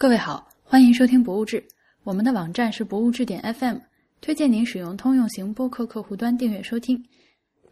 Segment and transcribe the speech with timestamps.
[0.00, 1.60] 各位好，欢迎收听《博物志》，
[2.04, 3.78] 我们的网站是博物志点 FM，
[4.20, 7.04] 推荐您使用通用型播客客户端订阅收听。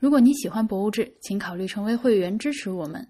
[0.01, 3.07] 如果你喜欢《博物志》，请考虑成为会员支持我们。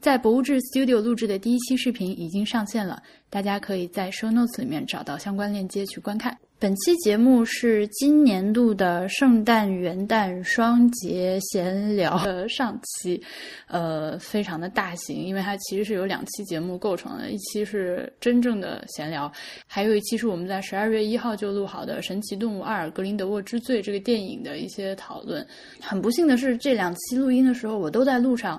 [0.00, 3.00] 在《博物志 Studio》录制的第一期视频已经上线了，
[3.30, 6.36] 大家可以在 Show Notes 里面找到相关链接去观看。
[6.58, 13.22] 本期节目是今年度的圣诞元旦双节闲聊的上期，
[13.68, 19.30] 呃，非常的大型，因为它其实是由两期节目构成的，一期是真正的闲聊，
[19.66, 25.46] 还有一期是我们在十二月一号就录好的《神奇动物二：格林德沃之罪》这个电影的一些讨论。
[25.78, 28.58] 很不幸的是，这两期录音的时候我都在路上。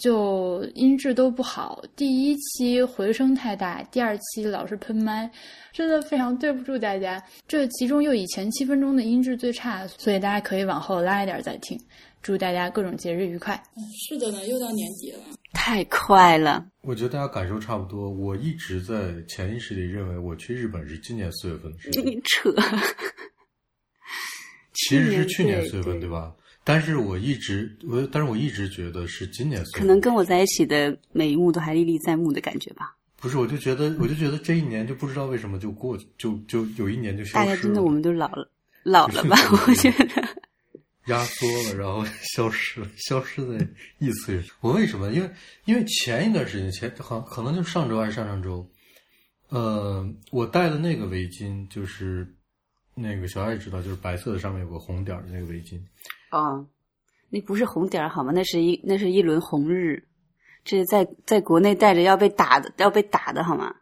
[0.00, 5.30] 就音质都不好，第一期回声太大，第二期老是喷麦，
[5.72, 7.22] 真的非常对不住大家。
[7.46, 11.78] 这其中又以前七分钟的音质最差，所以大家可以往后拉一点再听。
[12.22, 13.62] 祝大家各种节日愉快。
[14.08, 15.18] 是的呢，又到年底了，
[15.52, 16.66] 太快了。
[16.80, 18.10] 我觉得大家感受差不多。
[18.10, 22.04] 我一直在潜意识里认为我去日本是今年四月份的事情。
[22.04, 22.50] 你扯，
[24.72, 26.34] 其实是去年四月份，对吧？
[26.70, 29.60] 但是我一直我，但是我一直觉得是今年。
[29.72, 32.94] 可能跟我在一起的每一幕都还历历在目的感觉吧。
[33.16, 37.44] 不是，我就觉得，我就觉得这一年就不知道为什么就过，就就有一年就消失了。
[37.44, 38.48] 大家真的，我们都老了，
[38.84, 39.36] 老了吧？
[39.66, 40.06] 我觉得
[41.06, 43.66] 压缩了，然后消失了， 消失在
[43.98, 44.44] 异次元。
[44.60, 45.10] 我为什么？
[45.12, 45.28] 因为
[45.64, 48.64] 因为前一段时间，前好可能就上周还是上上周，
[49.48, 52.32] 呃，我戴的那个围巾就是
[52.94, 55.80] 那个小爱知道，就是白色的，上面有个红点的那个围巾。
[56.30, 56.68] 哦，
[57.28, 58.32] 那不是红点儿好吗？
[58.32, 60.06] 那是一那是一轮红日，
[60.64, 63.74] 这是在在国内戴着要被打的，要被打的好吗？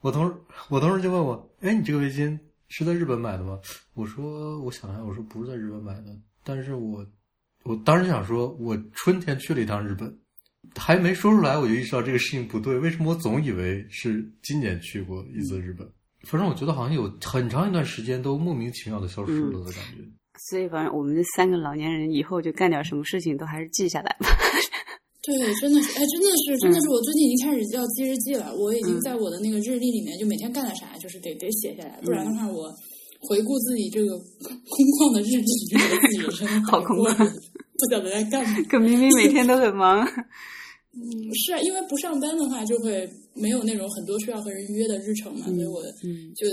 [0.00, 0.34] 我同事
[0.68, 3.58] 我同事就问我，哎，你这个围巾是在日本买的吗？
[3.94, 7.04] 我说我想想，我说不是在日本买的，但是我
[7.64, 10.16] 我当时想说，我春天去了一趟日本，
[10.76, 12.78] 还没说出来，我就意识到这个事情不对。
[12.78, 15.90] 为什么我总以为是今年去过一次日本？
[16.22, 19.98] 反正我觉得好像有很长一段时间都莫名其妙的消失了的感觉。
[20.38, 24.28] 所以，反正我们这三个老年人以后就干点什么事情都还是记下来吧。
[25.22, 28.54] 对，真的是，哎，真的是，真的是，我最近已经开始要记日记了。
[28.56, 32.72] 我已经在我的那个日历里面，就每天干了啥，就是得得写下来，不然的话，我
[33.28, 35.96] 回顾自己这个空旷的日历，觉得
[36.30, 38.62] 自己 好空旷，不晓得在干嘛。
[38.70, 40.06] 可明明每天都很忙。
[40.96, 45.82] 嗯，是啊，因为不上班的话，就会没有那种很多需要和人约的日程嘛，所以我
[46.34, 46.48] 就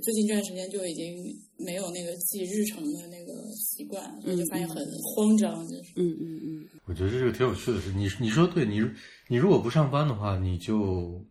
[0.00, 1.16] 最近这段时间就已经
[1.58, 5.92] 没有那个记日程的那个习惯，所以就发现很慌张，就是。
[5.96, 6.68] 嗯嗯嗯。
[6.86, 7.92] 我觉得这是个挺有趣的事。
[7.92, 8.80] 你你说对，你
[9.28, 11.24] 你如果不上班的话，你就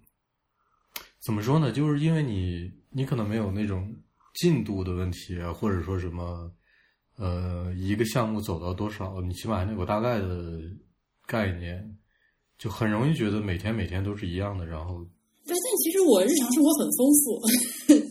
[1.24, 1.72] 怎么说呢？
[1.72, 3.94] 就是因为你你可能没有那种
[4.36, 6.52] 进度的问题啊，或者说什么
[7.18, 10.62] 呃，一个项目走到多少，你起码还能有大概的
[11.28, 11.98] 概念。
[12.58, 15.06] 就很容易觉得每天每天都是一样的，然后。
[15.46, 17.40] 对，但其实我日常生活很丰富，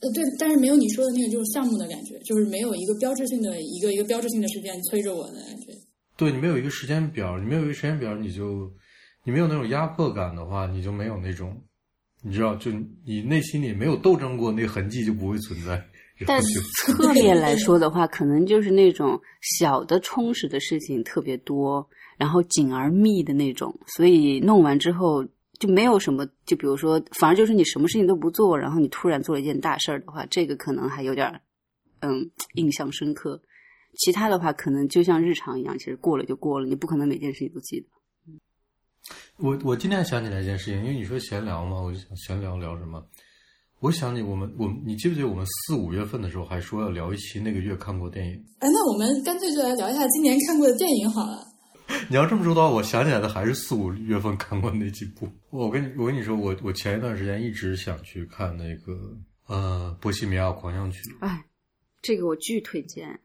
[0.00, 5.72] 呃，对，但是没有你说的那个就是项目的感觉，就是没有一个标志性的一个一个标志性的事件催着我的感觉。
[6.16, 8.70] 对你没有一个时间表，你没有一个时间表，你就
[9.24, 11.56] 你没有那种压迫感的话，你就没有那种，
[12.22, 12.70] 你知道，就
[13.06, 15.82] 你内心里没有斗争过，那个痕迹就不会存在。
[16.26, 19.20] 但侧面来说的话，可能就是那种
[19.58, 21.86] 小的充实的事情特别多。
[22.18, 25.22] 然后紧而密的那种，所以弄完之后
[25.58, 26.26] 就没有什么。
[26.44, 31.40] 就比如说，反而就是你什么事情都不做，然后你突然做了一件大事儿的话，这个可能还有点
[32.00, 33.40] 嗯印象深刻。
[33.98, 37.86] 其他的话，可能就像日常一样，其实过了就过了，你不可能每件事情都记得。
[39.38, 43.02] 我我今天想起来一件事情，因为你说闲聊嘛，我就想闲聊聊什么。
[43.80, 48.32] 我想起我们我你记不记得我们四五月份的时候还说要聊一期那个月看过电影？
[48.58, 51.44] 哎，那我们干脆就来聊一下今年看过的电影好了。
[52.10, 55.28] 你要这么说的话，我想起来的还是四五月份看过那几部。
[55.50, 59.16] 我跟你我跟你说，我我前一段时间一直想去看那个
[59.46, 61.00] 呃《波西米亚狂想曲》。
[61.20, 61.44] 哎，
[62.02, 63.20] 这个我巨推荐。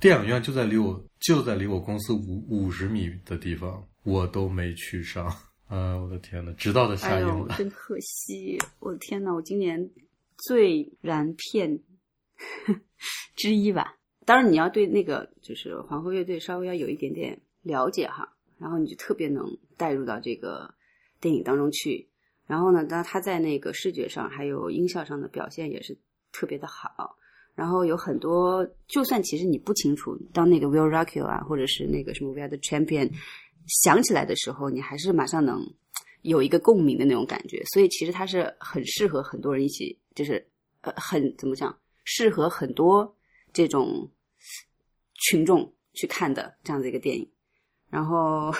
[0.00, 5.26] 电影院就在离我就在离我公司五五十米的地方，我都没去上。
[5.68, 8.58] 啊，我的天呐，直到它下映了，真可惜！
[8.80, 9.88] 我的天呐，我今年
[10.36, 11.78] 最燃片
[13.36, 13.94] 之一吧。
[14.26, 17.40] 当然，你要对那个就是皇后乐队稍微要有一点点。
[17.62, 19.44] 了解哈，然后你就特别能
[19.76, 20.72] 带入到这个
[21.20, 22.08] 电影当中去。
[22.46, 25.96] 然后呢，当他在那个视觉上还有音效上的表现也是
[26.32, 27.16] 特别的好。
[27.54, 33.10] 然后有很多，就算其实你不清楚，当那个 Will Rock You 啊，或者是那个什么 We Are the Champion
[33.66, 35.62] 想起来的时候，你还是马上能
[36.22, 37.62] 有一个共鸣的那种感觉。
[37.66, 40.44] 所以其实它是很适合很多人一起，就是
[40.80, 43.14] 呃，很怎么讲，适合很多
[43.52, 44.10] 这种
[45.14, 47.28] 群众去看的这样的一个电影。
[47.90, 48.52] 然后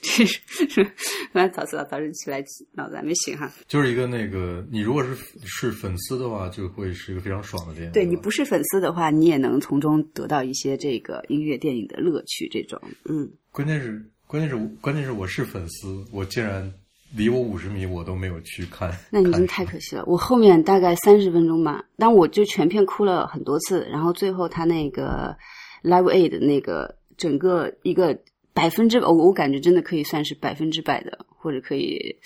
[0.00, 0.84] 是是，
[1.32, 3.48] 反正早早早晨起来脑子还没醒哈。
[3.68, 5.14] 就是一个那个，你如果是
[5.44, 7.92] 是粉丝的话，就会是一个非常爽的电影。
[7.92, 12.48] 对你不是粉丝的话，你也能从中得到一些这个音乐电影的乐趣。
[12.50, 12.76] 这种，
[13.08, 16.74] 嗯，关键是关键是关键是我是粉丝，我竟然
[17.14, 18.92] 离我五十米我都没有去看。
[19.12, 20.02] 那你已经太可惜了。
[20.08, 25.36] 我后面大概三十分钟吧，但我就全片哭了很多次，然后最后他那个
[25.84, 28.18] Live Aid 那个整个一个。
[28.52, 32.16] 百分之我我感觉真的可以算是百分之百的，或者可以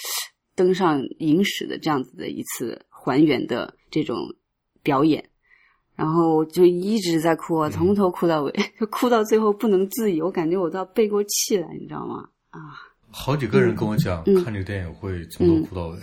[0.55, 4.17] 登上影史的这样子的一次还原的这种
[4.83, 5.23] 表演，
[5.95, 12.29] 然后就一直在哭，从头哭到尾，就 哭到最后不能自已，我感觉我都要背过气来，你知道吗？
[12.51, 12.61] 啊，
[13.11, 15.99] 好几个人跟我讲看这个电影会从头哭到尾，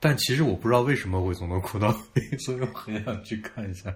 [0.00, 3.94] 但其实我不知道为什么会从头哭到尾， 所以我很想去看一下。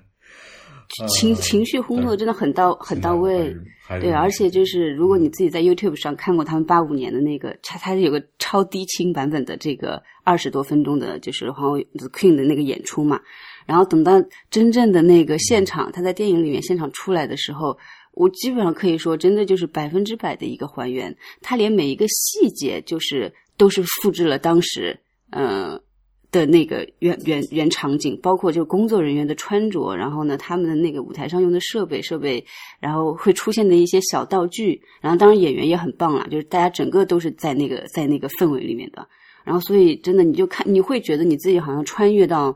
[1.09, 3.55] 情情绪烘托真的很到很到位，
[4.01, 13.21] 对，而且就是如果你自己在 YouTube 上看过他们八五年的那个，他他有个超低清版本的这个二十多分钟的，就是皇后 The Queen 的那个演出嘛，
[13.67, 14.13] 然后等到
[14.51, 17.77] 真正的那个现场，他在电影里面现场出来的时候，
[18.13, 24.99] 我基本上可以说真的就是百分之百的一个还原，他连每一个细节就是都是复制了当时，
[25.31, 25.81] 嗯。
[26.31, 32.45] 的那个原原原场景，包括就工作人员的穿着，然后呢，他们的那个舞台上用的设备设备，
[32.81, 39.09] 然后会出现的一些小道具，然后当然演员也很棒了，就是大家整个都是在那个在那个氛围里面的，
[39.43, 42.55] 然后所以真的你就看你会觉得你自己好像穿越到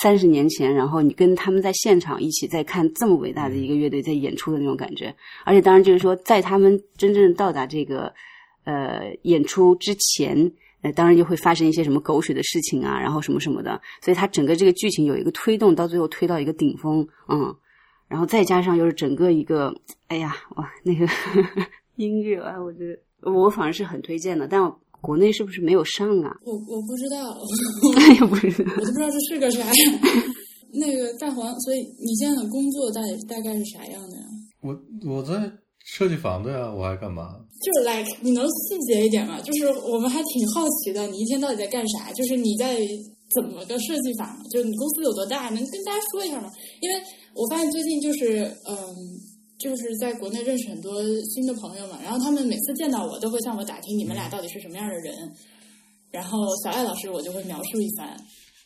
[0.00, 5.14] 三十年前，然后你跟他们在现场一起在看这么伟大的一个乐队在演出的那种感觉，
[5.44, 8.12] 而且当然就是说在他们真正到达这个
[8.64, 10.52] 呃演出之前。
[10.82, 17.54] 呃，当然就会发生一些什么狗血的事情啊，然后什么什么的，所以它整个这个剧情有一个推动，到最后推到一个顶峰，嗯，
[18.08, 19.74] 然后再加上又是整个一个，
[20.08, 21.06] 哎呀，哇，那个
[21.96, 24.60] 音乐啊，我觉得我反而是很推荐的，但
[25.00, 26.36] 国内是不是没有上啊？
[26.44, 29.64] 我我不知道，我 也不知道，我都不知道这是个啥。
[30.74, 34.24] 那个大黄，所以你现在的工作大大概是啥样的呀？
[34.62, 35.52] 我我在。
[35.84, 37.36] 设计房子呀，我还干嘛？
[37.60, 39.40] 就是 like，你能细节一点吗？
[39.40, 42.12] 就是我们还挺好奇的，你一天到底在干啥？
[42.12, 42.78] 就是你在
[43.34, 44.36] 怎么个设计法？
[44.50, 45.48] 就你公司有多大？
[45.50, 46.50] 能跟大家说一下吗？
[46.80, 46.96] 因为
[47.34, 48.76] 我发现最近就是，嗯，
[49.58, 55.14] 就是在国内认识很多新的朋友嘛，然后他们每次见到我都会向我打听你们俩到底是什么样的人。
[56.10, 58.08] 然后小艾老师我就会描述一番，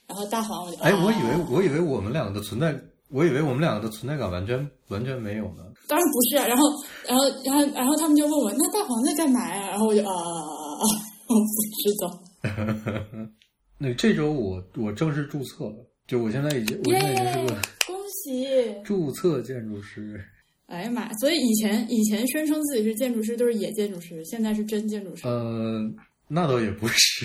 [0.06, 2.78] 然后大黄我就哎，我以为我以为我们两个的存在。
[3.08, 5.62] 我以为我们两个的存在感完全完全没有呢。
[5.88, 6.64] 当然不是，啊然后，
[7.06, 10.08] 然后，然后，然后他们就问我：“那大黄在干嘛呀？”然后我就啊，
[11.28, 11.46] 我不
[11.82, 13.28] 知道。
[13.78, 17.54] 那这周我我正式注册了，就我现在已经我现在已经是个
[17.86, 18.46] 恭喜
[18.84, 20.20] 注册建筑师。
[20.66, 21.12] 哎呀妈！
[21.18, 25.22] 所以以前以前宣称自己是建筑师都是野建筑师，现在是真建筑师。
[25.28, 25.94] 嗯。
[26.28, 27.24] 那倒也不是，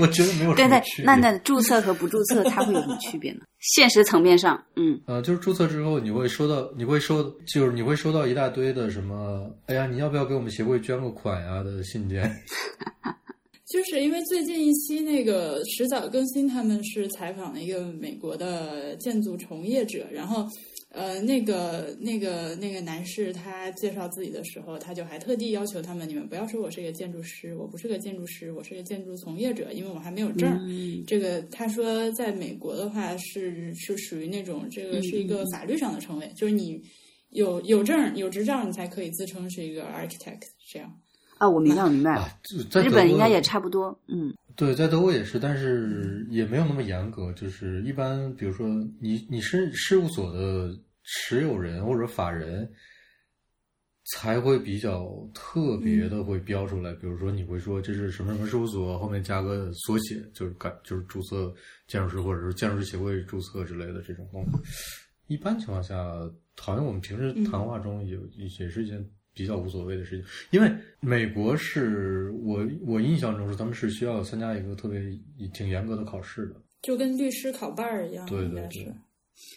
[0.00, 1.04] 我觉得没有什么区别。
[1.06, 3.40] 那那注册和不注册，它会有什么区别呢？
[3.60, 9.50] 现实层面上，嗯，呃，就是注册之后，你会收到，你会收，就是你会收到一大堆的什么？
[9.66, 12.22] 哎呀，你要不要给我们协会捐个款呀的信件？
[13.72, 20.46] 就是因为最近一期那个迟早更新，他们是采访了一个美国的建筑从业者，然后。
[20.94, 30.46] 呃，那个、那个、那个男士，他介绍自己的时候，他就还特地要求他们：你们不要说我是一个建筑师，我不是个建筑师，我是个建筑从业者，因为我还没有证。
[31.06, 36.78] 这个他说，在美国的话是是属于那种这个是一个法律上的称谓，就是你
[37.30, 40.92] 有有证有执照，你才可以自称是一个 architect 这样。
[41.38, 42.30] 啊，我明白，我明白。
[42.84, 44.32] 日本应该也差不多，嗯。
[44.54, 47.32] 对，在德国也是，但是也没有那么严格。
[47.32, 48.68] 就是一般，比如说
[49.00, 52.70] 你你是事务所的持有人或者法人，
[54.14, 56.92] 才会比较特别的会标出来。
[56.94, 61.54] 比如说，你会说这是什么什么事务所，后面加个缩写，就是改就是注册
[61.86, 64.50] 建筑师或者是建筑师协会注册之类的这种东西。
[65.28, 65.96] 一般情况下，
[66.58, 69.02] 好像我们平时谈话中也也是一件。
[69.34, 70.70] 比较无所谓的事情，因为
[71.00, 75.00] 美国是我我印象中是他们是需要参加一个特别
[75.54, 78.26] 挺严格的考试的，就跟律师考伴儿一样。
[78.26, 78.92] 对对对，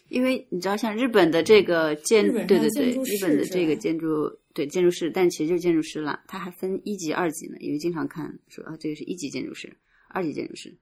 [0.10, 7.58] 因为你知道，像日本的这个建，对对对，日本的这个建筑，对建筑师，但其实就是建筑师了，他还分一级、二级呢。
[7.60, 9.76] 因为经常看说啊，这个是一级建筑师，
[10.10, 10.74] 二级建筑师。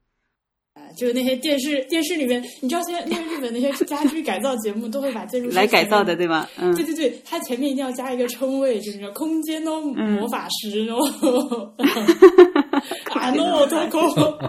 [0.95, 6.47] 就是那些电视电视里面，你知道现在那个日本那些家居改造节目都会把建筑师来改造的，对吗？
[6.57, 11.73] 嗯，对对对，他前面一定要加一个称谓，就是空间的魔法师哦，
[13.13, 14.39] 啊诺托科。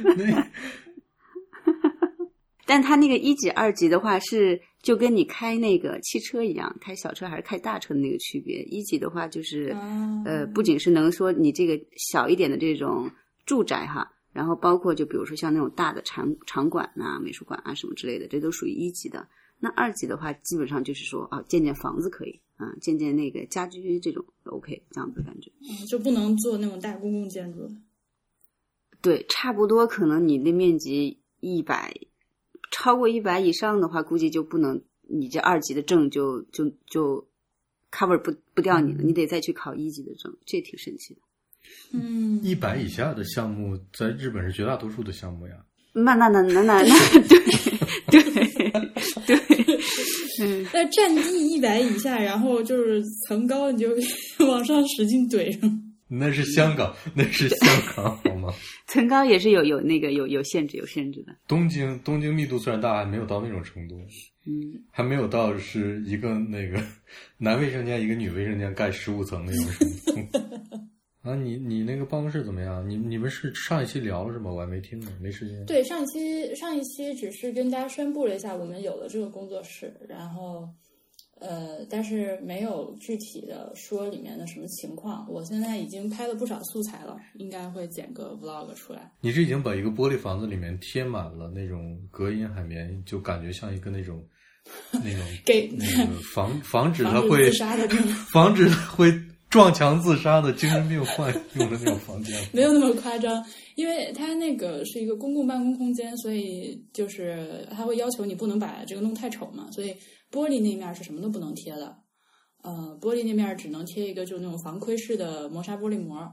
[2.66, 8.62] 但他那个一级、二级的话是就跟你开那个汽车一样，开小车还是开大车的那个区别。
[8.62, 9.76] 一级的话就是
[10.24, 13.10] 呃，不仅是能说你这个小一点的这种
[13.44, 19.28] 住宅哈，然后包括就比如说像那种大的场场馆啊、美术馆啊什么之类的，这都属于一级的。
[19.58, 25.50] 那二级的话，基本上就是说啊，建建房子可以啊，建建那个家居这种 OK，这样子感觉。
[25.60, 27.70] 嗯，就不能做那种大公共建筑。
[29.02, 31.94] 对，差不多可能你的面积一百。
[32.72, 37.26] 超过一百以上的话，估计就不能，你这二级的证就就就
[37.90, 41.20] cover 不不掉你了，你得再去考一级的证，这挺神奇的。
[41.92, 45.54] 嗯，一百以下的项目在日本是绝大多数的项目呀。
[45.92, 47.20] 那那那那那那
[48.10, 48.44] 对对
[49.26, 49.36] 对，
[50.40, 53.88] 嗯， 那占地一百以下，然后就是层高，你就
[54.46, 55.82] 往上使劲怼上。
[56.12, 58.54] 那是香港， 那是香港，好吗？
[58.86, 61.32] 层高也是有有那个有有限制有限制的。
[61.48, 63.96] 东京东京密度虽然大，还没有到那种程度，
[64.46, 66.80] 嗯，还没有到是一个那个
[67.36, 69.64] 男卫生间一个女卫生间盖十五层那种
[70.06, 70.40] 程度。
[71.22, 72.88] 啊，你你那个办公室怎么样？
[72.88, 74.50] 你你们是上一期聊了是吗？
[74.52, 75.64] 我还没听呢，没时间。
[75.66, 80.68] 对，上一期上一期只是跟大家宣布了一下我们有了这个工作室，然后。
[81.42, 85.26] 呃，但是没有具体的说里面的什么情况。
[85.26, 89.10] 我现在已经拍了不少素材了，应该会剪个 vlog 出来。
[89.22, 94.22] 你是已经把一个玻璃房子里面贴满了那种隔音海绵，就感觉像一个那种
[94.92, 97.50] 那种 给那个 防 防止它会
[98.30, 99.10] 防止它会
[99.50, 102.34] 撞墙自杀的精神病患用的那种房间。
[102.54, 109.94] 没有那么夸张，因为它那个是一个公共办公空间，所以就是它会要求你不能把这个弄太丑嘛，所以。
[110.32, 111.92] 玻璃那面是什么都不能贴的，
[112.62, 116.24] 呃，玻璃那面只能贴一个就那种防窥式的磨砂玻璃膜，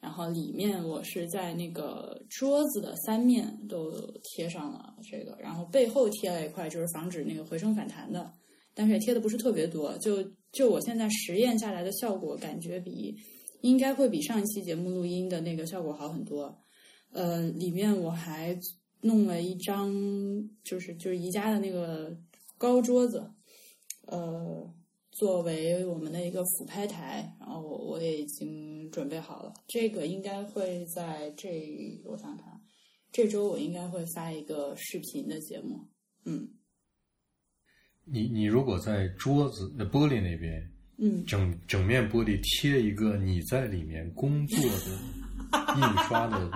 [0.00, 3.92] 然后里面我是在那个桌子的三面都
[4.24, 8.32] 贴上了这个，然后背后贴了一块就是防止那个回声反弹的，
[8.74, 13.14] 但是也贴的不是特别多，就就我现在实验下来的效果，感觉比
[13.60, 16.58] 应该会比上一期节目录音的那个效果好很多，
[17.12, 18.58] 呃，里面我还
[19.02, 19.92] 弄了一张
[20.64, 22.16] 就是就是宜家的那个
[22.58, 23.30] 高桌子。
[24.06, 24.68] 呃，
[25.12, 29.54] 作为我们的一个俯拍台，然后我我也已经准备好了。
[29.68, 31.48] 这个应该会在这，
[32.04, 32.60] 我想看，
[33.12, 35.86] 这周我应该会发一个视频的节目。
[36.24, 36.48] 嗯，
[38.04, 40.62] 你你如果在桌子那玻璃那边，
[40.98, 46.50] 嗯，整整面玻璃贴一个你在里面工作的 印刷的。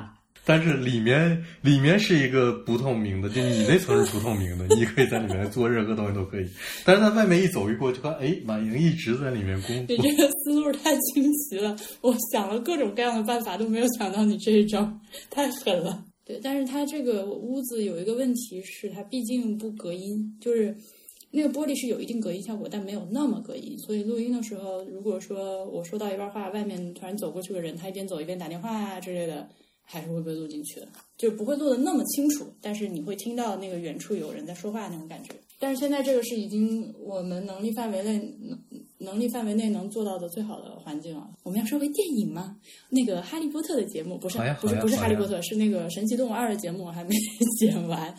[0.48, 6.48] 但是里面里面是一个不透明的，就你那层是不透明的，你可以在里面做任何东西都可以。
[6.84, 9.96] 但是在外面一走一过，就看哎，马莹一直在里面工作。
[9.96, 14.88] 你这个思路太清晰了，我想了各种各样的办法，都没有想到你这一招，
[15.30, 16.04] 太狠了。
[16.24, 20.76] 对，但是它这个屋子有一个问题是，它毕竟不隔音，就是
[21.36, 23.78] 那个玻璃是有一定隔音效果，但没有那么隔音。
[23.78, 29.46] 所以录音的时候，如果说我说到一半话，外面突然走过去个人，他一边走一边打电话啊之类的。
[29.88, 35.30] 还是会被录进去的，就不会录的那么清楚，但是你会听到那个远处有人在说话那种感觉。
[35.60, 38.58] 但是现在这个是已经我们能力范围内能
[38.98, 41.30] 能力范围内能做到的最好的环境了。
[41.44, 42.56] 我们要说回电影吗？
[42.90, 47.14] 那个《哈利波特》的节目不是不是不是《哈利波特》，是那个《神奇动物二》的节目，我还没
[47.60, 48.12] 剪完。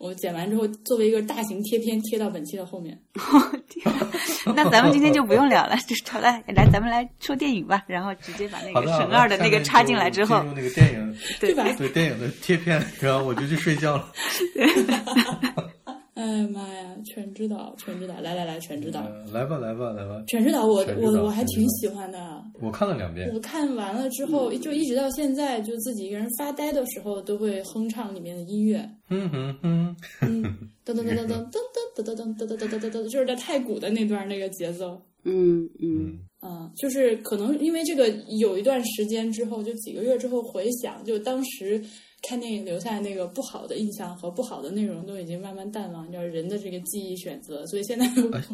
[0.00, 2.98] 我剪完之后，作为一个大型贴片贴到本期的后面。
[4.56, 11.64] 那咱们今天就不用聊了，就是好了，来咱们来说电影吧，然后直接把那个神二的那个插进来之后，那个电影对吧？
[11.76, 14.10] 对电影的贴片，然后我就去睡觉了。
[16.14, 16.96] 哎妈呀！
[17.04, 19.00] 全知道，全知道，来来来，全知道，
[19.32, 20.22] 来吧，来吧，来吧。
[20.26, 22.44] 全知道，我我我还挺喜欢的。
[22.60, 23.30] 我看了两遍。
[23.32, 28.86] 我看完了之后，就一直到现在，就自己一个人发呆的时候，都会哼唱里面的音乐。
[29.08, 29.96] 嗯哼哼。
[30.22, 30.42] 嗯，
[30.84, 31.48] 噔噔噔噔噔
[31.94, 35.00] 噔噔噔噔噔噔噔噔噔噔，就是在太鼓的那段那个节奏。
[35.22, 38.08] 嗯嗯嗯，就是可能因为这个
[38.40, 41.82] 有一段时间之后，就几个月之后回想，就当时。
[42.22, 48.06] 看电影留下那个不好的印象和不好的内容都已经慢慢淡忘，就是人的这个记忆选择，所以现在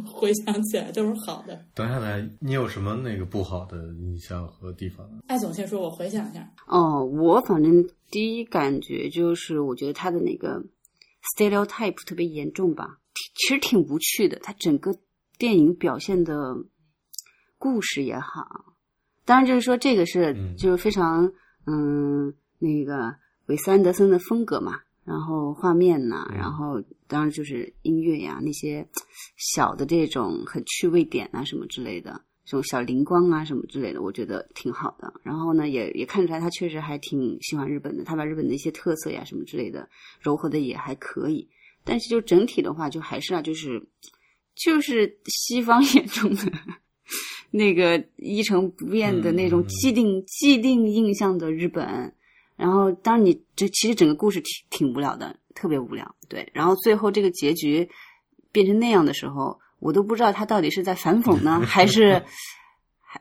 [0.05, 1.61] 回想起来都是好的。
[1.75, 5.05] 等下来，你有什么那个不好的印象和地方？
[5.27, 6.49] 艾总先说，我回想一下。
[6.69, 10.65] 哦，我反正第一感觉就是，我觉得他的那个
[11.37, 12.99] stereotype 特别严重吧，
[13.35, 14.39] 其实挺无趣的。
[14.39, 14.97] 他整个
[15.39, 16.55] 电影表现的
[17.59, 18.47] 故事也好，
[19.25, 21.33] 当然就是说这个是就是非常
[21.67, 23.17] 嗯那个。
[23.47, 28.87] 韦斯安德森的风格嘛，然后画面呐，然后当然就是音乐呀，那些
[29.37, 35.13] 小的这种很趣味点啊，什么之类的，这种小灵光啊，什么之类的，我觉得挺好的。
[35.23, 39.89] 然后呢，也也看出来他确实还挺喜欢日本的，他把日本的一些特色呀，什么之类的
[40.23, 41.49] 糅合的也还可以。
[41.85, 43.81] 但是就整体的话，就还是啊，就是
[44.57, 46.53] 就是西方眼中的
[47.53, 52.13] 那个一成不变的那种既定既定印象的日本。
[52.57, 56.15] 然后，当你这其实整个故事挺挺无聊的，特别无聊。
[56.29, 57.89] 对，然后最后这个结局
[58.51, 62.23] 变成那样的时候，我都不知道他到底是在反讽呢， 还是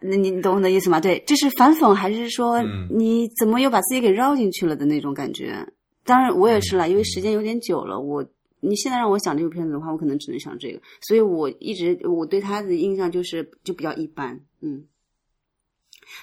[0.02, 1.00] 那你懂我的意思吗？
[1.02, 5.68] 对，这是反讽，还是说你怎么又把自己给绕进去了的那种感觉？
[6.06, 8.00] 当然，我也是了，因为时间有点久了。
[8.00, 8.26] 我
[8.62, 10.82] 你现在让我想这部片子的话，我可能只能想这个。
[11.02, 14.86] 所以我一直我对他的印象就是就比较一般，嗯。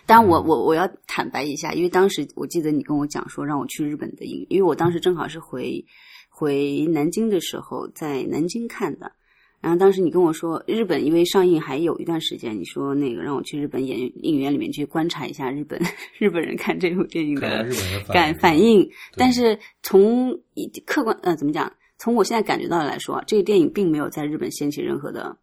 [0.07, 5.85] 当然，我我我要坦白一下，因为当时我记得你跟我讲说让我去日本的影，因为我当时正好是回
[6.29, 9.13] 回南京的时候在南京看的，
[9.61, 15.81] 然后当时你跟我说日本因为上映还有一段时间，你说那个让我去日本演影院里面去观察一下日本
[16.19, 17.69] 日本人看这部电影的
[18.09, 20.41] 感反应，但是从
[20.85, 25.37] 客观呃怎么讲，从我现在感觉到来说，这个电影并没有在日本掀起任何的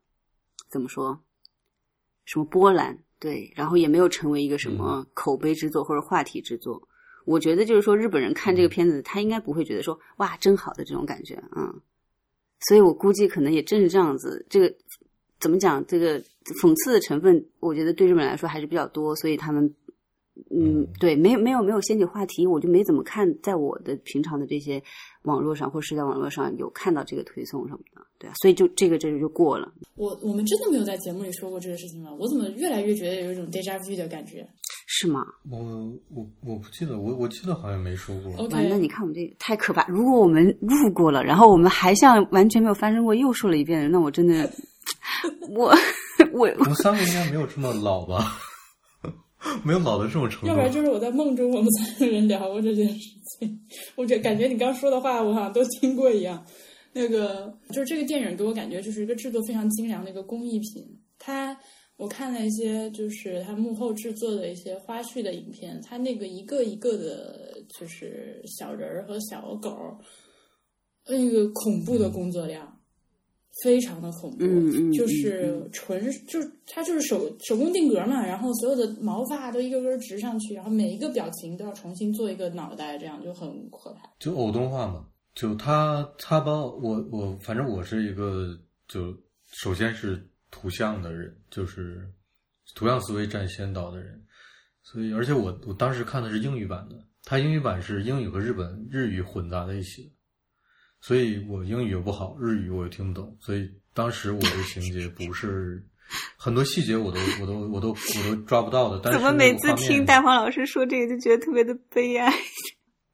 [0.69, 1.21] 怎么说
[2.25, 2.99] 什么波澜。
[3.19, 6.81] 对，然后也没有成为一个什么口碑之作或者话题之作。
[7.25, 11.75] 我觉得就是说，日本人看这个片子，他应该不会觉得说“哇，真好的”这种感觉啊。
[12.67, 14.45] 所以我估计可能也正是这样子。
[14.49, 14.73] 这个
[15.39, 15.85] 怎么讲？
[15.85, 16.19] 这个
[16.61, 19.15] 讽刺的成分，我觉得对日本人来说还是比较多。
[19.17, 19.75] 所以他们，
[20.49, 24.81] 嗯，对，没有没有没有掀起话题，我就没怎么看，在我的平常的这些
[25.23, 28.01] 网络上或是在网络上有看到这个推送什么的。
[28.17, 29.71] 对啊，所以就这个这个就过了。
[29.95, 32.11] 我我们真的没有在节目里说过这个事情吗？
[32.19, 34.45] 我怎么越来越觉得有一种 deja vu 的感觉？
[34.87, 35.25] 是吗？
[35.49, 35.57] 我
[36.09, 38.33] 我我不记得，我我记得好像没说过。
[38.43, 39.85] OK，那你看我们这个太可怕。
[39.87, 44.51] 如果我们录过了，然后我们还像完全没有发生过又说了一遍，那我真的，
[45.49, 45.73] 我
[46.33, 48.35] 我我们三个应该没有这么老吧？
[49.63, 50.47] 没有老的这种程度。
[50.47, 53.59] 要不然就是我在梦中，我们三个人聊过这件事情。
[53.95, 56.45] 我觉感觉你刚说的话，我好像都听过一样。
[56.91, 60.99] 那个就是这个电影给我感觉就是一个制作非常精良的一个工艺品。
[61.17, 61.55] 它
[61.97, 69.97] 我看了一些就是它幕后制作的一些花絮的影片，它那个一个一个的，就是小人儿和小狗，
[71.07, 72.78] 那个恐怖的工作量
[73.63, 84.09] 非常的恐怖，就是纯就是它就是手手工定格嘛，然后所有的毛发都一个根直上去，然后每一个表情都要重新做一个脑袋，这样就很可怕。
[84.19, 85.05] 就偶动画嘛。
[85.35, 92.11] 就他，他把我我反正我是一个就首先是图像的人，就是
[92.75, 94.21] 图像思维占先导的人，
[94.83, 100.11] 所以而且我我当时看的是英语版的，他英语版是英语和日本日语混杂在一起，
[101.01, 105.81] 所以我英语又不好，日语我又听不懂，所以当时我的情节不是
[106.37, 108.99] 很多细节我都我都我都我都抓不到的。
[109.03, 112.33] 但是怎么每次听大黄老师说这个就觉得特别的悲哀？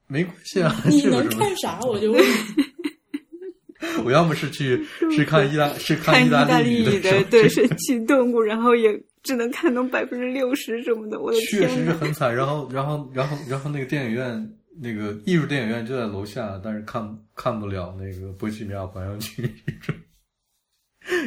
[0.07, 1.79] 没关系啊，你能看啥？
[1.81, 2.23] 我就问。
[4.03, 8.89] 我要么是去是看意大是 看意大利语的，对神奇动物，然后也
[9.21, 11.19] 只能看懂百分之六十什么的。
[11.19, 12.33] 我的确实是很惨。
[12.33, 19.47] 然后，然后，然后，然后那个电影院，那个艺术电影院就在楼下，但是看看不了那个《波西米亚狂想曲》，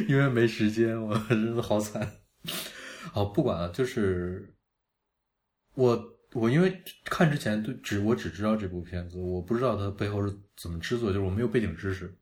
[0.09, 1.01] 因为没时间。
[1.01, 2.11] 我真的好惨。
[3.11, 4.55] 好，不管了，就是
[5.73, 6.15] 我。
[6.33, 12.15] 我因为看之前对只我只知道这部片子，我不知道它背后是怎么制作，就是我没有背景知识。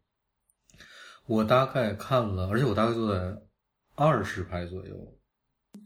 [1.26, 3.38] 我大概看了，而且我大概坐在
[3.96, 5.20] 二十排左右，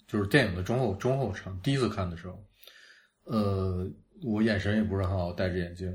[0.05, 1.59] 就是电影的中后中后场。
[1.61, 2.45] 第一次看的时候，
[3.23, 3.91] 呃，
[4.23, 5.91] 我眼神也不是很好，戴着眼镜。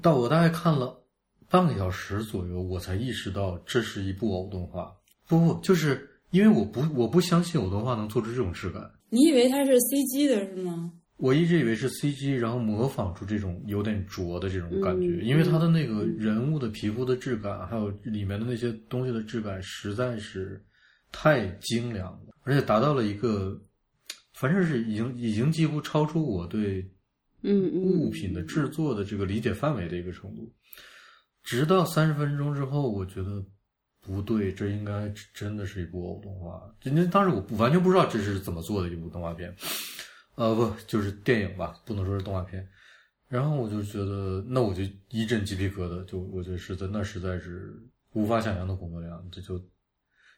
[0.00, 1.02] 到我大概看了
[1.50, 4.92] 半个小时左右，我才意识到这是一部偶动画。
[5.28, 8.90] 不不，就是因为我不我不相信偶动画能做出这种质感。
[9.10, 10.92] 你以为它是 CG 的是吗？
[11.18, 20.60] 我一直以为是 CG，然后模仿出这种有点拙的这种感觉，因为它的那个人物的皮肤的质感，还有里面的那些东西的质感，实在是
[21.12, 23.56] 太精良了，而且达到了一个，
[24.34, 26.90] 反正是已经已经几乎超出我对
[27.42, 30.52] 嗯物品的制作的这个理解范围的一个程度。
[31.42, 33.44] 直到三十分钟之后，我觉得
[34.00, 36.62] 不对，这应该真的是一部偶动画。
[36.80, 39.54] 今天当时我完全不知道这是怎么做的一部动画片。
[40.36, 42.66] 呃，不，就是电影吧，不能说是动画片。
[43.28, 47.74] 然后我就觉得，那我就一阵鸡皮疙瘩，就我觉得实在，那实在是
[48.12, 49.60] 无法想象的工作量，这就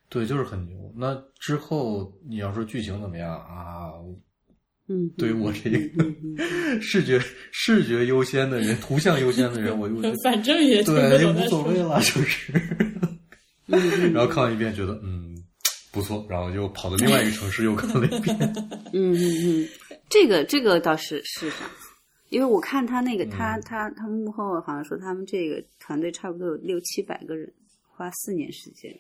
[0.09, 0.93] 对，就是很牛。
[0.97, 3.93] 那之后你要说剧情怎么样啊？
[4.87, 5.79] 嗯，对于我这个
[6.81, 7.19] 视觉
[7.53, 12.53] 视觉优先的人，图像优先的人，我就 反正也对，就无所谓了，就是。
[14.13, 15.35] 然后看完一遍，觉得嗯
[15.91, 18.37] 不错，然后又跑到另外一个城市又看了一遍。
[18.93, 19.69] 嗯嗯嗯。
[20.11, 21.71] 这个这个倒是是啥？
[22.29, 27.51] 因为我看他那个，他他他幕后好像说他们这个团队差不多有六七百个人，
[27.89, 28.93] 花四年时间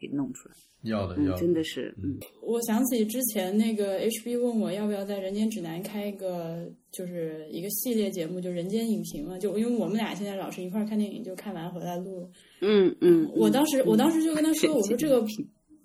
[0.00, 0.54] 给弄出来。
[0.82, 2.18] 要的，要的，真的是，嗯。
[2.40, 9.38] 我想起之前那个 HB 问我要不要在《人间指南》开一个，就是一个系列节目，就《人间影评》嘛。
[9.38, 12.26] 就因为我们俩现在老是一块儿看电影，就看完回来录。
[12.62, 13.30] 嗯嗯。
[13.34, 15.22] 我当时，我当时就跟他说：“我说这个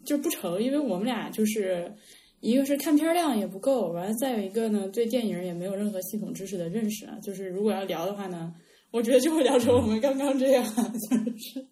[0.05, 1.93] 就不成，因为我们俩就是
[2.39, 7.19] 一个是看片量也不够，完了再有一个呢，对电影也没有任何系统知识的认识啊。
[7.21, 8.53] 就是如果要聊的话呢，
[8.91, 11.67] 我觉得就会聊成我们刚刚这样，就是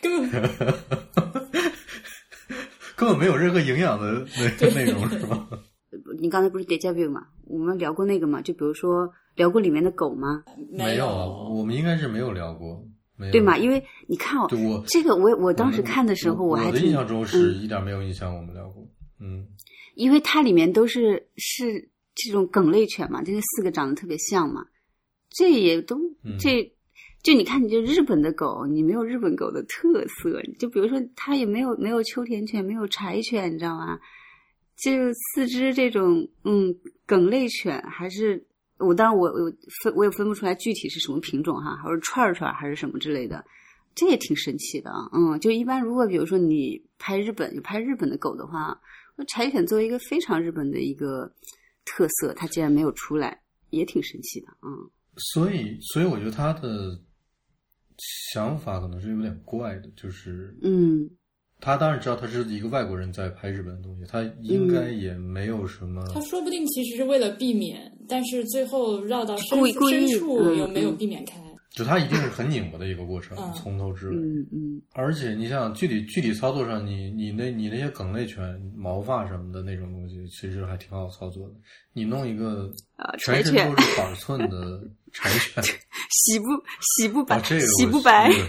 [0.00, 0.42] 根本。
[2.94, 4.24] ”根本没有任何营养的
[4.60, 5.48] 那内容是吧？
[6.20, 7.26] 你刚才不是 deja vu 吗？
[7.48, 8.40] 我们聊过那个吗？
[8.40, 10.44] 就比如说聊过里面的狗吗？
[10.70, 11.08] 没有，
[11.50, 12.86] 我们应该是没有聊过，
[13.32, 13.58] 对吗？
[13.58, 14.46] 因为你看哦，
[14.86, 18.86] 这个我我当时看的时候，我还的印象中是一点没有印象，我们聊过，
[19.18, 19.48] 嗯，
[19.96, 24.64] 因为它里面都是是这种梗类犬嘛，这个四个长得特别像嘛，
[25.28, 25.98] 这也都
[26.38, 26.72] 这。
[27.22, 30.42] 就你看，你就日本的狗，你没有日本狗的特色。
[30.58, 33.96] 就比如说，它也没有没有秋田犬，没有柴犬，你知道吗？
[34.76, 36.74] 就四只这种，嗯，
[37.06, 38.44] 梗类犬，还是
[38.78, 39.52] 我当然我我
[39.84, 43.44] 分我也分不出来具体是什么品种哈，还是串串还是什么之类的，
[43.94, 45.08] 这也挺神奇的啊。
[45.12, 48.76] 嗯，就一般如果比如说你拍日本，就拍日本的狗的话，
[49.28, 51.32] 柴犬作为一个非常日本的一个
[51.84, 54.90] 特色，它竟然没有出来，也挺神奇的嗯。
[55.32, 57.00] 所以，所以我觉得它的。
[57.98, 61.08] 想法可能是有点怪的，就是，嗯，
[61.60, 66.02] 他当然知道他是一个外国人在拍日本的东西，他应该也没有什么。
[66.12, 71.41] 他说不定其实是为了避免，但是最后绕到深深处又没有避免开。
[71.74, 74.16] 就它一定是很拧巴的一个过程，从头至尾。
[74.16, 74.82] 嗯嗯。
[74.92, 78.42] 而且你想具体具体操作上，你你那你那些梗类犬
[78.76, 81.54] 毛发什么的那种东西，其实还挺好操作的。
[81.94, 82.70] 你弄一个
[83.18, 84.82] 全身都是板寸的
[85.12, 85.64] 柴犬，
[86.10, 86.46] 洗不
[86.80, 88.30] 洗不白，洗不白。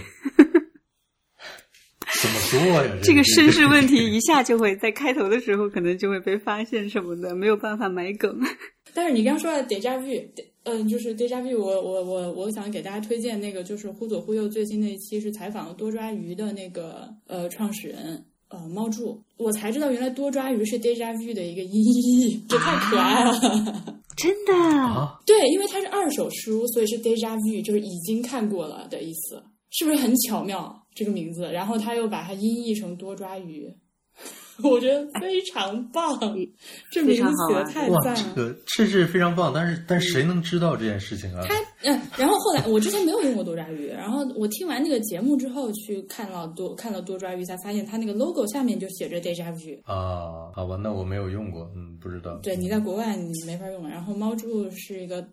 [2.20, 2.96] 怎么做呀？
[3.02, 8.38] 这个身世问题一下就会在开头的时候可能就会被发现什么的，没有办法埋梗。
[8.94, 10.30] 但是你刚说的 deja vu，
[10.64, 23.32] 嗯，就是 deja vu，我我我我想给大家推荐那个，就是忽左忽右最新的一期是采访了多抓鱼的那个呃创始人呃猫柱，我才知道原来多抓鱼是 deja vu 的一个音译，这太可爱了，
[24.16, 25.20] 真的啊？
[25.26, 31.42] 对，因为它是二手书，所以是 deja vu，就是已经看过了的意思，是不是很巧妙这个名字？
[31.52, 33.70] 然后他又把它音译成多抓鱼。
[34.62, 36.18] 我觉得非常棒，
[36.90, 38.34] 这名字写的太赞了。
[38.34, 41.44] 这个是是非常棒，但是但谁能知道这件事情啊？
[41.48, 50.52] 他嗯，然后后来我之前没有用过多抓鱼，然后我听完那个节目之后去看了多看了多抓鱼，才发现他那个 logo 下面就写着 deja vu 啊。
[50.54, 52.36] 好吧，那我没有用过，嗯，不知道。
[52.42, 53.88] 对，你在国外你没法用。
[53.88, 55.26] 然后猫柱是一个。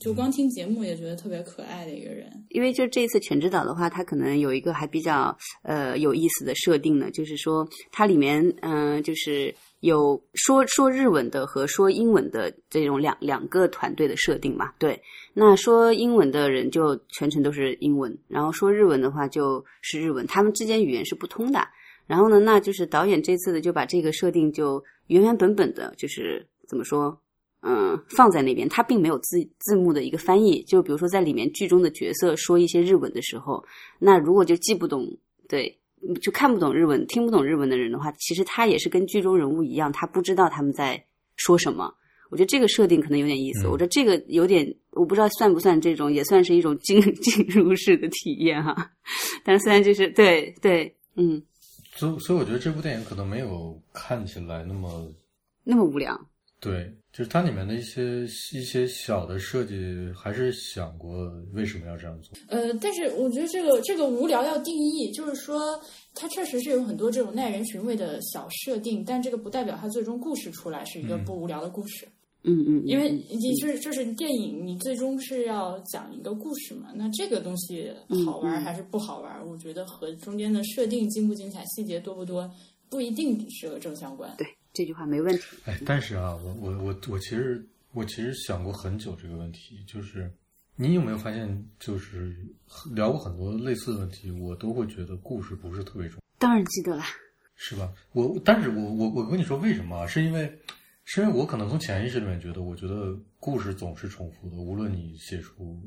[0.00, 14.72] 就光听节目也觉得特别可爱的一个人，因为就这次犬之岛的话，它可能有一个还比较呃有意思的设定呢，就是说它里面嗯就是有说说日文的和说英文的这种两两个团队的设定嘛。
[14.78, 15.00] 对，
[15.32, 21.66] 那说英文的人就全程都是英文，然后说日文的话就是日文，他们之间语言是不通的。
[22.06, 27.18] 然后呢，那就是导演这次的就把这个设定就原原本本的，就是怎么说？
[27.66, 30.62] 嗯，放在那边，它并没有字字幕的一个翻译。
[30.64, 33.64] 就比如说，在里面剧中的角色说一些日文的时候，
[33.98, 35.06] 那如果就记不懂，
[35.48, 35.78] 对，
[36.20, 41.02] 就看不懂日文、听不懂日文的人的话，其实他也是跟剧中人物一样，他不知道他们在
[41.36, 41.94] 说什么。
[42.30, 43.68] 我觉得这个设定可能有点意思。
[43.68, 48.90] 我觉得这个有点，我不知道算不算这种，也算是一种进 进入式的体验哈。
[49.44, 51.40] 但虽然就是对对，嗯，
[51.94, 55.10] 所以所以我觉得这部电影可能没有看起来那么
[55.62, 56.18] 那么无聊。
[56.60, 58.22] 对，就是它里面的一些
[58.52, 59.76] 一些小的设计，
[60.16, 62.36] 还是想过为什么要这样做。
[62.48, 65.80] 呃，但是我觉得这个这个无聊要定义，就是说
[66.12, 72.04] 它确实是有很多这种耐人寻味的小设定，但这个不代表它最终故事出来是一个不无聊的故事。
[72.42, 77.92] 嗯嗯，因为你是就是电影，你最终是要讲一个故事嘛，那这个东西
[78.26, 82.50] 好玩还是不好玩，我觉得和中间的设定精不精彩、细节多不多，
[82.90, 84.34] 不一定是个正相关。
[84.36, 84.44] 对。
[84.74, 85.44] 这句话没问题。
[85.66, 90.28] 哎，但是啊，我我我我其实我其实想过很久这个问题，就是
[90.74, 92.36] 你有没有发现，就是
[92.92, 96.22] 聊过很多类似的问题，我都会觉得故事不是特别重要。
[96.40, 97.04] 当然记得了，
[97.54, 97.94] 是吧？
[98.14, 100.08] 我但是我我我跟你说为什么？
[100.08, 100.58] 是因为
[101.04, 105.80] 是因为我可能从潜意识里面觉得，我觉得故事总是重复的，无论你写出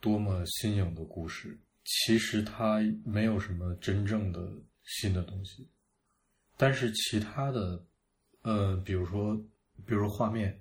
[0.00, 4.50] 多么新颖的故事，其实它没有什么真正的
[4.84, 5.68] 新的东西，
[6.56, 7.84] 但是其他的。
[8.42, 9.36] 呃，比如说，
[9.86, 10.58] 比如说画面，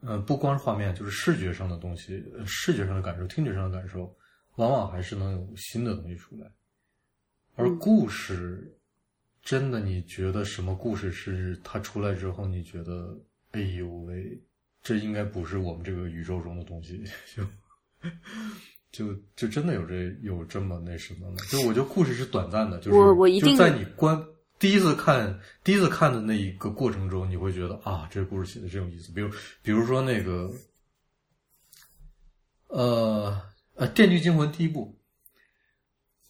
[0.00, 4.14] 呃，不光是画面，就是视觉上的东西，视觉上的感受，听觉上的感受，
[4.56, 6.50] 往往还是能有新的东西出来。
[7.54, 8.76] 而故事，
[9.42, 13.18] 真的，你觉得什么故事是它出来之后，你觉得，
[13.50, 14.40] 哎呦喂，
[14.82, 17.44] 这应该不是我们这个宇宙中的东西， 就
[18.90, 21.36] 就就真的有这有这么那什么吗？
[21.50, 24.18] 就我觉得故事是短暂的，就是我我一定就在你观
[24.62, 29.10] 第一次看第一次看的那一个过程中，你会觉得啊，这个故事写的真有意思。
[29.10, 29.28] 比如
[29.60, 30.48] 比如说那个，
[32.68, 33.42] 呃
[33.74, 34.96] 呃，《电锯惊魂》第一部。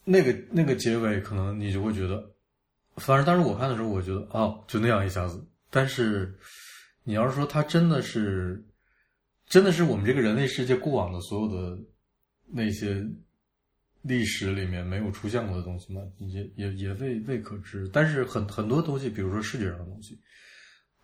[0.05, 2.33] 那个那个结尾，可能你就会觉得，
[2.97, 5.47] 反正当时我看的时候，我觉得啊，就那样一下子。
[5.69, 6.35] 但是，
[7.05, 8.65] 你要是说它真的是，
[9.47, 11.79] 真的是我们这个人类世界过往的所有的
[12.47, 13.07] 那些
[14.03, 16.03] 历史里面没有出现过的东西吗？
[16.19, 17.89] 也也也未未可知。
[17.93, 20.19] 但是很很多东西，比如说视觉上的东西，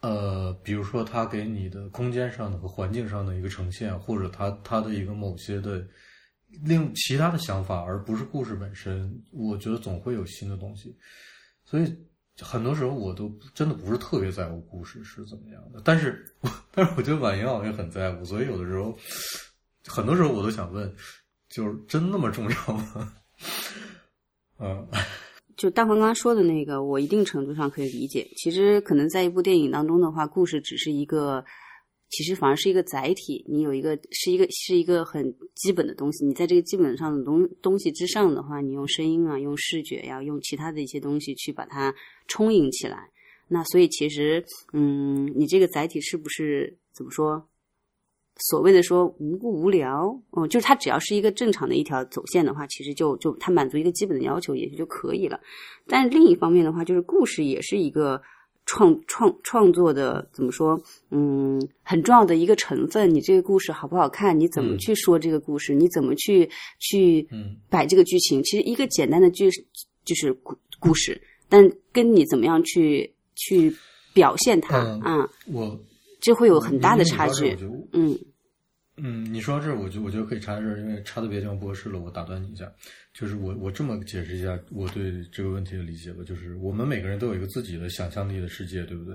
[0.01, 5.87] 呃，比如说它给你的空间上的和环境上的一个呈现，或者它它的一个某些的。
[6.65, 10.97] 另其他的想法，而不是故事本身，我觉得总会有新的东西。
[11.63, 11.95] 所以
[12.41, 16.25] 很多时候我都真的不是特别在乎故事是怎么样的，但是，
[16.73, 18.25] 但是我觉得婉莹好像很在乎。
[18.25, 18.97] 所以有的时候，
[19.87, 20.91] 很多时候我都想问，
[21.49, 23.13] 就是真那么重要吗？
[24.61, 24.87] 嗯，
[25.57, 28.29] 就大鹏刚刚说的那个，我一定程度上可以理解。
[28.37, 31.45] 其实可能在一部电影当中的话，故事只是一个。
[32.11, 36.25] 其实反而是一个载体，你有一个是一个是一个很基本的东西。
[36.25, 41.95] 你在这个基本上的东东西之上的话，你用声音啊，用视觉呀，用其他的一些东西去把它
[42.27, 43.11] 充盈起来。
[43.49, 47.47] 那所以其实，嗯，你这个载体是不是怎么说？
[48.39, 55.39] 所谓的说无故无聊，哦，就是它只要是一个正常的一条走线的话，其实就就它满足一个基本的要求，也就就可以了。
[55.87, 58.21] 但是另一方面的话，就是故事也是一个。
[58.71, 60.79] 创创创作的怎么说？
[61.11, 63.15] 嗯，很重要的一个成分。
[63.15, 64.39] 你这个故事好不好看？
[64.39, 65.75] 你怎么去说这个故事？
[65.75, 66.47] 你怎么去
[66.79, 67.27] 去
[67.71, 68.43] 摆这个剧情？
[68.43, 69.49] 其实一个简单的剧
[70.05, 73.75] 就是故故事，但跟你怎么样去去
[74.13, 75.81] 表现它啊，我
[76.21, 77.57] 这会有很大的差距。
[77.93, 78.19] 嗯。
[79.01, 82.69] 嗯，你说到这儿，我就我觉得可以插在这儿，因为插的别地方不合适了，我打断你一下。
[83.15, 89.15] 就是我我这么解释一下我对这个问题的理解吧，就是我们每个人都有一个自己的想象力的世界，对不对？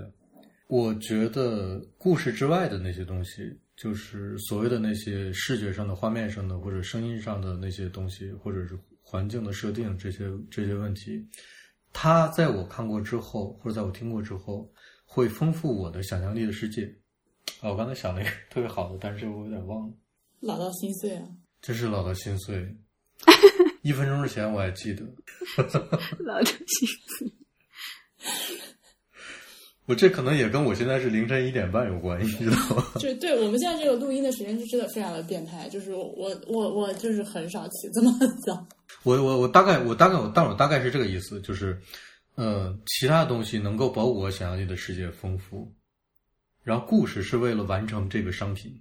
[0.68, 11.22] 我觉得故事之外的那些东西，就是所谓的那些视觉上的、画面上的或者声音上的那些东西，或者是环境的设定这些这些问题，
[11.92, 14.72] 它在我看过之后，或者在我听过之后，
[15.14, 16.92] 会丰富我的想象力的世界。
[17.60, 19.94] 啊，我刚才想了一个特别好的，但是我有点忘了。
[20.40, 21.22] 老到心碎啊！
[21.62, 22.76] 真是老到心碎。
[23.82, 25.04] 一分钟之前我还记得。
[26.18, 27.32] 老到心碎。
[29.86, 32.84] 我这可能也跟我现在是凌晨一点半有关系，你知道吗？
[32.98, 38.10] 就对我们现在这个录音的时间就真的非常的变态，就是我我我就是很少起这么
[38.44, 38.66] 早。
[39.04, 41.78] 我我我大概我大概我但我大概是这个意思，就是
[42.36, 45.72] 呃，其他的东西能够把我想象力的世界丰富。
[46.62, 48.72] 然后故事是为了完成这个商品，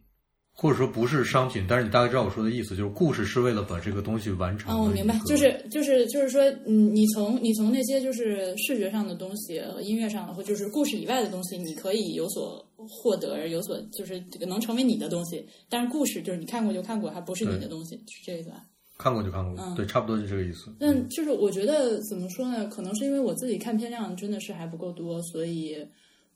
[0.54, 4.74] 或者说不是商品，但是你大概知道我说的意思，就是故事是为了把这个东西完成。
[4.74, 15.46] 哦，我明白，就是就是就是说，嗯，你从你从那些就是视觉上的东西、音乐上的，或就是故事以外的东西，你可以有所获得，有所就是这个能成为你的东西。
[15.68, 18.63] 但是故事就是你看过就看过，还不是你的东西，是这个意思吧？
[19.04, 20.74] 看过就看过，对，差不多就这个意思。
[20.80, 22.66] 但就是我觉得怎么说呢？
[22.68, 25.86] 可能是因为我自己看片量真的是还不够多，所以。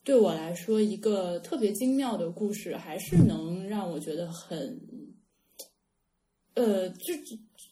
[0.03, 4.80] 对我来说，一个特别精妙的故事，还是能让我觉得很，
[6.53, 7.13] 呃，就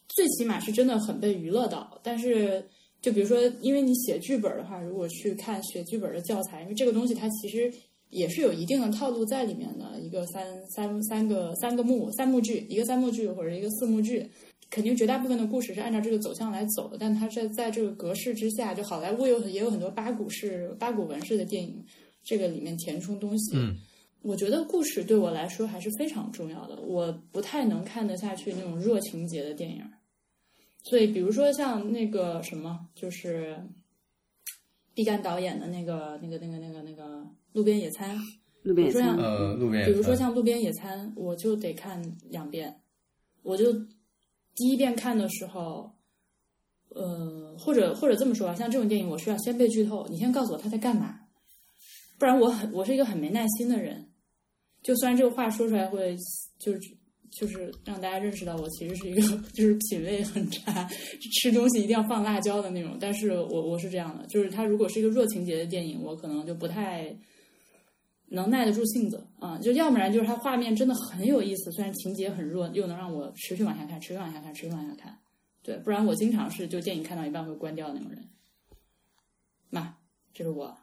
[0.06, 1.98] 最起码是真的很被娱乐到。
[2.02, 2.62] 但是，
[3.00, 7.72] 就比如说，因为你写剧本的话，如果去看写剧本的教材，因为这个东西它其实
[8.10, 9.98] 也是有一定的套路在里面的。
[9.98, 14.30] 一个三三三个三个幕三幕剧，一个三幕剧或者一个四幕剧，
[14.70, 16.96] 肯定绝大部分的故事是按照这个走向来走的。
[16.98, 21.84] 但它是在这个格式之下，就好莱坞有也有很多八股式八股文式的电影。
[22.28, 23.76] 这个里面填充东西，嗯，
[24.20, 26.74] 我觉得故事对我来说还是非常重要的。
[26.80, 29.80] 我不太能看得下去那种弱情节的电影，
[30.82, 33.56] 所以比如说像那个什么，就是
[34.92, 37.04] 毕赣导演的那个、那个、那个、那个、那个
[37.52, 38.16] 《路边野餐》，
[38.64, 42.74] 路边野餐，呃，路边，比如说像《路边野餐》，我就得看两遍。
[43.44, 43.72] 我就
[44.56, 45.92] 第一遍看的时候，
[46.88, 51.20] 呃，或者或者这么说吧，像这种电影，我需要先被剧透，你先告诉我他在干嘛。
[52.18, 54.08] 不然我很我是一个很没耐心的人，
[54.82, 56.16] 就虽然这个话说出来会
[56.58, 56.80] 就是
[57.30, 59.20] 就是让大家认识到我其实是一个
[59.52, 60.88] 就是品味很差，
[61.34, 67.14] 吃东西一定要放辣椒的那种，但是我我是这样的，就是他如果是一个弱情节的电影，我可能就不太
[68.28, 75.16] 能耐得住性子啊，就要不然就是它画面真的很有意思，虽然情节很弱，又能让我持续往下看，持续往下看，持续往下看。
[75.62, 78.24] 对，不然我经常是就电影看到一半会关掉的那种人。
[79.70, 79.96] 那
[80.32, 80.76] 这是我。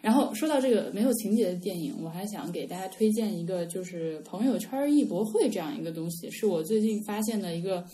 [0.00, 7.84] 然后说到这个没有情节的电影，我还想给大家推荐一个，就是朋友圈艺博会这样一个东西，是我最近发现的一个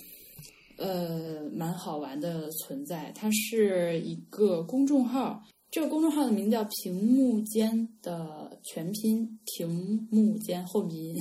[0.76, 3.10] 呃蛮好玩的存在。
[3.14, 5.42] 它是一个公众号，
[5.74, 11.16] 这个公众号的名字叫“屏幕间”的全拼“屏幕间”后鼻音。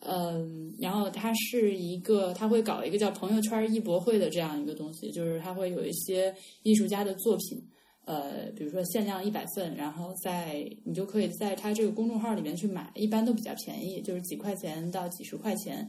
[0.00, 7.64] 嗯，然后它是一个，他会搞一个叫朋友圈艺博会的这样一个东西，就是他会有一些艺术家的作品。
[8.04, 15.88] 呃，比如说限量一百份，然后在你就可以在他这个公众号里面去买，一般都比较便宜，就是几块钱到几十块钱。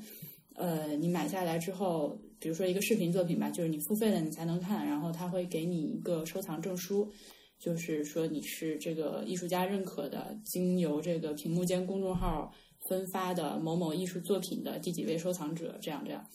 [0.53, 7.11] 呃，你买下来之后，比如说一个视频作品吧，就是你付费了你才能看，然后他会给你一个收藏证书，
[7.59, 12.51] 就是说你是这个艺术家认可的，经由这个屏幕间公众号
[12.87, 16.25] 分发的某某艺术作品的第几位收藏者，这样这样。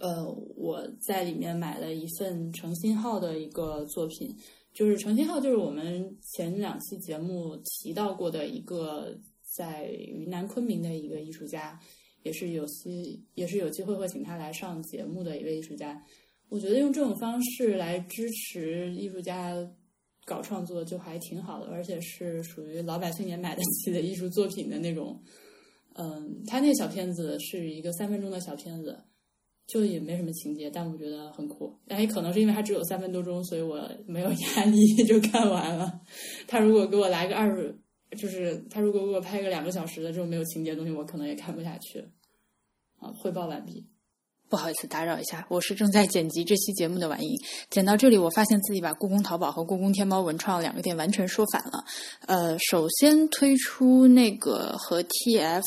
[0.00, 0.26] 呃，
[0.56, 4.36] 我在里面买了一份诚心号的一个作品。
[4.72, 9.18] 就是程新浩，就是我们前两期节目提到过的一个
[9.56, 11.80] 在云南昆明的一个艺术家，
[12.24, 16.04] 也是有机也是有机会会请他来上节目的一位艺术家。
[16.50, 19.54] 我觉得用这种方式来支持艺术家
[20.26, 25.18] 搞创作，就还挺好的，而且是属于老百姓也买得起的艺术作品的那种。
[25.94, 28.98] 嗯，他那小片子是一个三分钟的小片子。
[29.68, 31.76] 就也没什么情节，但我觉得很酷。
[31.88, 36.00] 但也可能是因为它只有三分多钟，所以我没有 压力就看完了。
[36.46, 37.76] 他如果给我来个二十，
[38.16, 41.98] 就是他如果给我拍个两个小时的这种没有情节的东西，我可能也看不下去。
[43.00, 43.84] 啊，汇报完毕。
[44.48, 47.36] 不好意思打扰一下，我是正在剪辑这期节目的婉莹。
[47.68, 51.84] 剪到这里，我发现自己把故宫淘宝和故宫天猫文创两个店完全说反了。
[52.26, 55.62] 呃，首先推出那个和 TF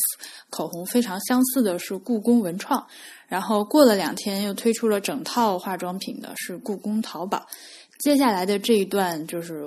[0.50, 2.88] 口红非常相似的是故宫文创。
[3.28, 7.46] 然后过了两天，又推出了整套化妆品的，是故宫淘宝。
[8.00, 9.66] 接下来的这一段，就是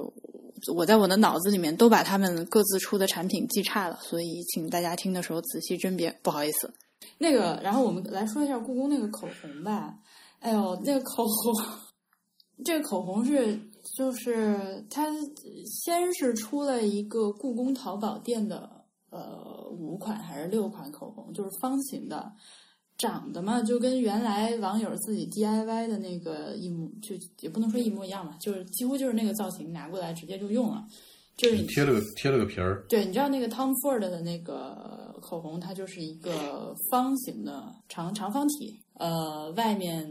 [0.74, 6.72] 我在我的脑子里面都把他们各自出的产品记差了，所以请大家听的时候仔细甄别，不好意思。
[7.18, 9.94] 那个，然后我们来说一下故宫那个口红吧。
[10.40, 11.54] 哎呦，那个口红，
[12.64, 13.58] 这个口红是
[13.96, 15.06] 就是它
[15.66, 18.68] 先是出了一个故宫淘宝店的
[19.10, 22.32] 呃五款还是六款口红，就是方形的。
[22.98, 30.86] 长得嘛，就跟原来网友自己 DIY 的那个一模，就也不能说一模一样吧，就是几乎就是那个造型，拿过来直接就用了。
[31.36, 32.84] 就是你贴了个贴了个皮儿。
[32.88, 40.06] 对，你知道那个 Tom Ford 的那个口红，它就是一个方形的长长方体，呃，外面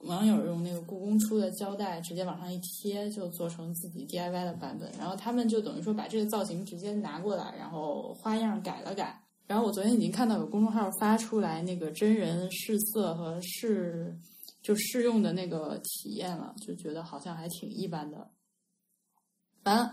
[0.00, 4.92] 网友用那个故宫出的胶带直接往上一贴，就做成自己 DIY 的版本。
[4.98, 9.18] 然后他们就等于说把这个造型直接拿过来，然后花样改了改。
[9.46, 14.14] 然后我昨天已经看到有公众号发出来那个真人试色和试
[14.60, 18.30] 就试用的那个体验了，就觉得好像还挺一般的。
[19.64, 19.92] 完了，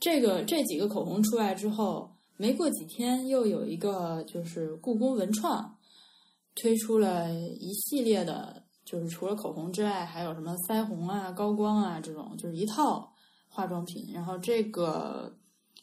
[0.00, 5.76] 这个这几个口红出来之后，没过几天又有一个就是故宫文创
[6.54, 13.12] 推出了一系列的，就是除了口红之外，还有什么腮红啊、高光啊这种，就是一套
[13.48, 14.10] 化妆品。
[14.12, 15.36] 然后这个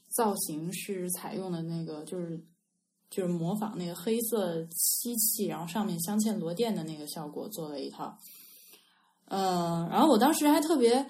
[0.10, 2.44] 造型是采用的那个就是。
[3.16, 8.18] 就是模仿那个黑色漆器，然后上面镶嵌螺钿的那个效果做了一套。
[9.26, 11.08] 嗯，然后我当时还特别，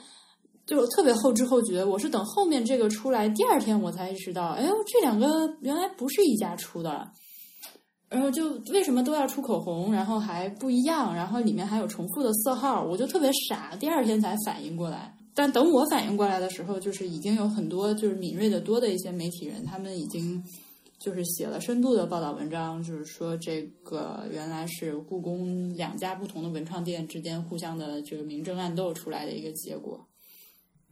[0.66, 1.84] 就特别后知后觉。
[1.84, 5.28] 我是等后面这个出来第二天，我才意识到，哎呦，这两个
[5.62, 7.10] 原来不是一家出的。
[8.10, 13.76] 然后就为什么都要出口红，然后还不一样，然后里面还有重复的色号，我就特别傻。
[13.80, 20.44] 第二天才反应过来，但等我反应过来的时候，就是已经有很多就是敏锐的多的一些媒体人，他们已经。
[21.00, 30.00] 就是写了深度的报道文章，就是说这个原来是故宫两家不同的文创店之间互相的这个明争暗斗出来的一个结果。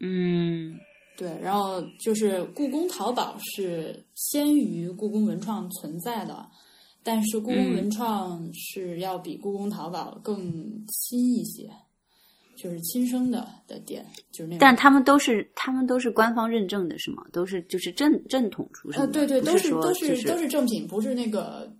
[0.01, 0.77] 嗯，
[1.15, 1.29] 对。
[1.41, 6.45] 然后就是故宫淘宝是先于故宫文创存在的，
[7.03, 10.51] 但是故宫文创是要比故宫淘宝更
[10.89, 11.69] 新一些。
[12.57, 17.23] 就是亲生的的店，就是那，但他们都是他们都是官方认证的，是吗？
[17.31, 21.73] 都是就是正正统出身的，对对，都是都是都是正品，不是那个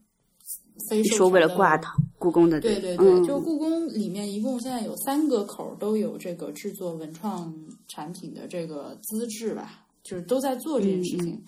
[0.89, 1.79] 非说为了挂
[2.17, 7.53] 故宫的，对对对，就故宫里面一共现在有三个口都有这个制作文创
[7.87, 11.41] 产品的这个资质吧，就是都在做这件事情。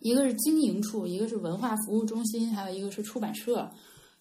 [0.00, 3.70] 一个是经营处，一个是文化服务中心，还有一个是出版社。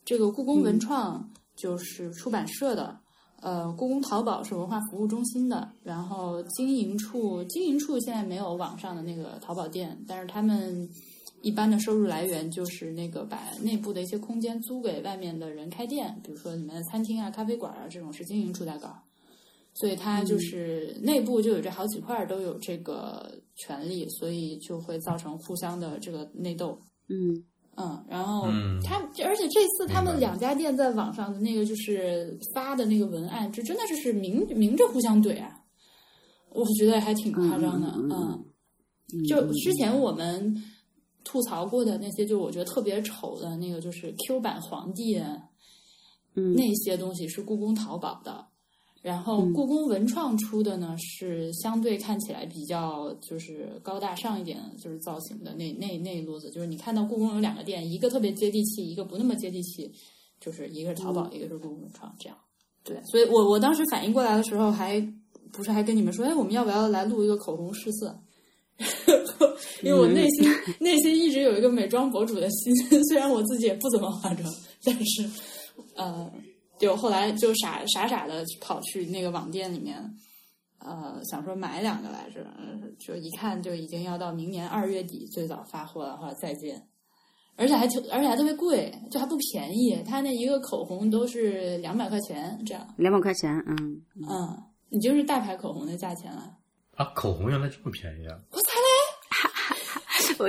[0.06, 2.98] 这个故宫文创就是出版社的。
[3.42, 10.90] 呃，故宫淘宝是文化服务中心的，然后经营处经营处现在没有网上的那个淘宝店，但是他们
[11.44, 18.98] 一般的收入来源就是那个把内部的一些空间租给外面的人开店，比如说你们的餐厅啊、咖啡馆啊这种是经营处在搞，
[19.74, 26.80] 所以它就是内部就有这好几块都有这个权利，所以就会造成互相的这个内斗。
[27.10, 27.44] 嗯
[27.76, 35.60] 嗯，然后嗯他，而且这次他们两家店在网上的那个就是发的那个文案，这真的就是明明着互相怼啊，
[36.52, 37.94] 我觉得还挺夸张的。
[37.98, 38.46] 嗯，
[39.28, 40.56] 就之前我们
[41.24, 45.18] 吐槽过的那些，就我觉得特别丑的那个，就是 Q 版皇帝
[46.36, 48.46] 嗯那些东西是故宫淘宝的，
[49.02, 59.92] 然后故宫文创出的呢是相对看起来比较就是高大上一点，就是造型的那那那一路子，就是你看到故宫有两个店，一个特别接地气，一个不那么接地气，
[60.40, 62.38] 就是一个是淘宝，一个是故宫文创，这样。
[62.84, 65.00] 对，所以我我当时反应过来的时候还，
[65.52, 68.20] 不是还跟你们说，哎，我们要不要来录一个口红试色？
[69.84, 72.74] 因为我内心、内心一直有一个美妆博主的心，
[73.10, 74.50] 虽然我自己也不怎么化妆，
[74.84, 75.30] 但是
[75.96, 76.32] 呃，
[76.80, 79.98] 就后来就傻傻傻的跑去那个网店里面，
[80.80, 86.82] 呃，想说买两个来着，呃就一看就已经要到明年二月底最早发货了，后来再见。
[87.56, 90.02] 而且还挺，而且还特别贵，就还不便宜。
[90.08, 94.58] 它那一个口红都是两百块钱这样，两百块钱，嗯，嗯，
[94.90, 96.58] 你就是大牌口红的价钱了。
[96.96, 98.36] 啊，口红原来这么便宜啊！
[98.52, 98.58] 我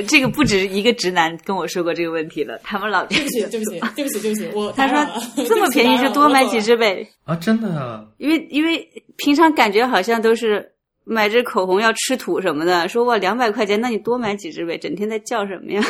[0.03, 4.99] 这个不止一个直男跟我说过这个问题了，他们老对不起， 对不起，对不起，对不起，我 他说
[5.47, 6.61] 这么便宜就多买几。
[6.65, 8.07] 支呗，啊，真的啊！
[8.17, 10.73] 因为因为平常感觉好像都是
[11.05, 15.85] 买支口红要吃土什么的，说哇两百块钱，那你多买几支呗，整天在叫什么呀？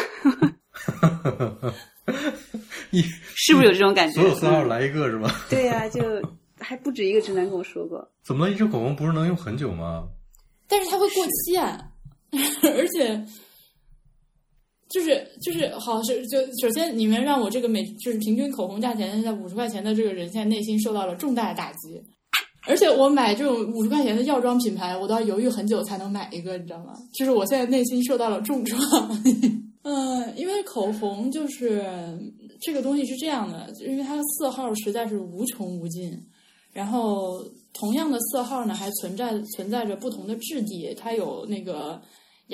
[2.90, 3.02] 你
[3.36, 4.20] 是不是有这种感觉？
[4.20, 5.32] 所有色号来一个是吧？
[5.48, 6.02] 对呀、就
[6.59, 8.05] 还不止一个直男跟我说过。
[8.24, 8.52] 怎么了？
[8.52, 10.09] 一支口红不是能用很久吗？
[10.66, 11.78] 但是它会过期啊，
[12.32, 13.24] 而且
[14.95, 22.01] 就是就是好是就首先你们让我这个每就是平均口红价钱在五十块钱的这个人，现在内心受到了重大的打击。
[22.64, 26.95] 而且我买这种五十块钱的药妆品牌，我都要犹豫很久才能买一个，你知道吗？
[27.12, 29.20] 就是我现在内心受到了重创。
[29.82, 31.84] 嗯，因为口红就是
[32.61, 36.16] 这个东西是这样的，因为它的色号实在是无穷无尽，
[36.72, 42.01] 然后同样的色号呢，还存在存在着不同的质地，它有那个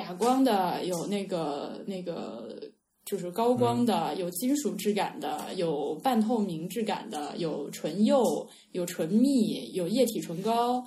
[0.01, 2.61] 哑光的，有那个那个
[3.05, 10.85] 就是高光的，有金属质感的，有半透明质感的，有唇釉，有唇蜜，有液体唇膏。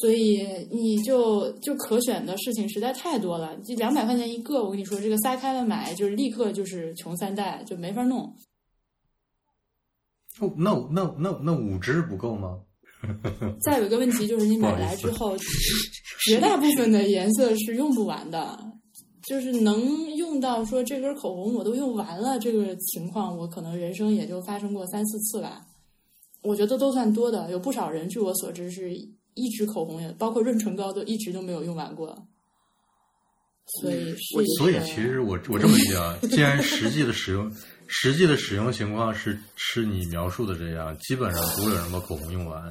[0.00, 0.42] 所以
[0.72, 8.34] 你就就可选的事情实在太多了，这两百块钱一个，我跟你说，这个撒开了买就是立刻就是穷三代，就没法弄。
[10.40, 12.58] 哦，那那那那五支不够吗？
[13.62, 15.36] 再有一个问题就是，你买来之后，
[16.26, 18.58] 绝大部分的颜色是用不完的，
[19.26, 25.62] 就是能用到说这根口红我都用完了这个情况，我可能人生也就发生过三四次吧。
[26.42, 28.94] 我觉得都算多的，有不少人据我所知是
[29.34, 32.26] 一支口红也包括润唇膏都一直都没有用完过。
[33.80, 37.50] 所以是，所以其实我我这么理解啊， 既然实际的使用
[37.86, 42.62] 实际的使用情况是是你描述的这样，基本上不会有人把口红用完，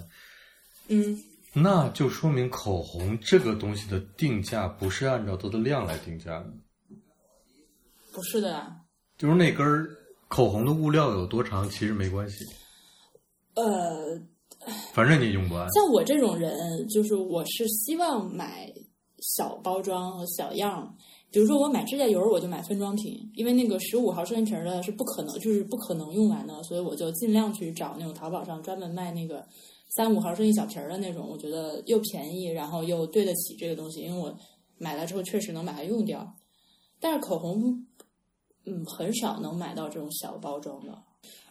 [0.88, 1.24] 嗯，
[1.54, 6.54] 那就说明口红这个东西的定价不是按照它的量来定价的，
[8.12, 8.76] 不是的呀。
[9.18, 9.88] 就是那根儿
[10.28, 12.44] 口红的物料有多长，其实没关系，
[13.54, 14.20] 呃，
[14.94, 15.68] 反正你也用不完。
[15.72, 18.74] 像我这种人，就是我是希望买
[19.20, 20.96] 小包装和小样。
[21.32, 29.44] 比如说我买指甲油，我就买分装瓶，因为那个十五毫升一瓶的是不可能，就是不可能用完的，所以我就尽量去找那种淘宝上专门卖那个
[29.96, 34.36] 三五毫升一小瓶儿的那种，我觉得又便宜，然后又对得起这个东西，因为我
[34.78, 36.36] 买来之后确实能把它用掉。
[37.00, 37.86] 但是口红，
[38.66, 40.98] 嗯，很少能买到这种小包装的，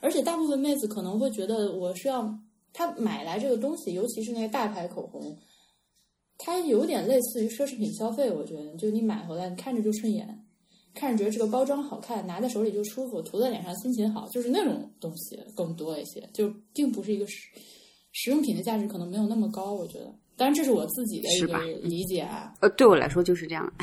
[0.00, 2.36] 而且大部分妹子可能会觉得我是要
[2.72, 5.38] 她买来这个东西，尤其是那个大牌口红，
[6.38, 8.28] 它有点类似于奢侈品消费。
[8.28, 10.44] 我觉得，就你买回来，你看着就顺眼，
[10.94, 17.26] 看着觉得这个包装好看，拿在手里就舒服，涂在脸上心情好，就是那种东西更多一些，就并不是一个
[18.12, 19.72] 实用品的价值可能没有那么高。
[19.72, 22.52] 我觉得，当然这是我自己的一个是吧理解啊。
[22.60, 23.72] 呃，对我来说就是这样。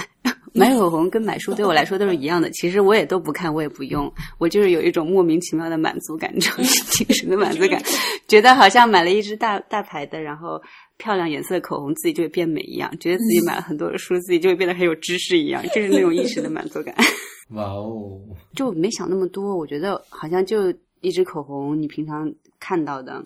[0.51, 7.80] 买口红跟买书对我来说都是一样的，其实我也都不看，我也不用，我就是有一种莫名其妙的满足感，就是精神的满足感，
[8.27, 10.59] 觉得好像买了一支大大牌的，然后
[10.97, 16.95] 漂亮颜色的口红，自己就会变美一样，觉得自己买了很多的书，自己就会变得很有知识一样，就是那种一时的满足感。
[17.53, 18.19] 哇哦，
[18.55, 23.23] 就没想那么多，我觉得好像就一支口红，你平常看到的，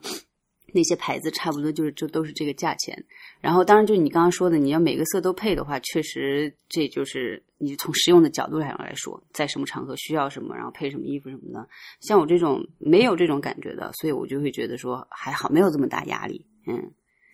[0.73, 3.05] 那些牌子差不多就是就都是这个价钱。
[3.39, 11.67] 然后当然就是你刚刚说的，你要每个色都配的话，确实这就是你从实用的角度上来说，在什么场合需要什么，然后配什么衣服什么的。
[12.01, 16.45] 像我这种没有这种感觉的，所以我就会觉得说还好，没有这么大压力。
[16.67, 16.91] 嗯，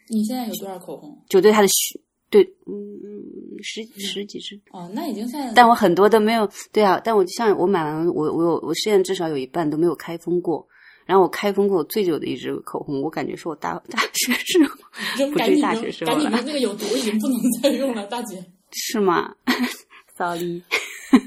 [0.10, 1.24] 你现在有多少口红？
[1.30, 2.00] 就对它的需
[2.32, 4.60] 对，嗯嗯，十十几支。
[4.72, 5.52] 哦，那已经算。
[5.56, 10.68] 但我很多都没有，对啊，但我像我买完，我我有我现在至少有一半都没有开封过。
[11.10, 16.30] 然后我开封过最久的一支口红，我感觉是我大大学时候，不是大学时候了。
[16.30, 18.46] 赶紧那个有毒，已经不能再用了，大姐。
[18.74, 19.34] 是吗？
[20.16, 20.62] Sorry。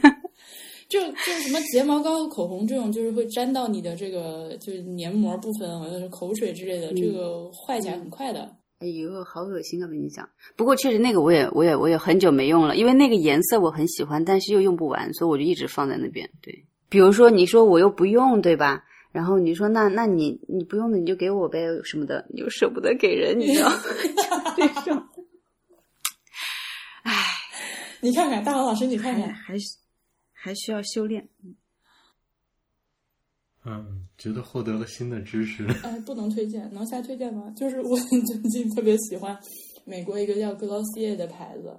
[0.88, 8.54] 就就什么睫毛膏、口红这种，就是会沾到你的这个就是黏膜部分，或者是口水之类的，这个坏起来很快的。
[8.78, 9.88] 哎呦，好恶心啊！
[9.88, 16.30] 跟你讲，不过确实那个我也我也我也很久没用了，因为那个颜色我很喜欢，但是又用不完，所以我就一直放在那边。
[16.40, 18.84] 对，比如说你说我又不用，对吧？
[19.12, 23.70] 然后你说那那你你不用的你就给我呗什么的，你又舍不得给人，你知道？
[24.56, 25.06] 这种，
[27.04, 27.12] 唉，
[28.00, 29.54] 你看看大王老师，你看看，还
[30.32, 31.28] 还需要修炼。
[33.64, 35.66] 嗯，觉得获得了新的知识。
[35.84, 37.52] 哎，不能推荐，能瞎推荐吗？
[37.54, 39.38] 就是我 最近特别喜欢
[39.84, 41.78] 美国一个叫 Glossier 的牌子，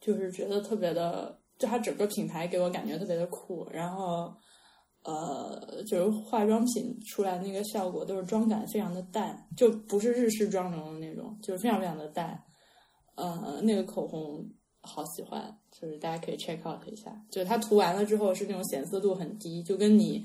[0.00, 4.36] 就是觉得特别的，就它整个品牌给我感觉特别的酷，然后。
[5.06, 12.42] 呃，就是化妆品出来那个效果都是妆感非常的淡，就不是日式妆容的那种，就是非常非常的淡。
[13.14, 14.44] 呃，那个口红
[14.82, 17.16] 好喜欢，就是大家可以 check out 一下。
[17.30, 20.24] 就是它涂完了之后是那种显色度很低，就跟你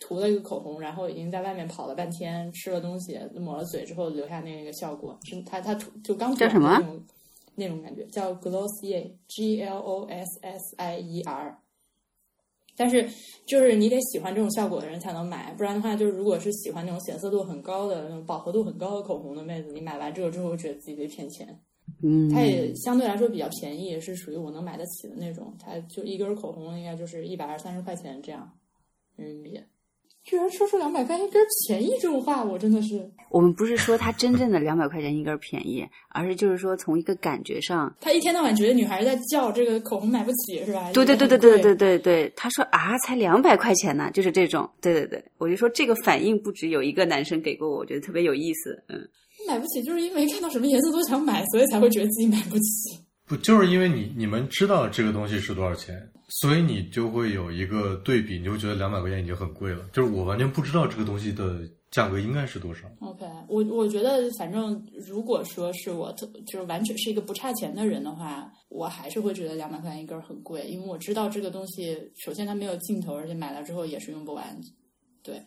[0.00, 7.04] 涂了一个口红，然后已经在外面跑了半天，吃了东西，抹了嘴之后留下那个效果，是它它涂就刚涂叫什么那种
[7.54, 11.58] 那种感觉，叫 Glossier，G L O S S I E R。
[12.82, 13.08] 但是，
[13.46, 21.56] 就是你得喜欢这种效果的人才能买，不然的话，就是如果是喜欢那种显色度很高的、那种饱和度很高的口红的妹子，你买完这个之后，觉得自己被骗钱。
[22.02, 25.54] 嗯，它也相对来说比较便宜，是属于我能买得起的那种。
[25.60, 28.50] 它就一根口红应该就是一百二三十块钱这样
[29.14, 29.60] 人民币。
[30.24, 33.10] 居然说出两百块钱一根便宜这种话，我真的是。
[33.28, 40.92] 我们不是说它真正的两百块钱一根便宜，而是就是说从一个感觉上，他一天到晚觉得女孩在叫这个口红买不起是吧？
[40.92, 44.68] 对对对对对对对对，他说啊，才两百块钱呢，就是这种。
[44.80, 48.80] 对对对，我就说这个反应不止有一个男生给过我，我觉得特别有意思。
[48.88, 49.00] 嗯，
[49.48, 52.98] 买不起就是因为看到什么颜色都想买，所以才会觉得自己买不起。
[53.26, 55.96] 不就是因为你你们知道这个东西是多少钱？
[56.40, 59.86] 所以你就会有一个对比，你就觉得两百块钱已经很贵了。
[59.92, 61.60] 就是我完全不知道这个东西的
[61.90, 62.88] 价格应该是多少。
[63.00, 74.58] OK，我我觉得反正如果说是我特就是完全是一个不差钱的人的话，我还是会觉得两百块钱一根很贵，因为我知道这个东西首先它没有尽头，而且买了之后也是用不完。
[75.22, 75.40] 对，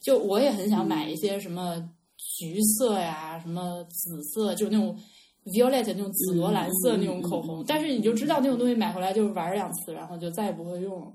[0.00, 1.86] 就我也很想买一些什么
[2.16, 4.98] 橘色呀、什么紫色，就那种。
[5.46, 11.12] Violet 那种紫罗兰色那种口红，但是你就知道那种东西买回来就是玩两次，然后就再也不会用了。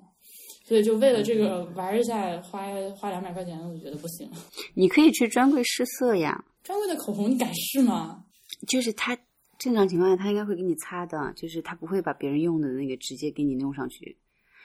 [0.68, 2.66] 所以就为了这个玩一下，花
[2.98, 4.28] 花两百块钱，我觉得不行。
[4.74, 6.44] 你可以去专柜试色呀。
[6.64, 8.26] 专柜的口红你敢试吗？
[8.68, 9.16] 就是他
[9.60, 14.18] 正常情况下他应该会给你擦的，就是他不会把别人用的那个直接给你弄上去。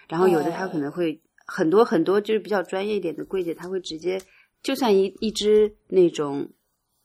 [0.08, 4.18] 然后有的他可能会很多很多就是比较专业一点的柜姐，他会直接
[4.62, 6.48] 就算一一支那种。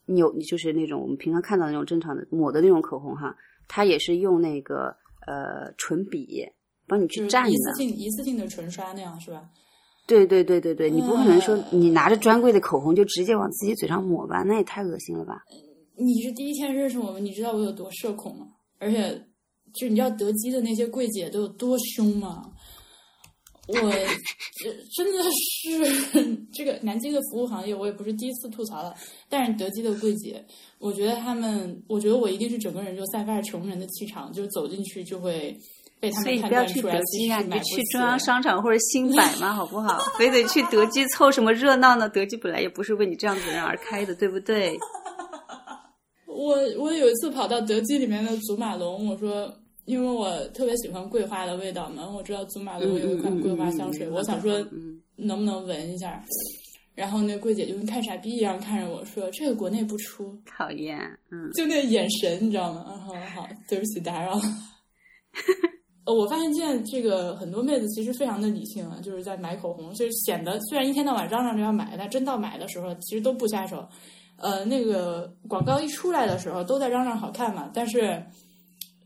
[0.08, 3.36] 有你就是那种我们平常看到那种正常的抹的那种口红哈，
[3.68, 4.95] 它也是用那个
[5.26, 6.45] 呃唇笔
[6.88, 9.49] 帮你去蘸的，一次性一次性的唇刷那样是吧？
[10.08, 15.41] 对对对对对，你不可能说你拿着专柜的口红就直接往自己嘴上抹吧，那也太恶心了吧？
[15.97, 18.45] 你是第一天认识我们，你知道我有多社恐吗？
[18.78, 19.20] 而且
[19.74, 22.51] 就你知道德基的那些柜姐都有多凶吗？
[23.68, 23.74] 我
[24.95, 28.93] 真的是 这个南京的服务行业，我也不是第一次吐槽了。
[29.28, 30.43] 但是德基的柜姐，
[30.78, 35.57] 我觉得他们，我觉得我一定是整个人就散发着穷人的气场，就走进去就会
[35.99, 37.01] 被他们判断出来。
[37.07, 39.99] 其啊，你去中央商场或者新百嘛，好不好？
[40.18, 42.07] 非得去德基凑什么热闹呢？
[42.07, 44.78] 德基本来也不是为你这样子人而开的，对不对？
[46.28, 49.51] 我我有一次跑到德基里面的祖马龙，我说。
[49.86, 54.59] 因为我特别喜欢桂花的味道嘛，我知道祖马龙有一款桂花香水，我想说
[55.15, 56.23] 能不能闻一下，
[56.95, 60.97] 然后那柜姐就跟看傻逼一样看着我说：“这个国内不出。”讨厌，
[61.29, 62.99] 嗯，就那眼神你知道吗？
[63.05, 64.33] 好好，对不起打扰。
[66.05, 73.88] 呃， 我发现现在这个很多妹子其实非常的理性啊，就是在买口红，就是显得虽然一天到晚嚷嚷着要买，但真到买的时候其实都不下手。
[74.38, 78.25] 呃，那个广告一出来的时候都在嚷嚷好看嘛，但是。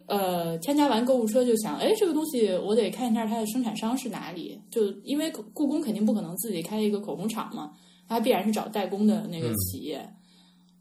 [0.10, 4.60] 呃，添加完购物车就想，哎，这个东西我得看一下它的生产商是哪里。
[4.72, 7.72] 就因为故宫肯定不可能自己开一个口红厂嘛，
[8.08, 10.04] 它必然是找代工的那个企业。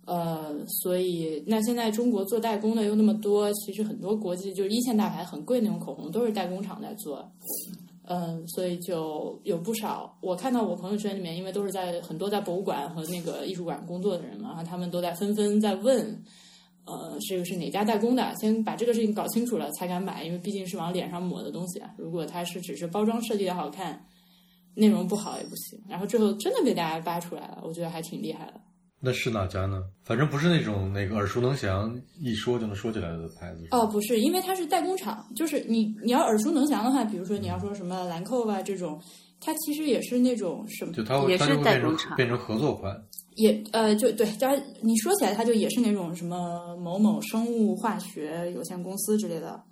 [0.06, 7.30] 呃，所以那现在中国做代工的又那么多，其实很多国际就是一线大牌很贵那种口红都是代工厂在做。
[8.10, 16.18] 嗯，所以就有不少我看到我朋友圈里面，因为都是在很多在博物馆和那个艺术馆工作的人嘛，然后他们都在纷纷在问，
[16.88, 18.34] 呃，这个是哪家代工的？
[18.40, 21.90] 先把这个事情搞清楚了才敢买，因为毕竟是往脸上抹的东西啊。
[21.98, 24.02] 如果它是只是包装设计的好看，
[24.74, 25.78] 内容不好也不行。
[25.88, 28.54] 然后最后真的被大家扒出来了，我觉得还挺厉害的。
[29.00, 29.84] 那是哪家呢？
[30.02, 33.68] 反正不是那种那个耳熟能详、一说就能说起来的牌子。
[33.70, 39.00] 哦，不是，因为它是代工厂，就是你你要耳熟能详的话，比如说你要说什么兰蔻啊这种，
[39.40, 43.00] 它其实也是那种什么，就它会也是它就会变成代工厂变成合作款。
[43.38, 49.62] 也呃就对，当然你说起来它就也是那种什么某某生物化学有限公司之类的。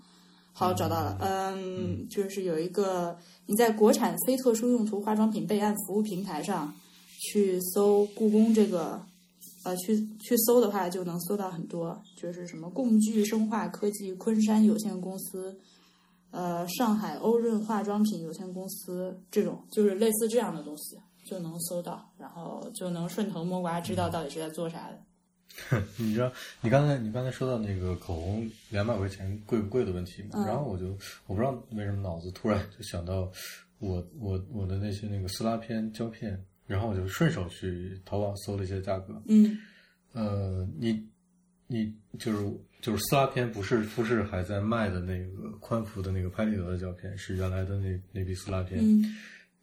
[0.53, 6.75] 好，找到了，嗯，就是有一个你在国产非特殊用途化妆品备案服务平台上
[7.21, 9.01] 去搜故宫这个。
[9.65, 15.59] 呃，去去搜的话，就能搜到很多，就是什么共聚生化科技昆山有限公司，
[16.31, 20.97] 呃，上海欧润化妆品有限公司这种，就是类似这样的东西，
[21.27, 25.03] 就能搜到，然后就能顺藤摸瓜知道到底是在做啥的。
[25.97, 30.31] 你知道，你刚才你刚才说到那个口红两百块钱贵不贵的问题嘛？
[30.35, 30.89] 嗯然后我就
[31.27, 33.31] 我不知道为什么脑子突然就想到
[33.79, 39.21] 我我我的那些那个撕拉片胶片，然后我就顺手去淘宝搜了一些价格。
[39.27, 39.59] 嗯
[40.13, 41.07] 呃，你
[41.67, 49.03] 你就是就是撕拉片，不是富士还在卖的那个宽幅的那个拍立得的胶片，是原来的那那批撕拉片，嗯，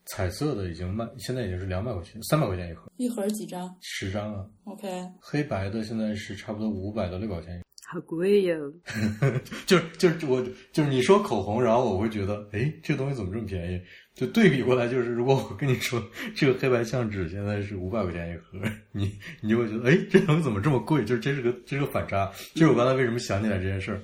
[0.05, 4.45] 彩色的已经卖，现在已经是两百块钱，三百块钱一盒，一盒几张十张啊。
[4.65, 4.87] ？OK，
[5.19, 8.57] 黑白的现在是差不多五百到六百块钱好贵哟！
[9.67, 13.81] 就是就是我就是你说口红，然后我会觉得，哎，这东西怎么这么便宜？
[14.15, 16.01] 就对比过来，就是如果我跟你说
[16.35, 18.59] 这个黑白相纸现在是五百块钱一盒，
[18.91, 19.11] 你
[19.41, 21.03] 你就会觉得，哎，这东西怎么这么贵？
[21.03, 22.31] 就是这是个这是个反差。
[22.53, 23.99] 就是我刚才为什么想起来这件事儿。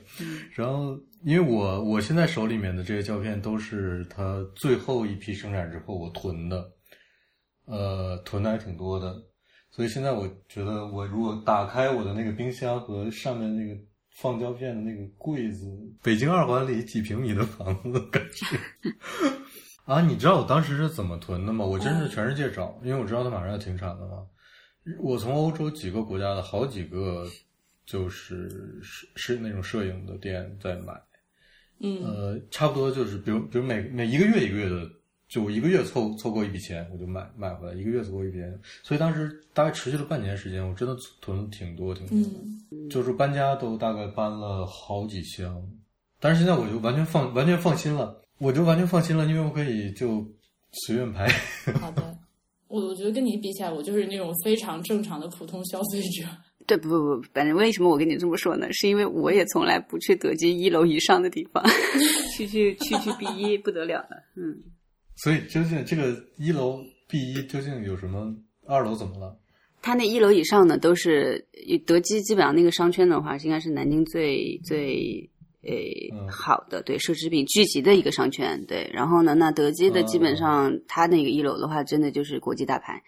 [0.56, 6.72] 然后，因为我我现在手里面的这些胶片都是它最后一批生产之后我囤的，
[7.66, 9.16] 呃，囤的还挺多的。
[9.70, 13.80] 所以现在我觉得，我如果打开我的那个冰箱和上面那个
[14.16, 15.68] 放胶片的那个柜子，
[16.02, 18.58] 北京二环里几平米的房子感觉。
[19.90, 21.66] 啊，你知道我当时是怎么囤的吗？
[21.66, 24.24] 我真是全世界找，因为我知道它马上要停产了嘛。
[25.00, 27.26] 我从欧洲几个国家的好几个
[27.88, 30.94] 就是是是那种摄影的店在买，
[31.80, 34.88] 嗯呃，差不多就是比如比如每每一个月一个月的，
[35.28, 42.38] 就我一个月凑凑够一笔钱，我就买买回来，一个月凑够一笔钱，所以当时大概持续了半年时间，我真的囤了挺多挺多的，
[42.72, 45.68] 嗯就是搬家都大概搬了好几箱，
[46.20, 50.26] 但是现在我就完全放完全放心了，我就完全放心了，因为我可以就
[50.72, 51.28] 随便拍。
[51.80, 52.18] 好的。
[52.68, 56.24] 我我觉得跟你比起来，我就是那种非常正常的普通消费者。
[56.68, 58.72] 对，不不不，反正为什么我跟你这么说呢？
[58.72, 61.64] 是因为我也从来不去德基一楼以上的地方，
[62.38, 64.24] 去去去去 B 一不得了了。
[64.36, 64.56] 嗯，
[65.16, 68.36] 所以究竟这个一楼 B 一究竟有什么？
[68.68, 69.36] 二楼怎么了？
[69.82, 71.44] 它那一楼以上呢，都是
[71.88, 75.28] 德基，基本上那个商圈的话，应该是南京最最
[75.62, 75.72] 呃、
[76.14, 78.66] 嗯好的，对奢侈品聚集的一个商圈。
[78.66, 83.04] 对，然后呢，那德基的基本上，它那个一楼的话，真的就是国际大牌，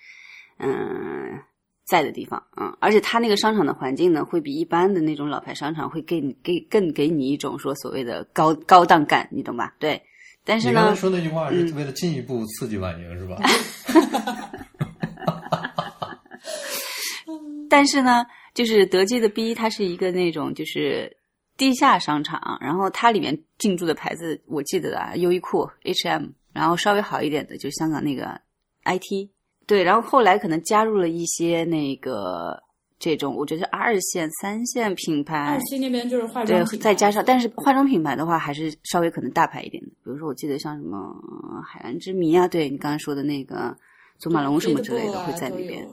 [0.58, 1.40] 嗯。
[1.84, 9.76] 在的地方，嗯，而且它那个商场的环境呢，会比一般的那种老牌商场会给你给更给你一种说所谓的高高档感，你懂吧？
[9.78, 10.02] 对，
[10.46, 13.36] 但是呢你刚才，说那句话是为了进一步刺激婉莹、是吧？
[17.70, 21.18] 但是呢，就是德基的 B，它是一个那种就是
[21.62, 28.42] 地下商场，然后它里面进驻的牌子，我记得啊，优衣库、H&M，然后稍微好一点的就香港那个
[28.84, 29.30] IT，
[29.68, 32.64] 对，然后后来可能加入了一些那个
[32.98, 39.90] 这种，我觉得二线、三线品牌二，线那边就是化妆对品，牌，再加上，但是化妆品牌的话，还是稍微可能大牌一点的。
[40.04, 43.78] 比如说，我记得像什么呃海蓝之谜啊，对你刚刚说的那个
[44.18, 45.88] 祖马龙什么之类的啊会在那边。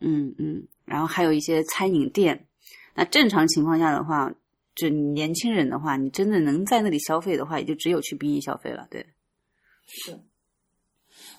[0.00, 2.46] 嗯嗯，然后还有一些餐饮店。
[2.94, 4.32] 那正常情况下的话，
[4.74, 8.86] 就年轻人的话，你真的能在那里消费的话，也就只有去 B 一消费了。
[8.90, 9.06] 对，
[9.86, 10.18] 是。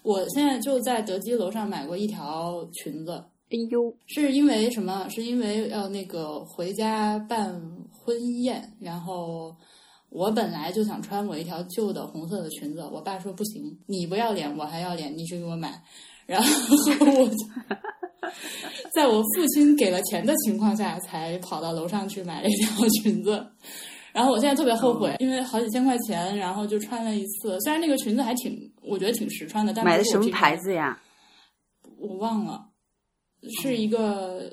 [0.04, 3.12] 我现在就在德基楼上买过一条裙子，
[3.50, 5.10] 哎呦，是因为什么？
[5.10, 7.60] 是因为要那个回家办
[7.92, 9.56] 婚宴，然后
[10.10, 15.84] 我本来就想穿我一条旧的红色的裙子，我爸说不行，你不要脸，我还要脸，你去给我买。
[16.26, 16.48] 然后
[17.00, 17.36] 我就
[18.94, 23.46] 在我父亲给了钱的情况下，才跑到楼上去买了一条裙子。
[24.12, 27.60] 然后我现在特别后悔，因为好几千块钱，然后就穿了一次。
[27.60, 30.98] 虽然那个裙子还挺，我觉得挺实穿的，但买的什么牌子呀？
[32.00, 32.66] 我忘了，
[33.62, 34.50] 是一个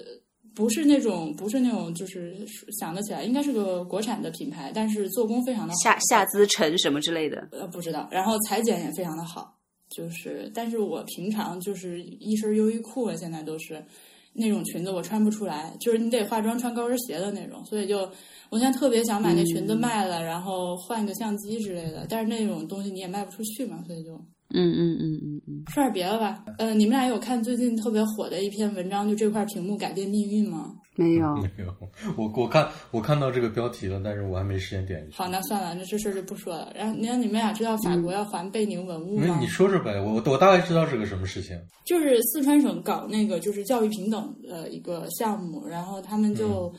[0.55, 2.37] 不是那种不是那种就是
[2.81, 9.55] 想得起来，应该是个国产的品牌，但是做工非常的好，夏夏姿橙什么之类的，呃不知道，然后裁剪也非常的好，
[9.95, 13.85] 就是但是我平常就是一身优衣库了，现在都是
[14.33, 18.11] 那种裙子我穿不出来，就是你得化妆穿高跟鞋的那种，所以就
[18.51, 24.21] 我现在特别想把那裙子卖了，然后换个相机之类的，但是那种东西你也卖不出去嘛，所以就。
[24.55, 26.45] 嗯嗯嗯嗯嗯，说点别的吧。
[26.59, 30.75] 呃，你们俩有看最近特别火的一篇文章，就这块屏幕改变命运吗？
[30.95, 31.75] 没有， 没有。
[32.19, 35.09] 我我看我看到这个标题了，但是我还没时间点。
[35.13, 36.71] 好，那算了，那这事儿就不说了。
[36.77, 39.39] 然后，你让你们俩知道法国要还贝宁文物吗？
[39.41, 41.59] 你说说呗，我我大概知道是个什么事情。
[41.87, 46.71] 就是四川省搞那个就是教育平等的一个项目，然后他们就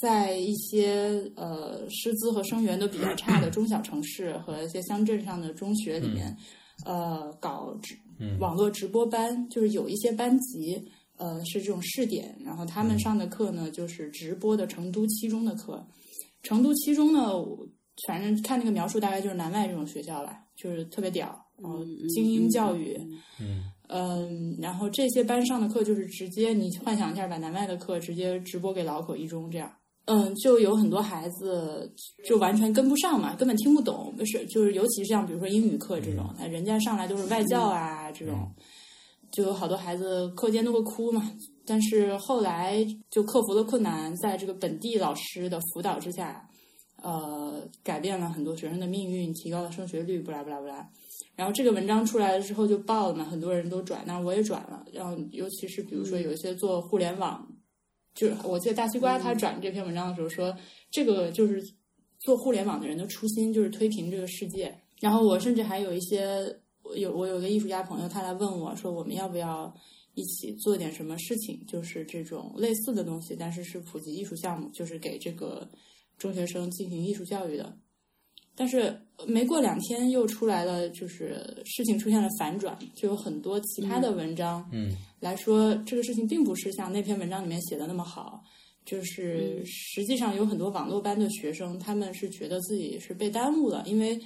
[0.00, 6.36] 在一些呃师资和生源都比较差的 中小城市和一些乡镇上的中学里面。
[6.86, 7.96] 呃，搞直
[8.38, 10.80] 网络直播班，就是有一些班级，
[11.16, 15.84] 呃，是这种试点，然后他们上的课呢，就是直播的成都七中的课。
[16.42, 17.32] 成都七中呢，
[18.06, 21.26] 反正看那个描述，大概就是南外这种学校了，就是特别屌，
[21.60, 21.84] 然后
[22.14, 22.96] 精英教育，
[23.40, 29.70] 嗯嗯，然后这些班上的课就是直接，你幻想一下，把南外的课直接直播给老口一中这样。
[30.06, 31.92] 嗯，就有很多孩子
[32.24, 34.14] 就完全跟不上嘛，根本听不懂。
[34.16, 38.48] 不是，就是尤其是像比如说英语课这种，人家上来都是外教啊这种，
[39.32, 41.32] 就有好多孩子课间都会哭嘛。
[41.66, 46.48] 但是后来就克服了困难，在这个本地老师的辅导之下，
[47.02, 50.88] 呃，改变了很多学生的命运，提高了升学率，不啦不啦不啦。
[51.34, 54.84] 然后这个文章出来了之后就爆了嘛，很多人都转，那我也转了。
[54.92, 57.44] 然后尤其是比如说有一些做互联网。
[58.16, 60.56] 就是我记得大西瓜他转这篇文章的时候说，
[60.90, 61.62] 这个就是
[62.18, 64.76] 做互联网的人的初心，就是推平这个世界。
[64.98, 69.72] 然后我甚至还有一些我有我有个艺术家朋友，他来问我说，我们要不要
[70.14, 75.68] 一起做点什么事情，就是这种类似的东西，但是是普及艺术项目，就是给这个
[76.16, 77.78] 中学生进行艺术教育的。
[78.54, 88.44] 但是没过两天又出来了，就是事情出现了反转，就有很多其他的文章，嗯，来说这个事情并不是像那篇文章里面写的那么好，
[88.84, 94.20] 就是实际上有很多网络班的学生，他们是觉得自己是被耽误了，因为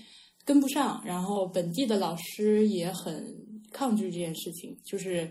[0.45, 3.24] 跟不上，然后本地的老师也很
[3.70, 5.30] 抗拒这件事情，就是，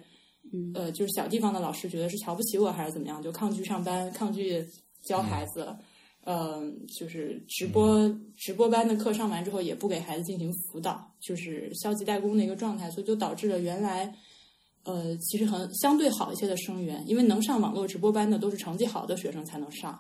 [0.74, 4.66] 呃，就是小地方的老师觉得是瞧不起我还是怎么样，就抗拒上班，抗拒
[5.04, 5.68] 教孩子。
[5.68, 5.78] 嗯，
[6.88, 8.08] 就是直播
[8.38, 14.14] 直播班的课上完之后，也不给孩子进行辅导，就是消极怠工的一个状态，所以就导致了原来，
[14.84, 20.00] 呃，其实很相对好一些的生源，因为能上网络直播班的都是成绩好的学生才能上，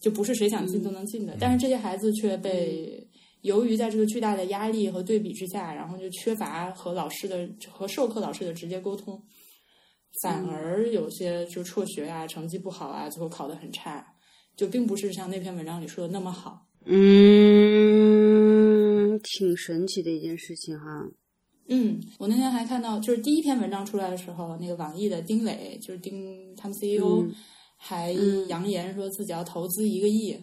[0.00, 1.36] 就不是谁想进都能进的。
[1.38, 3.06] 但是这些孩子却被
[3.42, 9.22] 由于在这个巨大的压力和对比之下，然后就缺乏和老师的和授课老师的直接沟通，
[10.22, 14.04] 反而有些就辍学啊，成绩不好啊，最后考得很差。
[14.58, 16.98] 就并不是像那篇文章里说的那么好，嗯，
[19.20, 20.84] 挺神奇的一件事情哈。
[21.68, 27.24] 嗯，我那天还看到，就是第一篇文章出来的时候，那个网易的丁磊，就是丁他们 CEO，
[27.76, 28.10] 还
[28.48, 30.36] 扬言说自己要投资一个亿，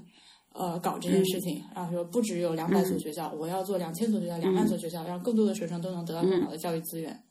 [0.54, 7.22] 呃，搞这件事情，然后说不只有两百所学校，我要做两千所学校、两万所学校，让更多的学生都能得到更好的教育资源。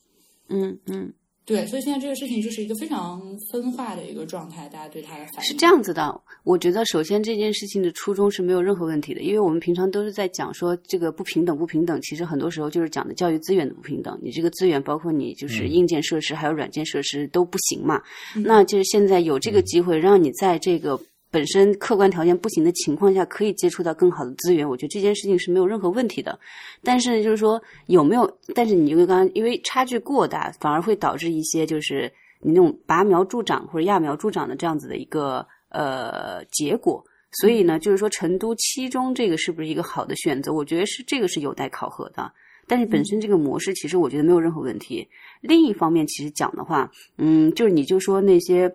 [0.51, 1.15] 嗯嗯。
[1.47, 3.21] 对，所以现在这个事情就是一个非常
[3.53, 6.19] 分化的一个状态，大家对它的反应是这样子的。
[6.43, 14.19] 我觉得首先这件事情的初衷是没有任何问题的，因为我们平常都是在讲说这个不平等，不平等，其实很多时候就是讲的教育资源的不平等。
[14.23, 18.01] 你这个资源包括你就是硬件设施还有软件设施都不行嘛，
[18.35, 20.99] 那就是现在有这个机会让你在这个。
[21.35, 26.39] 本身客观条件不行的情况下，可以接触到更好的资源，我觉得这件事情是没有任何问题的。
[26.81, 28.39] 但是就是说有没有？
[28.55, 32.09] 但是你就刚刚因为差距过大，反而会导致一些就是
[32.41, 37.05] 你那种拔苗助长或者揠苗助长的这样子的一个呃结果。
[37.33, 40.53] 所以呢，就是说成都七中这个是不是一个好的选择？
[40.53, 42.31] 我觉得是这个是有待考核的。
[42.69, 45.09] 但是本身这个模式其实我觉得没有任何问题。
[45.41, 48.73] 另一方面，其实讲的话，嗯，就是你就说那些。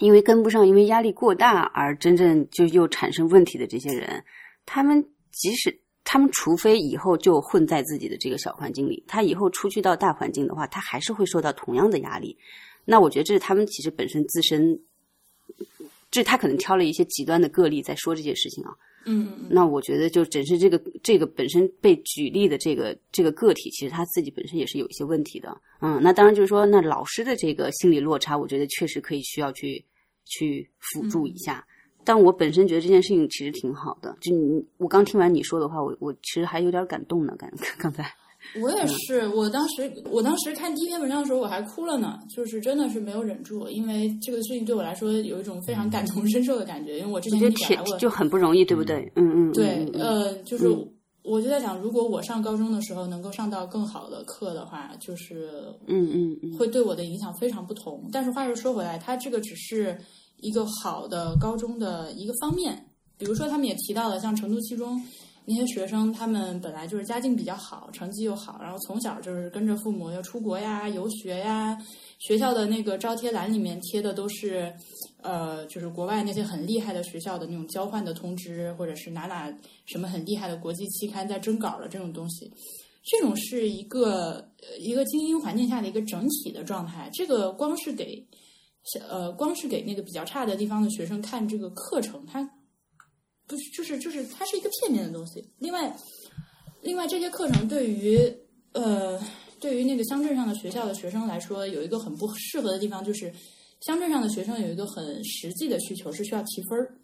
[0.00, 4.24] 因为跟不上，因为压力过大而真正就又产生问题的这些人，
[4.64, 12.34] 他们即使他们除非以后就混在自己的这个小环境里，他以后出去到大环境的话，他还是会受到同样的压力。
[12.86, 14.80] 那我觉得这是他们其实本身自身，
[16.10, 18.74] 这他可能挑了一些极端的个例在说这件事情啊。
[19.04, 19.48] 嗯嗯。
[19.50, 25.60] 那我觉得就只是这个这个本身被举例的这个这个个体，其实他自己本身也是有一些问题的。
[25.80, 29.84] 嗯，那当然就是说，那老师的这个心理落差，我觉得确实可以需要去。
[30.30, 31.66] 去辅助一下，
[32.04, 34.16] 但我本身觉得这件事情其实挺好的。
[34.20, 37.34] 就你，我刚听完你说的话，我我其实还有点感动呢。
[37.36, 38.10] 感 刚才，
[38.62, 49.10] 我也是，我当时我当时看第一篇文章的时候我还哭了呢，就是真的是没有忍住，因为这个事情对我来说有一种非常感同身受的感觉，因为我之前也表达过，就很不容易，对不对？
[49.16, 50.64] 嗯嗯，对，呃，就是
[51.22, 58.08] 我就在想，如果我上高中的时候能够上到更好的课的话，就是嗯嗯嗯，会对我的影响非常不同。
[58.12, 59.98] 但是话又说回来，它这个只是
[60.38, 62.86] 一个好的高中的一个方面，
[63.18, 65.00] 比如说他们也提到了像成都七中。
[65.50, 71.76] 那些学生他们本来就是家境比较好，成绩又好，然后从小就是跟着父母要出国呀、游学呀。
[72.20, 74.72] 学校的那个招贴栏里面贴的都是，
[75.22, 79.52] 呃，就是国外那些很厉害的学校的那种交换的通知，或者是哪哪
[79.86, 82.52] 什么很厉害的国际期刊在征稿的这种东西。
[83.02, 84.48] 这种是一个
[84.78, 87.10] 一个精英环境下的一个整体的状态。
[87.12, 88.24] 这个光是给
[89.08, 92.48] 呃光是给那个比较差的地方的学生看这个课程，他。
[93.50, 95.44] 不是，就是就是，它是一个片面的东西。
[95.58, 95.92] 另外，
[96.82, 98.16] 另外这些课程对于
[98.72, 99.20] 呃，
[99.58, 103.32] 对于那个乡镇上的学校的学生来说，有一个很不适合的地方，就是
[103.80, 106.94] 乡镇上的学生有一个很实际的需求，是需要提分儿。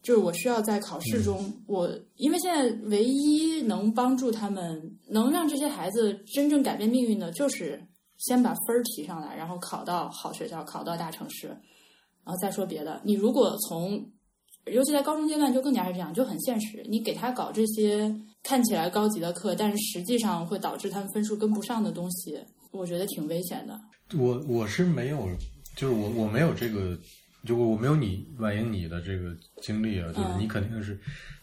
[0.00, 7.84] 就是我需要在考试中，我因为现在唯一能帮助他们，能让这些孩子真正改变命运的，就是
[8.18, 13.02] 先把分儿提上来，然后考到好学校，考到大城市，然后再说别的。
[13.04, 14.08] 你如果从
[14.72, 16.84] 尤其在高中阶段就更加是这样，就很现实。
[16.88, 22.38] 你给他搞这些看起来高级的课，但是实际上会导致他们分数跟不上的东西，
[22.72, 23.78] 我觉得挺危险的。
[24.16, 25.28] 我我是没有，
[25.76, 26.98] 就是我我没有这个，
[27.44, 30.98] 就我没有你婉莹你的这个经历啊，就是你肯定是，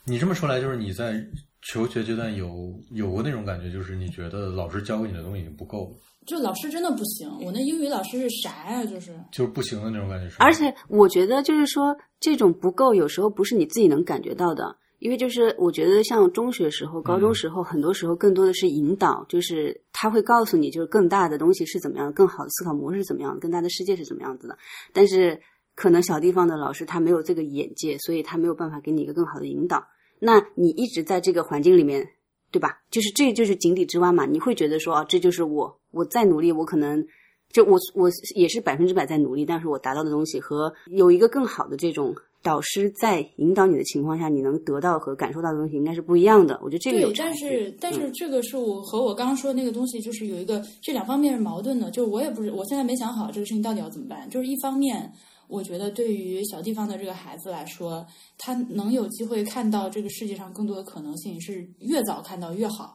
[0.05, 1.23] 你这么说来，就是你在
[1.71, 5.97] 求学阶段有有过那种感觉，就是你觉得老师教给你的东西已经不够了。
[6.25, 8.83] 就老师真的不行，我那英语老师是啥呀？
[8.83, 10.35] 就是就是不行的那种感觉。
[10.39, 14.75] 而且我觉得就是说，这种不够，有时候不是你自己能感觉到的。
[14.99, 24.57] 因为就是我觉得，像中学时候、高中时候，很多时候更多的是引导，就是他会告诉你，就是更大的东西是怎么样，更好的思考模式是怎么样，更大的世界是怎么样子的。
[24.93, 25.39] 但是
[25.75, 29.85] 可能小地方的老师他没有这个眼界，所以他没有办法给你一个更好的引导。
[30.17, 32.07] 那你一直在这个环境里面。
[32.51, 32.81] 对吧？
[32.89, 34.25] 就是这就是井底之蛙嘛。
[34.25, 37.03] 你会觉得说啊，这就是我，我再努力，我可能
[37.51, 46.59] 就我我也是百分之百在努力，但是我达到的东西和有一个更好的这种导师在引导你的情况下，你能得到和感受到的东西应该是不一样的。
[46.61, 51.89] 我觉得这个有但是但是这个是我和我刚刚说的那个东西，就是有一个这两方面是矛盾的。
[51.89, 54.29] 就是我也不是，我现在没想好这个事情到底要怎么办。
[54.29, 55.11] 就是一方面。
[55.47, 58.03] 我觉得对于小地方的这个孩子来说，
[58.35, 62.94] 他能有机会看到这个世界上更多的可能性，是越早看到越好。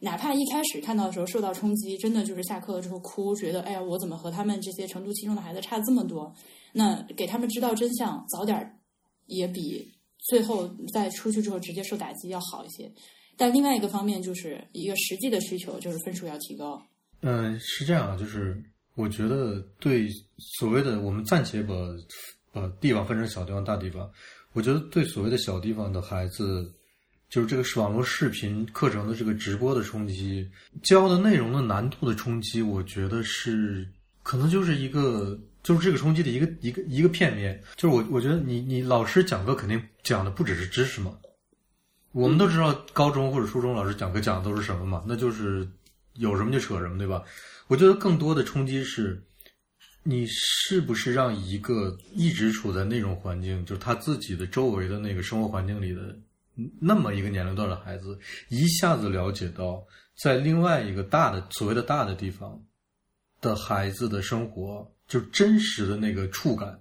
[0.00, 6.34] 哪怕一开始看到的时候受到冲击，真的就是下课了之后哭，觉得哎呀，我怎么和他们这些成都七中的孩子差这么多？
[6.72, 8.80] 那给他们知道真相，早点
[9.26, 12.90] 也比最后再出去之后直接受打击要好一些。
[13.36, 16.82] 但另外一个方面，就是一个实际的需求，就是分数要提高。
[17.20, 18.62] 嗯，是这样啊，就是。
[18.96, 21.74] 我觉得对所谓的我们暂且把
[22.52, 24.10] 把地方分成小地方、大地方，
[24.52, 26.70] 我觉得对所谓的小地方的孩子，
[27.30, 30.46] 就是这个网络视频课程的这个直播的冲击，
[30.82, 33.88] 教的内容的难度的冲击，我觉得是
[34.24, 37.62] 可能就是一个就是这个冲击的一个一个一个片面。
[37.76, 41.16] 就是我我觉得你你老师讲课肯定讲的不只是知识嘛，
[42.10, 45.66] 我们都知道高中或者初中老师讲课讲的都是什么嘛，那就是
[46.14, 47.22] 有什么就扯什么，对吧？
[47.68, 49.22] 我觉得更多的冲击是，
[50.02, 56.18] 你是不是让一个一直处在那种环境，就是他自己的周围的那个生活环境里的
[56.80, 59.84] 那么一个年龄段的孩子，一下子了解到
[60.22, 62.60] 在另外一个大的所谓的大的地方
[63.40, 66.78] 的孩子的生活，就真实的那个触感。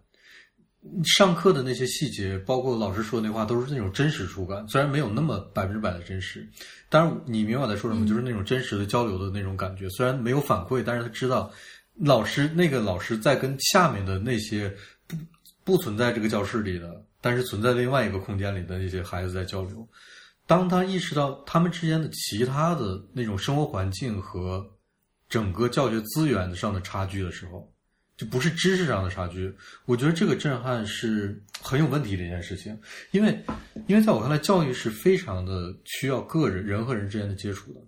[1.03, 4.65] 上课的那些细节，包括老师说的那话，都是那种真实触感。
[4.69, 6.49] 虽然没有那么百分之百的真实，
[6.87, 9.89] 当然你明白我在说什么，就是那种真实的交流的那种感觉。
[9.89, 11.51] 虽然没有反馈，但是他知道
[11.95, 14.73] 老师那个老师在跟下面的那些
[15.05, 15.17] 不
[15.65, 19.87] 不存在这个教室里的，但是存在另外一个空间里的那些孩子在交流。
[20.45, 24.65] 当他意识到他们之间的其他的那种生活环境和
[25.27, 27.71] 整个教学资源上的差距的时候。
[28.17, 29.49] 就不是知识上的差距，
[29.85, 32.77] 我觉得这个震撼是很有问题的一件事情，
[33.11, 33.41] 因为，
[33.87, 37.79] 因为在我看来，教育是非常的需要个人人和人之间的接触的，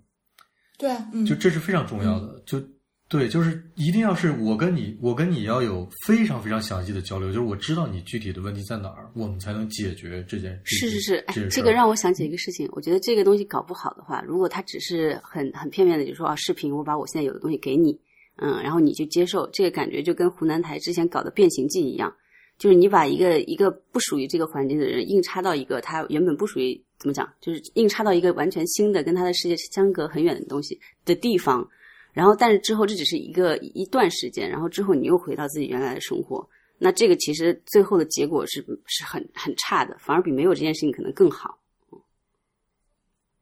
[0.78, 2.64] 对，嗯，就这是非常重要的，就
[3.12, 10.90] 对，就是一定要是我跟你，我跟你要有非常非常详细的交流，就是我知道你具体的问题在哪儿，我们才能解决这件事。
[10.90, 18.00] 是是是，这个让我想起一个事情，我觉得这个东西搞不好的话，如果他只是很很片面的，就说啊，视频，我把我现在有的东西给你。
[18.38, 22.16] 嗯，然后你就接受这个感觉，就跟湖南台之前搞的变形记一样，
[22.58, 31.68] 就是你把一个一个不属于这个环境的人硬插到一个他原本不属于怎么讲，就是硬插到一个完全新的、跟他的世界相隔很远的东西的地方。
[32.14, 36.48] 然后，但是之后这只是一个一段时间，然后之后你又回到自己原来的生活。
[36.78, 41.58] 那这个其实最后的结果是是很很差的，反而比没有这件事情可能更好。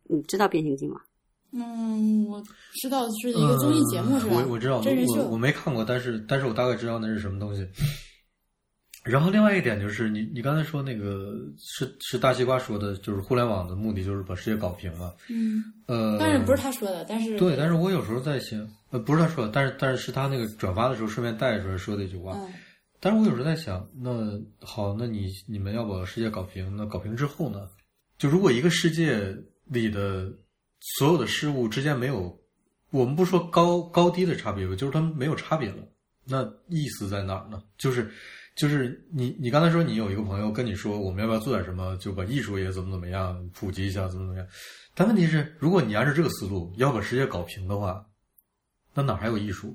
[0.03, 0.99] 你知道变形计吗？
[1.51, 2.43] 嗯，我
[2.73, 4.33] 知道是一个综艺节目，是吧？
[4.45, 7.67] 我我知道，我我没看过，但是但是我大概知道那是什么东西。
[9.09, 15.15] 然后另外一点就是，你你刚才说那个是是大西瓜说的，就是互联网的目的就是把世界搞平了。
[15.29, 18.59] 嗯，呃，但是不是他说的，但是对，但是我有时候在想，
[18.91, 22.33] 呃，不是他说的，但是但是是他那个转发的时候顺便带出来说的一句话。
[22.35, 22.53] 嗯，
[22.99, 27.67] 但是我有时候在想，那好，那你你们要把世界搞平，那搞平之后呢？
[28.17, 29.35] 就如果一个世界
[29.65, 30.31] 里的
[30.97, 32.37] 所有的事物之间没有，
[32.91, 35.77] 我们不说高高低的差别，就是他们没有差别了，
[36.25, 37.63] 那意思在哪儿呢？
[37.77, 38.11] 就是。
[38.59, 44.45] 就是你，你刚才说你有一个朋友跟你说，我们要不要做点什么，就把艺术也怎么怎么样普及一下，怎么怎么样？
[44.93, 48.05] 但问题是，如果你按照这个思路要把世界搞平的话，
[48.93, 49.73] 那哪还有艺术？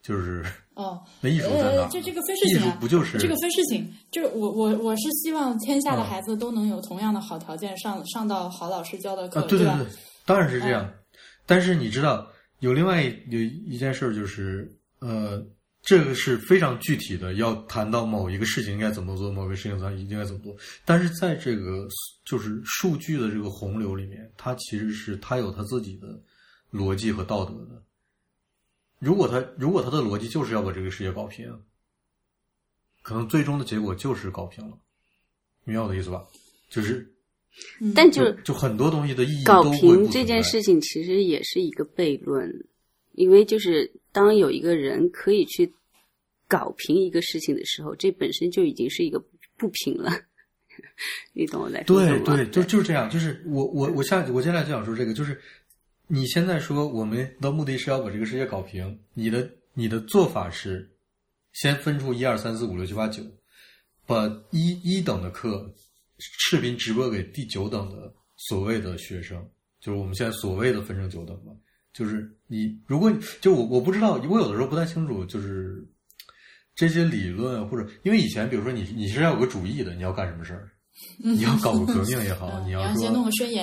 [0.00, 0.44] 就是
[0.74, 1.88] 哦， 那艺术在哪？
[1.88, 3.92] 这这个分事情啊，不就是这个分事情？
[4.12, 9.86] 就是我我我是希望天下的孩子都能有同样的好条件上上到好老师教的课，对对对，
[10.24, 10.88] 当然是这样。
[11.46, 12.24] 但是你知道，
[12.60, 15.44] 有另外有一件事就是呃。
[15.88, 20.54] 这个是非常具体的，要谈到某一个事情应该怎么做，某个事情它应该怎么做。
[20.84, 21.88] 但是在这个
[22.26, 26.20] 就是数据的这个洪流里面，它其实是它有它自己的
[26.70, 27.82] 逻辑和道德的。
[28.98, 31.58] 如果他如果他的逻辑就是要把这个世界搞平，
[33.00, 34.76] 可能最终的结果就是搞平了。
[35.64, 36.22] 明白我的意思吧？
[36.68, 37.10] 就是，
[37.94, 42.66] 但就就很多东西的意义搞平这件事情其实也是一个悖论，
[43.12, 45.72] 因为就是当有一个人可以去。
[46.48, 49.22] 搞平一个事情的时候，这本身就已经是一个
[49.56, 50.10] 不平了。
[51.34, 53.10] 你懂我在说什么对对，就就是这样。
[53.10, 55.38] 就是我我我下我接下来就想说这个，就是
[56.06, 60.88] 你现在说我们的目的是要把这个世界搞平，你的你的做法是
[61.52, 63.22] 先分出一二三四五六七八九，
[64.06, 65.74] 把一一等的课
[66.18, 69.44] 视频直播给第九等的所谓的学生，
[69.80, 71.52] 就是我们现在所谓的分成九等嘛。
[71.92, 75.84] 就是你如果就我我不知道，我有的时候不太清楚，就是。
[76.78, 80.70] 这些理论或者，因为以前比如说你你是要有个主意的，你要干什么事儿，
[81.18, 83.10] 你要搞个革命也好， 你要说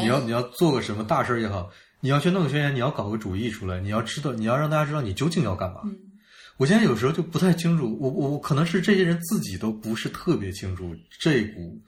[0.01, 5.79] 你要你要做个什么大事儿也好，你要去弄个宣言，你要搞个主意出来，你要知道你要让大家知道你究竟要干嘛。
[6.57, 11.81] 我现在有时候就不太清楚，我我我可能是这些人自己都不是特别清楚这股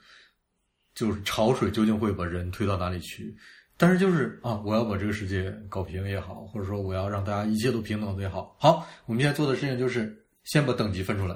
[0.95, 3.35] 就是潮水究竟会把人推到哪里去，
[3.75, 10.23] 但是就是啊，我要把这个世界搞平也好，或者说我要让大家一切都平等的也好，好，我们现在做的事情就是。
[10.51, 11.35] 先把等级分出来，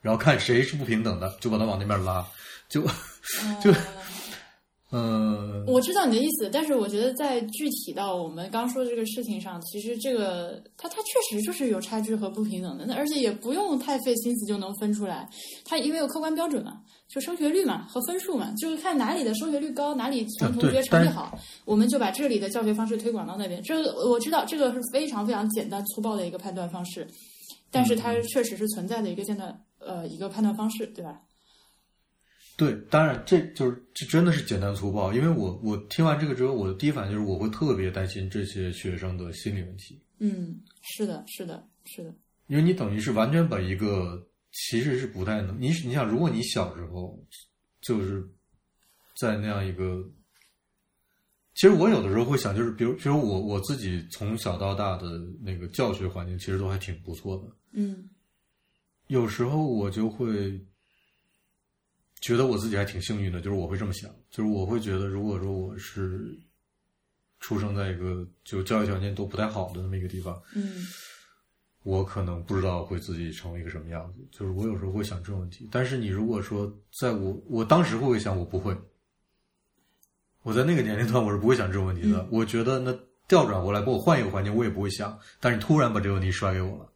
[0.00, 2.26] 然后看谁是不平等的，就把它往那边拉，
[2.68, 2.82] 就
[3.62, 3.72] 就
[4.94, 15.26] 嗯，我知道你的意思，但是我觉得在具体到我们刚说的这个事情上，其实这个它它确实就是有差距和不平等的，那而且也不用太费心思就能分出来，
[15.64, 16.78] 它因为有客观标准嘛，
[17.08, 23.62] 就升学率嘛和分数嘛，就是看哪里的升学率高，哪里同同学成绩好，我们就把这里的教学方式推广到那边。
[23.62, 27.08] 这个我知道，这个是非常非常简单粗暴的一个判断方式。
[27.72, 31.20] 但是它确实是存在的一个现在呃一个判断方式，对吧？
[32.56, 35.12] 对，当然这就是这真的是简单粗暴。
[35.12, 40.00] 因为我我听完这个之后，我的第一反应就是我会特别担心这些学生的心理问题。
[40.18, 42.14] 嗯，是的，是的，是的。
[42.46, 47.18] 因为你等于是完全把一个其实是不太能你你想，如果你小时候
[47.80, 48.22] 就是
[49.18, 50.04] 在那样一个。
[51.54, 57.44] 其实我有的时候会想，就是比如，比如我我自己从小到大的那个教学环境，其实都还挺不错的。
[57.72, 58.08] 嗯，
[59.08, 60.60] 有时候我就会
[62.20, 66.38] 觉得我自己还挺幸运的，就是我会这么想，就是我会觉得，如果说我是
[67.40, 70.86] 出生在一个就教育条件都不太好的那么一个地方，嗯，
[71.82, 74.20] 我可能不知道会自己成为一个什么样子。
[74.30, 78.76] 就是我有时候会想这种问题，但是你如果说在我我当时会不会想，我不会。
[80.44, 82.26] 我在那个年龄段，我是不会想这种问题的。
[82.30, 82.92] 我觉得那
[83.28, 85.16] 调转过来，把我换一个环境，我也不会想。
[85.38, 86.91] 但是突然把这个问题甩给我了，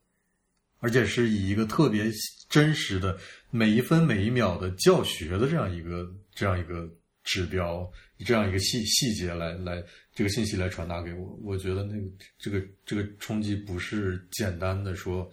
[0.86, 2.04] 而且是以一个特别
[2.48, 3.18] 真实的
[3.50, 6.88] 每一分每一秒的教学的这样一个这样一个
[7.24, 7.90] 指标，
[8.24, 9.82] 这样一个细细节来来
[10.14, 11.36] 这个信息来传达给我。
[11.42, 12.06] 我觉得那个
[12.38, 15.28] 这个这个冲击不是简单的说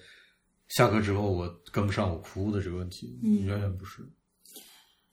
[0.69, 4.01] 下课之后我跟不上我哭的这个问题，远远不是。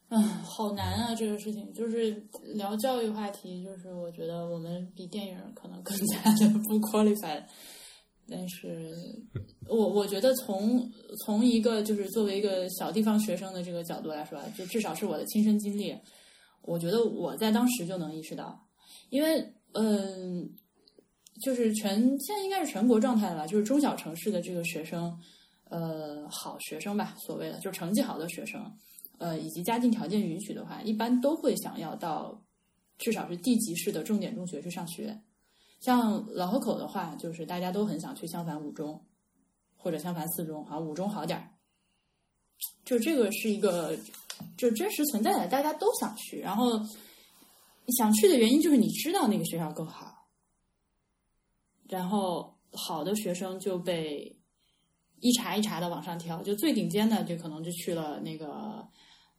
[0.08, 1.14] 嗯，好难啊！
[1.14, 2.10] 这个事情就是
[2.54, 7.44] 聊教育话题，就是我觉得我们比电影可能更加的不 qualified。
[8.30, 8.94] 但是，
[9.68, 10.88] 我我觉得从
[11.24, 15.96] 从一个就是作为一个小地方学生的这个角度来说，就至少是我的亲身经历，
[16.62, 18.64] 我觉得我在当时就能意识到，
[19.08, 20.48] 因为嗯，
[21.42, 25.12] 就是全现在应该是全国状态了吧，就是中小城市的这个学生，
[25.68, 28.64] 呃，好学生吧，所谓的就成绩好的学生，
[29.18, 32.40] 呃，以及家境条件允许的话，一般都会想要到
[32.96, 35.20] 至少是地级市的重点中学去上学。
[35.80, 39.02] 像老河口的话，就是大家都很想去襄樊五中
[39.76, 41.50] 或者襄樊四中，啊，五中好点儿。
[42.84, 43.98] 就这个是一个
[44.56, 46.38] 就真实存在的，大家都想去。
[46.38, 46.78] 然后
[47.96, 50.28] 想去的原因就是你知道那个学校更好，
[51.88, 54.38] 然后好的学生就被
[55.20, 58.86] 一茬一茬的往上挑，就最顶尖的就可能就去了那个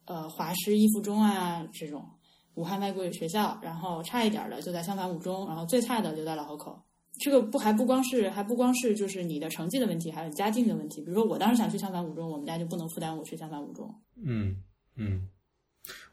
[0.05, 2.09] 呃华师一附中啊这种
[2.55, 6.81] 武汉外国语学校，然后差一点的就在襄樊五中，然后最差的留在老河口。
[7.19, 11.01] 这个不还不光是还不光是就是你的成绩的问题，还有家境的问题。
[11.01, 13.93] 比如说我当时想去襄樊五中，我们家就不能负担我去襄樊五中。
[14.25, 14.55] 嗯
[14.95, 15.27] 嗯，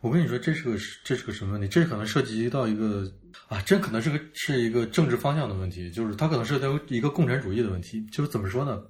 [0.01, 1.68] 我跟你说，这是个这是个什么问题？
[1.68, 3.11] 这可能涉及到一个
[3.49, 8.05] 啊，这可能是个是一个政治方向的问题，就是它可能涉及到一个共产主义的问题。
[8.07, 8.82] 就是怎么说呢？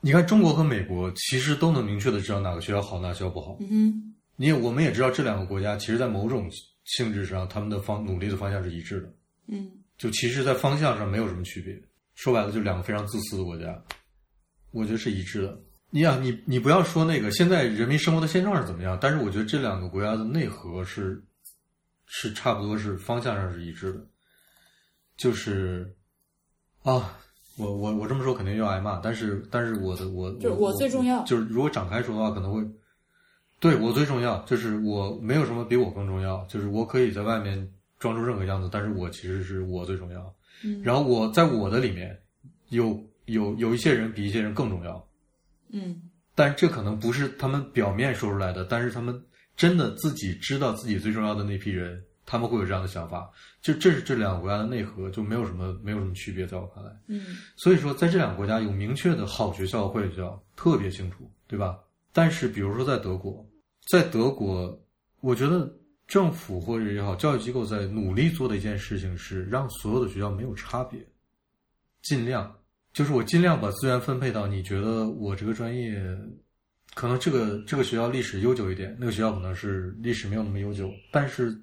[0.00, 3.56] 你看中国和美国其实都能明确的知道哪个学校好，哪个学校不好。
[3.60, 6.48] 嗯哼，你也我们也知道这两个国家其实，在某种
[6.86, 9.12] 性质上，他们的方努力的方向是一致的。
[9.48, 11.80] 嗯就其实，在方向上没有什么区别。
[12.14, 13.82] 说白了，就两个非常自私的国家，
[14.70, 15.58] 我觉得是一致的。
[15.90, 21.22] 你想，你你不要说那个现在人民生活的现状是怎么样，但是我觉得这两个国家的内核是
[22.06, 24.06] 是差不多是方向上是一致的。
[25.16, 25.94] 就是
[26.82, 27.18] 啊，
[27.56, 32.60] 我我我这么说肯定要挨骂，但是但是我的我就是我最重要就是如果展开说的话，可能会
[33.58, 37.66] 对我最重要，就是我没有什么比我更重要，就是我可以在外面
[37.98, 40.34] 装出任何样子，但是我其实是我最重要。
[40.64, 42.18] 嗯，然后我在我的里面
[42.68, 45.08] 有有有一些人比一些人更重要，
[45.70, 46.02] 嗯
[46.34, 49.18] 但这可能不是他们表面说出来的，但是他们
[49.56, 53.30] 真的自己知道自己最重要的那批人，他们会有这样的想法。
[53.62, 56.90] 就这是这两个国家的内核，就没有什么没有什么区别，在我看来。
[57.08, 61.78] 嗯所以说，在这两个国家有明确的好学校、坏学校，特别清楚，对吧？
[62.12, 63.45] 但是，比如说在德国，
[63.86, 64.78] 在德国，
[65.20, 65.72] 我觉得
[66.06, 71.00] 政府或者也好，教育机构在努力做的一件事情是让所有的学校没有差别，
[72.02, 72.52] 尽量
[72.92, 76.00] 就是我尽量把资源分配到你觉得我这个专业，
[76.94, 81.56] 可能这个这个学校历史悠久一点，那个学校可能是历史没有那么悠久，但是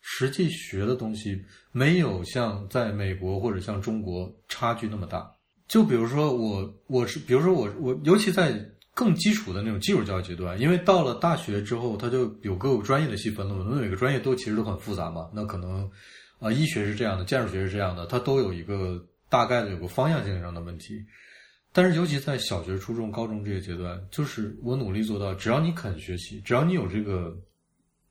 [0.00, 5.32] 实际学的东西没有像在美国或者像中国差距那么大。
[5.68, 8.52] 就比如说我我是，比如说我我，尤其在
[8.94, 15.30] 更基础的那种基础教育阶段，因为到了大学之后，它就有各个专业的细分了嘛，那每个专业都其实都很复杂嘛。
[15.32, 15.90] 那可能
[16.38, 21.02] 啊、医学是这样的，建筑学是这样的，它都有一个大概的有个方向性上的问题。
[21.72, 27.34] 但是尤其在小学、初中、高中这些阶段，就是我努力做到，只要你肯学习，只要你有这个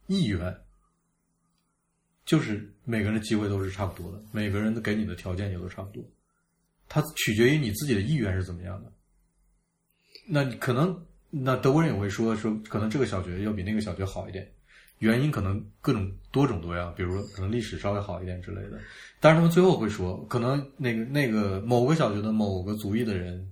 [0.08, 0.58] 意愿，
[2.26, 6.04] 就是每个人的机会都是差不多的，每个人的给你的条件也都差不多，
[6.90, 8.92] 它取决于你自己的意愿是怎么样的。
[10.34, 10.98] 那你可能，
[11.30, 14.50] 那德国人也会说说，可能这个小学要比那个小学好一点，
[15.00, 18.80] 原因可能各种多种多样，比如说可能历史稍微好一点之类的。
[19.20, 23.46] 但是他们最后会说，可能那个那个某个小学的某个族裔的人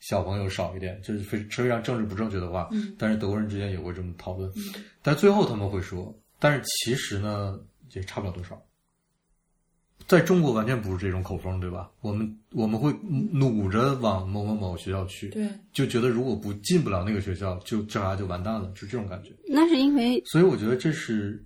[0.00, 2.68] 小朋友少一点，这是非非常政治不正确的话。
[2.72, 4.52] 嗯但是德国人之间也会这么讨论。
[5.02, 7.58] 但最后他们会说，但是其实呢，
[7.92, 8.62] 也差不了多少。
[10.06, 11.90] 在中国完全不是这种口风，对吧？
[12.00, 12.94] 我们我们会
[13.32, 19.30] 努着往某某某学校去，对，就觉得如果不进不了那个学校，就这孩子就完蛋了，就这种感觉。
[19.48, 21.44] 那是因为所以我觉得这是，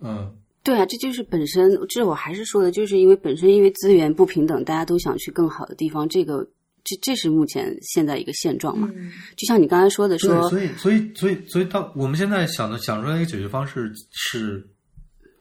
[0.00, 0.32] 嗯，
[0.62, 6.46] 对啊，这就是本身，这我还是说的，就是因为本身因为资源不平等，大家都想去更好的地方，这个
[6.84, 8.88] 这这是目前现在一个现状嘛。
[8.94, 14.64] 嗯就像你刚才说的对，说，所以所以所以所以到我们现在想的想出来一个解决方式是，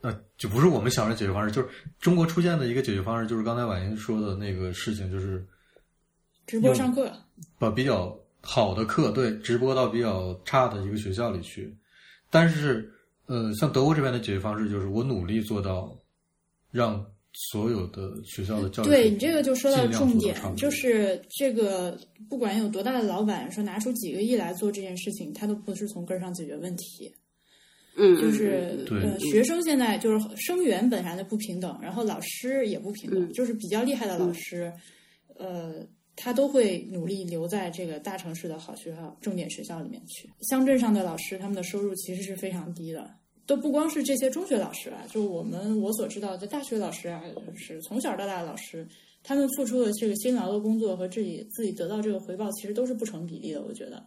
[0.08, 1.68] 呃，就不是我们想的解决方式，就是
[2.00, 5.46] 中国出现的一个解决方式，就是刚才婉莹说的那个事情，就是
[6.46, 7.12] 直播上课，
[7.60, 11.76] 把比较好的课对直播到比较差的一个学校里去，
[12.30, 12.90] 但是
[13.26, 15.94] 呃，像德国这边的解决方式就是我努力做到
[16.72, 27.14] 让所有的学校的教育对你这个就说到重点就是这个不管有多大的老板说拿出几个亿来做这件事情，他都不是从根儿上解决问题。
[27.98, 28.86] 嗯，就是
[29.20, 34.72] 学生现在就是生源本来的不平等，然后老师也不平等，嗯就是比较厉害的老师，
[35.36, 40.30] 呃，他都会努力留在这个大城市的好学校、重点学校里面去。
[40.42, 43.10] 乡镇上的老师，他们的收入其实是非常低的。
[43.48, 48.86] 都不光是这些中学老师啊，就我们我所知道的大学老师啊，就是从小到大的老师，
[49.24, 53.64] 他们付出的这个辛劳的工作和自己自己得到这个回报，其实都是不成比例的。
[53.64, 54.06] 我觉得，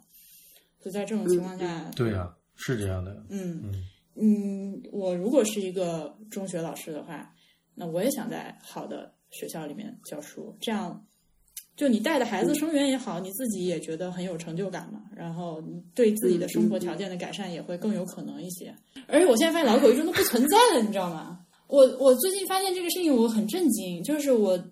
[0.84, 2.30] 就在这种情况下，对呀、
[2.60, 3.84] 是这样的，嗯，嗯
[4.16, 7.32] 嗯，我如果是一个中学老师的话，
[7.74, 11.04] 那我也想在好的学校里面教书，这样。
[11.76, 15.62] 就你带的孩子生源也好，你自己也觉得很有成就感嘛，然后
[15.94, 18.74] 对自己的生活条件的改善也会更有可能一些。
[19.06, 21.40] 而且我现在发现老口一中都不存在了，你知道吗？
[21.68, 24.02] 我我最近发现这个事情，我很震惊。
[24.02, 24.62] 就是我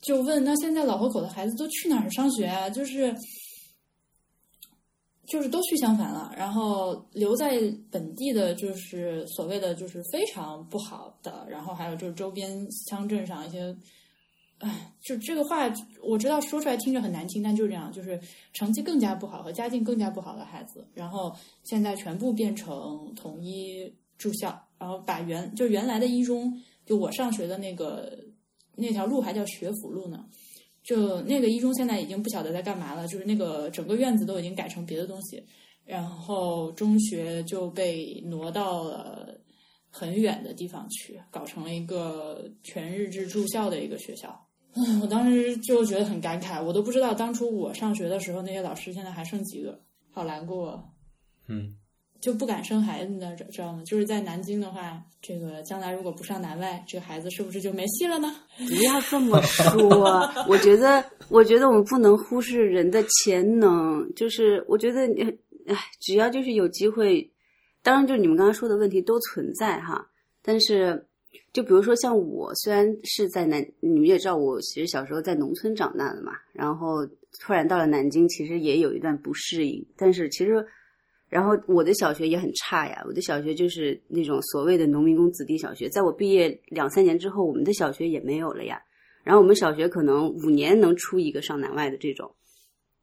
[0.00, 2.68] 就问，那现在老河口的孩子都去哪儿上学啊？
[2.68, 3.14] 就是
[5.30, 7.60] 就是都去襄樊了，然后留在
[7.90, 13.76] 本地的，就是所谓的就是非常不好的，然后还有就是周边乡镇上一些。
[14.60, 15.72] 哎，就这个话，
[16.02, 18.20] 我知道说出来听着很难听，但就是这样，就是
[18.52, 21.32] 成绩更加不好和家境更加不好的孩子，然后
[21.62, 26.52] 现在全部变成统一住校，然后把原就原来的一中，
[26.84, 28.18] 就我上学的那个
[28.74, 30.24] 那条路还叫学府路呢，
[30.88, 35.44] 就那个一中现在已经不晓得在干嘛了，就是那个整个院子都已经改成别的东西，
[35.84, 39.38] 然后中学就被挪到了
[39.90, 44.34] 很远的地方去，搞成了一个全日制住校的一个学校。
[44.72, 49.78] 嗯，我当时就觉得很感慨，我都不知道当初我上学的时候那些老师现在还剩几个，
[50.10, 50.90] 好难过。
[51.48, 51.76] 嗯，
[52.20, 53.82] 就不敢生孩子的，知道吗？
[53.86, 58.34] 就是在南京的话，这个将来如果不上南外，这个孩子是不是就没戏了呢？
[58.68, 64.12] 不要这么说， 我觉得，我觉得我们不能忽视人的潜能。
[64.14, 65.22] 就是我觉得你，
[65.66, 67.30] 哎，只要就是有机会，
[67.82, 70.10] 当然就是你们刚刚说的问题都存在哈，
[70.42, 71.04] 但是。
[71.52, 77.04] 就比如说像我，虽然是在南，你们也知道我其实小时候在农村长大的嘛，然后
[77.40, 79.84] 突然到了南京，其实也有一段不适应。
[79.96, 80.64] 但是其实，
[81.28, 85.88] 然后我的小学也很差呀，我的小学就是那种所谓的农民工子弟小学。
[85.88, 88.80] 在我毕业两三年之后，我们的小学也没有了呀。
[89.24, 92.34] 然后我们小学可能五年能出一个上南外的这种，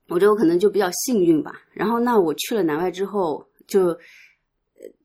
[0.08, 1.62] 我觉得我可能就比较幸运吧。
[1.72, 3.94] 然后那我去了南外之后，就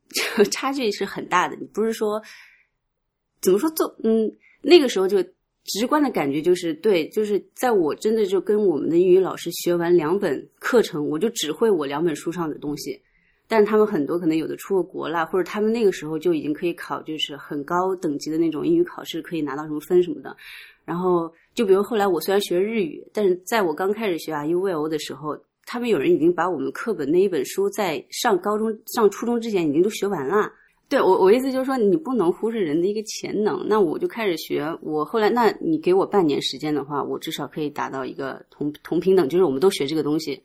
[0.09, 1.57] 就 差距是很大的。
[1.57, 2.23] 你不是说。
[3.43, 4.31] 怎么说做嗯，
[4.61, 5.17] 那个时候就
[5.65, 13.01] 直观的感觉就是对，就是在我真的就跟我们的英语老师学完两本课程，我就只会我两本书上的东西，
[13.51, 20.37] 但是他们很多可能有的出过国啦，或者他们那个时候就已经可以考，就是很高等级的那种英语考试，可以拿到什么分什么的。
[20.85, 25.37] 然后就比如后来我虽然学日语，但是在我刚开始学 U V O 的时候，
[25.67, 30.53] 他们有人已经把我们课本那一本书在上高中、上初中之前已经都学完了。
[30.89, 33.65] 对我，我意思就是说，你不能忽视人的一个潜能。
[33.69, 34.65] 那我就开始学。
[34.81, 40.41] 我后来，那你给我半年时间的话，我至少可以达到一个同同平等，就是我们都学这个东西。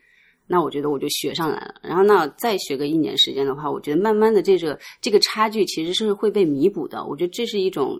[0.48, 1.76] 那我觉得我就学上来了。
[1.82, 7.06] 然后那再学个一年时间的话，我觉得慢慢的这个这个差距其实是会被弥补的。
[7.06, 8.00] 我觉得这是一种，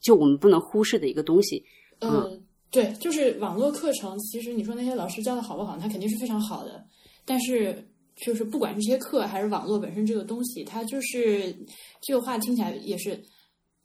[0.00, 1.64] 就我们不能忽视的一个东西。
[2.00, 6.84] 嗯，对，就是网络课程，其实你说那些老师教的好不好，他肯定是非常好的，
[7.24, 7.88] 但是。
[8.14, 11.56] 就是不管这些课还是网络本身这个东西，它就是
[12.02, 13.18] 这个话听起来也是，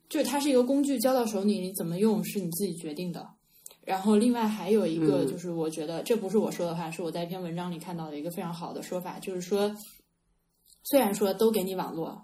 [0.09, 3.25] 就是它是一个工具，交到手里你怎么用是你自己决定的。
[3.87, 9.73] 然后另外还有一个就是，我觉得这不是我说的话，是我在一篇文章里看到的一个非常好的说法，就是说，
[10.83, 12.21] 虽然说都给你网络，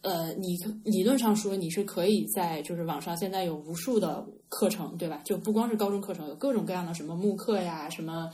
[0.00, 5.22] 呃，你理论上说你是可以在就是网上现在有无数的课程，对吧？
[5.24, 8.28] 就不光是高中课程，有各种各样的什么慕课呀、什么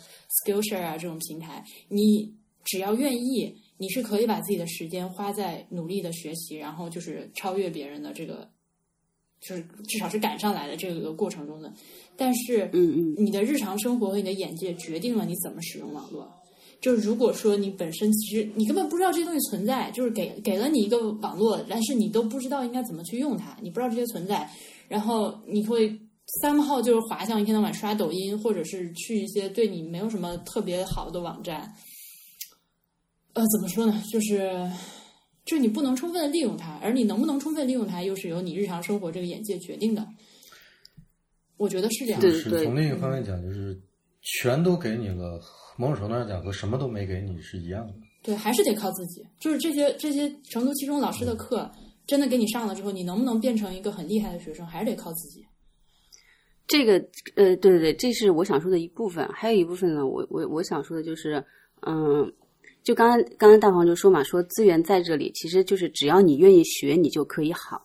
[0.47, 2.35] Skillshare 啊这种平台，你。
[2.65, 8.49] 只要愿意，你是可以把自己的时间花在努力的学习，然后就是超越别人的这个，
[9.47, 11.71] 就是至少是赶上来的这个过程中的。
[12.17, 16.33] 但是，嗯嗯，你的日常生活和你的眼界决定了你怎么使用网络。
[16.81, 24.51] 就是如果说你本身其实你根本不知道这些东西存在，就是给给了你一个网络，但是你都不知道应该怎么去用它，你不知道这些存在，
[24.89, 25.97] 然后你会
[26.41, 31.73] 三号就是滑向一天到晚刷抖音，或者是去一些对你没有什么特别好的网站。
[33.35, 34.03] 呃，怎么说呢？
[34.11, 34.69] 就是，
[35.45, 40.07] 就是你不能充分的利用它，而你能不能充分利用它，又是由你日常生活这个眼界决定的。
[41.57, 42.21] 我觉得是这样。
[42.21, 42.31] 对
[42.65, 43.77] 从另一个方面讲，就是
[44.23, 45.41] 全都给你了，
[45.77, 47.93] 某种程度上讲和什么都没给你是一样的。
[48.23, 49.27] 对，还是得靠自己。
[49.41, 51.69] 就是这些这些成都七中老师的课，
[52.07, 55.45] 真的给你上了之后，你能不能变成一个很厉害的学生，还是得靠自己。
[56.69, 56.93] 这个，
[57.35, 59.29] 呃，对对对，这是我想说的一部分。
[59.33, 61.45] 还有一部分呢，我我我想说的就是，
[61.81, 62.33] 嗯。
[62.83, 67.81] 就刚刚刚刚大黄就说嘛，说资源在这里，其实就是只要你愿意学，你就可以好。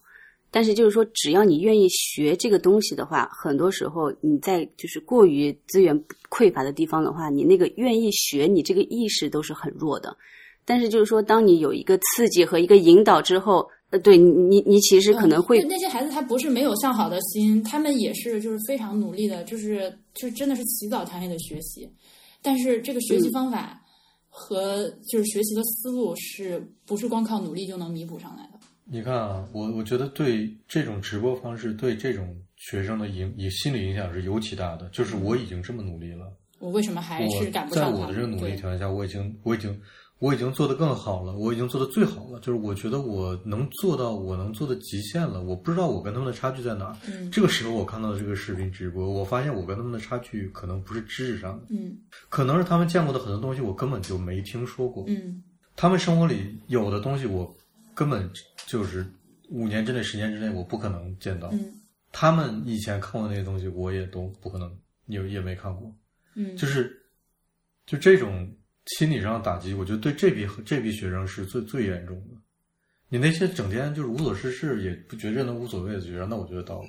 [0.49, 5.93] 但是就是说，只要你愿意学这个东西的话，很多时候你在就是过于资源
[6.29, 10.15] 匮乏的地方的话，你那个愿意学，你这个意识都是很弱的。
[10.63, 21.87] 但是就是说，当你有一个刺激和一个引导之后，呃，对你你你其实可能会那些孩子他不是没有向好的心，他们也是就是非常努力的，就是就真的是起早贪黑的学习。
[22.41, 23.79] 但是这个学习方法。
[24.39, 28.59] 和就是学习的思路是不是光靠努力就能弥补上来的？
[28.85, 34.87] 你看啊，我我觉得对这种直播方式对这种学生的影也心理影响是尤其大的。
[34.89, 37.91] 就是我已经这么努力了，我为什么还是赶不上？
[37.91, 39.81] 在我的这个努力条件下，我已经我已经
[40.19, 42.39] 我已经做得更好了，我已经做得最好了。
[42.39, 45.41] 就是我觉得我能做到我能做的极限了。
[45.41, 46.97] 我不知道我跟他们的差距在哪。
[47.07, 51.95] 嗯，这个时候我看到的这个视频直播，我发现我跟他们的差距可能不是知识上的，嗯，
[52.29, 55.03] 可能是他们见过的很多东西我根本就没听说过。
[55.07, 55.43] 嗯，
[55.75, 57.55] 他们生活里有的东西我
[57.93, 58.27] 根本
[58.65, 59.05] 就是
[59.49, 61.49] 五年之内、十年之内我不可能见到。
[61.51, 61.73] 嗯，
[62.11, 64.75] 他们以前看过那些东西，我也都不可能
[65.05, 65.93] 也也没看过。
[66.35, 66.91] 嗯，就是
[67.85, 68.51] 就这种
[68.87, 72.35] 心理上的打击，我觉得对这批这批学生是最最严重的。
[73.09, 76.83] 你那些整天就是无所事事，也不觉着那无所谓的学生，那我觉得倒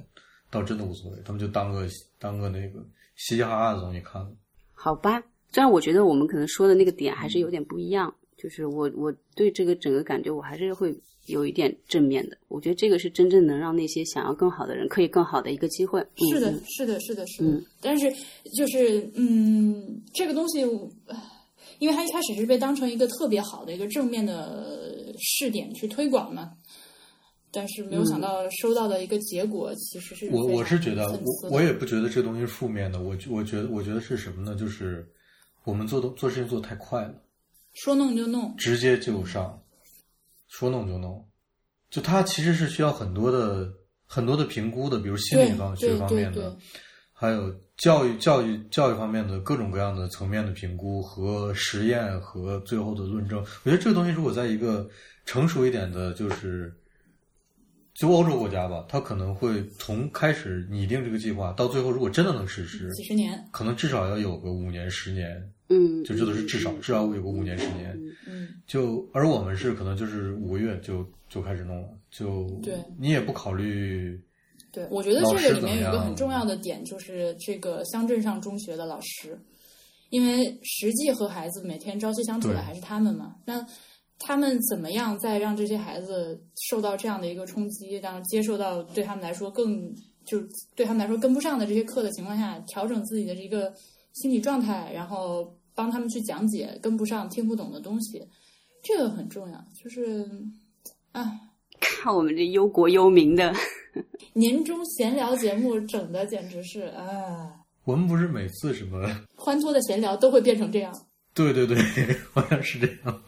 [0.50, 1.86] 倒真的无所谓，他们就当个
[2.18, 2.80] 当个那个
[3.16, 4.30] 嘻嘻哈哈的东西看了。
[4.74, 5.20] 好吧，
[5.52, 10.92] 虽然我觉得我们可能说的那个点还是有点不一样，就是我我对这个整个感觉我还是会
[11.26, 12.36] 有一点正面的。
[12.48, 16.00] 我觉得这个是真正能让那些想要更好的人可以更好的一个机会。
[16.00, 17.50] 嗯是的嗯，是的，是的，是的。
[17.50, 18.10] 嗯但是
[18.56, 20.64] 就是嗯，这个东西，
[21.06, 21.16] 唉
[21.78, 26.52] 因为它一开始是被当成一个特别好的一个正面的试点去推广嘛，
[27.50, 33.00] 但是没有想到收到的一个结果其实是我我是觉得，我我也不觉得这东西是负面的。
[33.00, 34.54] 我我觉得我觉得是什么呢？
[34.54, 35.08] 就是
[35.64, 37.14] 我们做的做事情做的太快了。
[37.74, 39.62] 说弄就弄，直接就上，
[40.48, 41.24] 说弄就弄，
[41.90, 43.72] 就它其实是需要很多的
[44.04, 46.56] 很多的评估的，比如心理方对学方面的
[47.12, 53.38] 还有教育教育教育方面的各种各样的层面的评估和实验和最后的论证。
[53.38, 54.88] 我觉得这个东西如果在一个
[55.24, 56.74] 成熟一点的，就是
[57.94, 67.90] 就欧洲国家吧，它可能会从开始拟定这个计划到最后，如果真的能实施，几十年，可能至少要有个五年十年，嗯，就这都是至少至少有个五年十年。
[67.94, 74.20] 嗯嗯，就而我们是可能就是五个月就就开始弄了，就对你也不考虑，
[74.78, 79.36] 对，我觉得这个里面有一个很重要的点，就是这个乡镇上中学的老师，
[80.10, 83.34] 因为实际和孩子每天朝夕相处的还是他们嘛。
[83.44, 83.66] 那
[84.20, 89.92] 他们怎么样在让这些孩子受到这样的一个冲击，让接受到对他们来说更
[90.24, 90.40] 就
[90.76, 93.72] 对他们来说跟不上的这些课的情况下，调整自己的一个
[94.12, 98.24] 心理状态，然后帮他们去讲解跟不上、听不懂的东西，
[98.82, 99.64] 这个很重要。
[99.74, 100.28] 就是，
[101.12, 101.40] 哎，
[101.80, 103.54] 看我们这忧国忧民的，
[104.34, 107.50] 年终闲聊节目整的简直是啊，
[107.84, 110.92] 我们不是每次什么，欢脱的闲聊都会变成这样。
[111.34, 111.76] 对对对，
[112.32, 113.22] 好像是这样。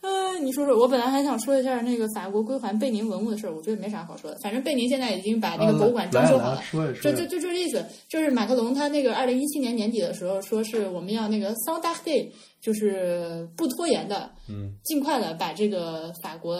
[0.00, 4.36] 呃，你说说，我本来还想说一下那个法国归还贝宁文物的事儿，我觉得没啥好说的。
[4.42, 12.28] 反正贝宁现在已经把那个博物馆装修好了说呀说就就就这意思，就是马克龙他那个二零一七年年底的时候说是我们要那个 sans tarder，
[12.60, 16.54] 就是不拖延的，嗯，尽快的把这个法国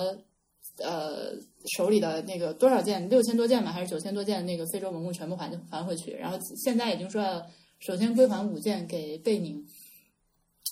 [0.79, 1.33] 呃
[1.77, 6.13] 手里的那个多少件六千多件吧，还是九千多件那个非洲文物全部还还回去。
[6.13, 7.45] 然后现在已经说要
[7.79, 9.65] 首先归还五件给贝宁，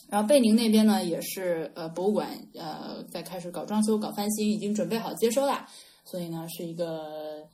[0.08, 5.68] 然后贝宁那边呢也是呃博物馆呃在开始搞装修、搞翻新，已经准备好接收啦。
[6.04, 7.46] 所以呢是一个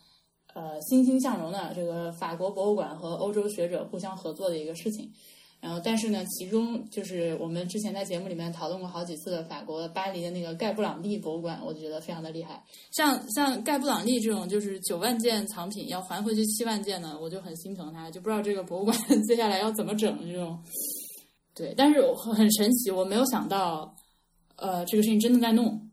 [0.55, 5.13] 呃欣欣向荣的这个法国博物馆和欧洲学者互相合作的一个事情。
[5.67, 12.63] 然后，但是呢，其中就是我们之前在节目里面讨论过好几次的法国巴黎的那个盖布朗利博物馆，我就觉得非常的厉害。
[12.93, 20.57] 像像盖布朗利这种就是九万件藏品要还回去七万件呢，我就很心疼他，就不知道这个博物馆 接下来要怎么整这种。
[21.53, 23.93] 对，但是我很神奇，我没有想到，
[24.55, 25.91] 呃，这个事情真的在弄，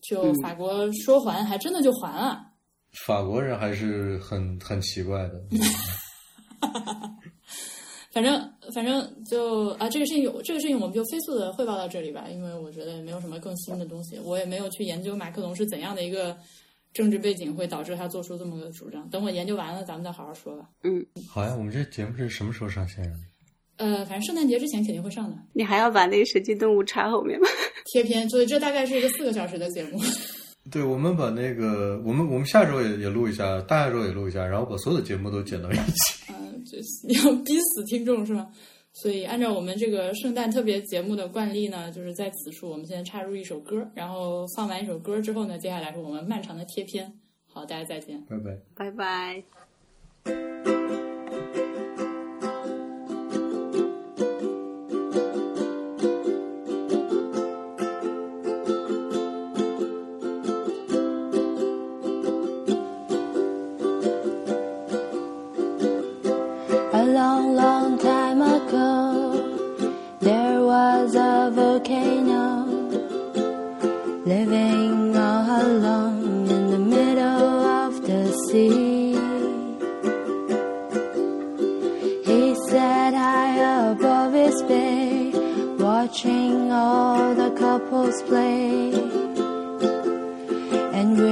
[0.00, 2.44] 就嗯法国说还，还真的就还了。
[3.06, 5.40] 法国人还是很很奇怪的。
[8.10, 16.36] 反正反正就啊，这个事情有这个事情，我们就飞速的汇报到这里吧，因为我觉得也没有什么更新的东西，我也没有去研究马克龙是怎样的一个
[16.94, 19.08] 政治背景会导致他做出这么个主张。
[19.10, 20.68] 等我研究完了，咱们再好好说吧。
[20.84, 23.10] 嗯好呀，我们这节目是什么时候上线呀？
[23.76, 27.46] 呃，反正圣诞节之前肯定会上的你还要把那个神奇动物插后面吗？
[27.92, 30.00] 贴片，所以这大概是一个四个小时的节目。
[30.72, 36.24] 对，我们把那个，我们我们下周也也录一下，大下周也录一下，然后把所有的节目都剪到一起。
[36.30, 38.50] 嗯，就是要逼死听众是吗？
[38.94, 47.12] 所以按照我们这个圣诞特别节目的惯例呢，就是在此处我们先插入一首歌，然后放完一首歌之后呢，接下来是我们漫长的贴片。
[47.46, 48.20] 好，大家再见。
[48.28, 48.58] 拜拜。
[48.74, 48.90] 拜
[50.24, 50.97] 拜。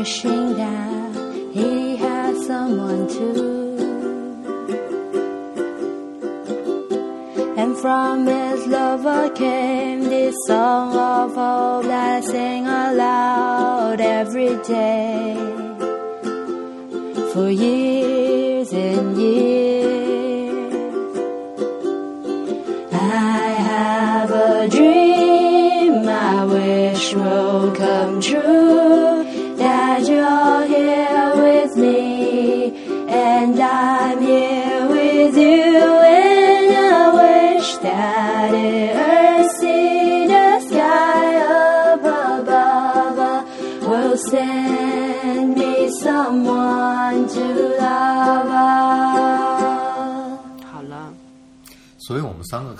[0.06, 3.76] Wishing that he had someone too.
[7.60, 15.34] And from his lover came this song of hope that I sing aloud every day
[17.32, 18.15] for years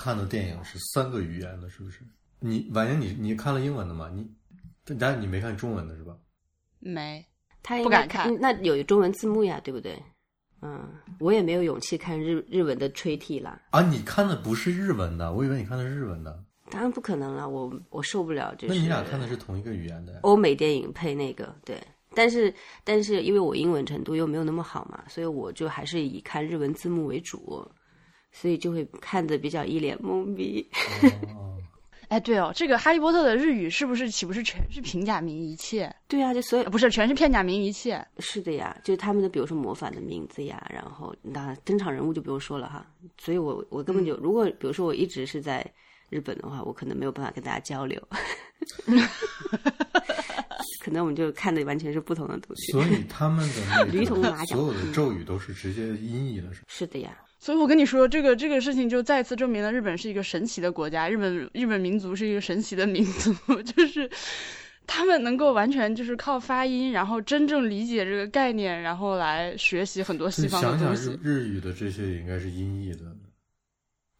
[0.07, 1.99] 看的电影是三个语言的，是不是？
[2.39, 4.09] 你婉莹，你你看了英文的吗？
[4.15, 4.25] 你，
[4.97, 6.15] 但是你没看中文的是吧？
[6.79, 7.25] 没，
[7.61, 10.01] 他应该不敢看那有中文字幕呀，对不对？
[10.61, 10.87] 嗯，
[11.19, 16.41] 我也没有勇气看日日文的吹替啦，啊，你看的不是日文的，我以为你看的是日文的。
[16.71, 20.19] 当然不可能了，我我受不了，就是那你俩看的是同一个语言的呀？
[20.21, 21.83] 欧美电影配那个对，
[22.15, 22.53] 但是
[22.85, 27.69] 但是因为我英文程度又没有那么好嘛，所以我就还是以看日文字幕为主，
[28.39, 30.67] 所以就会看的比较一脸懵逼。
[31.35, 31.57] 哦，
[32.09, 35.93] 哎，对哦，这个《哈利波特》的日语是不是岂不是全是平假名一切？
[36.07, 38.05] 对啊，就所有呃不是，全是片假名一切。
[38.19, 42.85] 是的呀，就是他们的，比如说魔法的名字呀，然后那登场人物就不用说了哈。
[43.17, 45.65] 所以我我根本就，如果比如说我一直是在
[46.09, 48.01] 日本的话，我可能没有办法跟大家交流，
[50.81, 52.71] 可能我们就看的完全是不同的东西。
[52.71, 56.65] 所以他们的那驴同马脚个所有的咒语都是直接音译的，是吧？
[56.69, 64.09] 是的呀，所以我跟你说，这个这个事情就再次证明了日本是一个神奇的国家，日本日本民族是一个神奇的民族， 就是
[64.87, 71.19] 他们能够完全就是靠发音，然后真正理解这个概念，然后来学习很多西方的想想东西日。
[71.21, 73.15] 日语的这些也应该是音译的，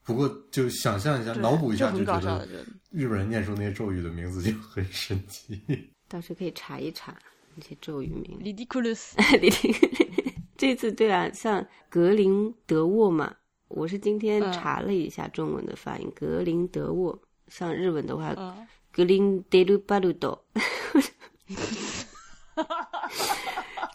[0.03, 5.59] 不过就想象一下，脑补一下，就很觉得搞笑的觉得日本人念出那些咒语的名字就很神奇。
[6.07, 7.17] 到时可以查一查
[7.55, 8.39] 那些咒语名。
[8.41, 9.13] ridiculous，
[10.57, 13.33] 这次对啊，像格林德沃嘛，
[13.67, 17.17] 我是今天嗯查了一下中文的发音，格林德沃。
[17.47, 20.45] 像日文的话，嗯，格林德鲁巴鲁多。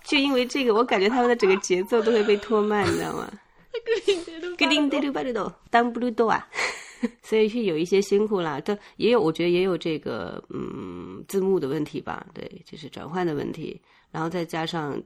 [0.05, 3.31] 就因为这个，我感觉他们的整个节奏都会被拖慢，你知道吗？
[4.57, 6.47] 格林德鲁巴鲁多，当布鲁多啊，
[7.23, 8.61] 所以是有一些辛苦啦。
[8.65, 13.81] 但也有，我觉得也有这个嗯字幕的问题吧，对，就是转换的问题，
[14.11, 15.03] 然后再加上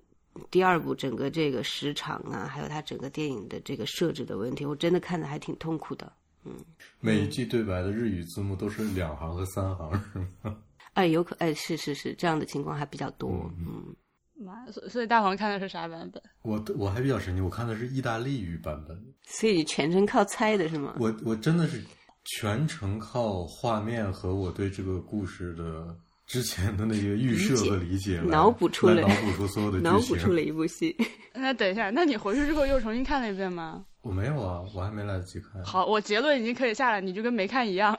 [0.51, 6.13] 第二部整个这个时长啊，还有它整个电影的这个设置的问题，我真的看的还挺痛苦的。
[6.45, 6.55] 嗯
[7.01, 10.57] 每一句对白的日语字幕都是两行和三行，是吗？
[10.95, 13.51] 哎，有可哎，是是是，这样的情况还比较多。
[13.59, 13.95] 嗯，
[14.35, 16.23] 妈，所所以大黄看的是啥版本？
[16.43, 20.95] 我我还比较神奇，我看的是意大利语版本，所以你全程靠猜的是吗？
[21.01, 21.83] 我我真的是
[22.25, 25.97] 全程靠画面和我对这个故事的
[26.27, 29.93] 之前的那些预设和理解来脑补出来来脑补出所有的剧情。
[29.93, 30.97] 脑补出了一部戏。
[31.33, 33.85] 那 等一下，那你回去之后又重新看了一遍吗？
[34.03, 35.65] 我没有啊，我还没来得及看。
[35.65, 37.97] 好，我结论已经可以下来，你就跟没看一样。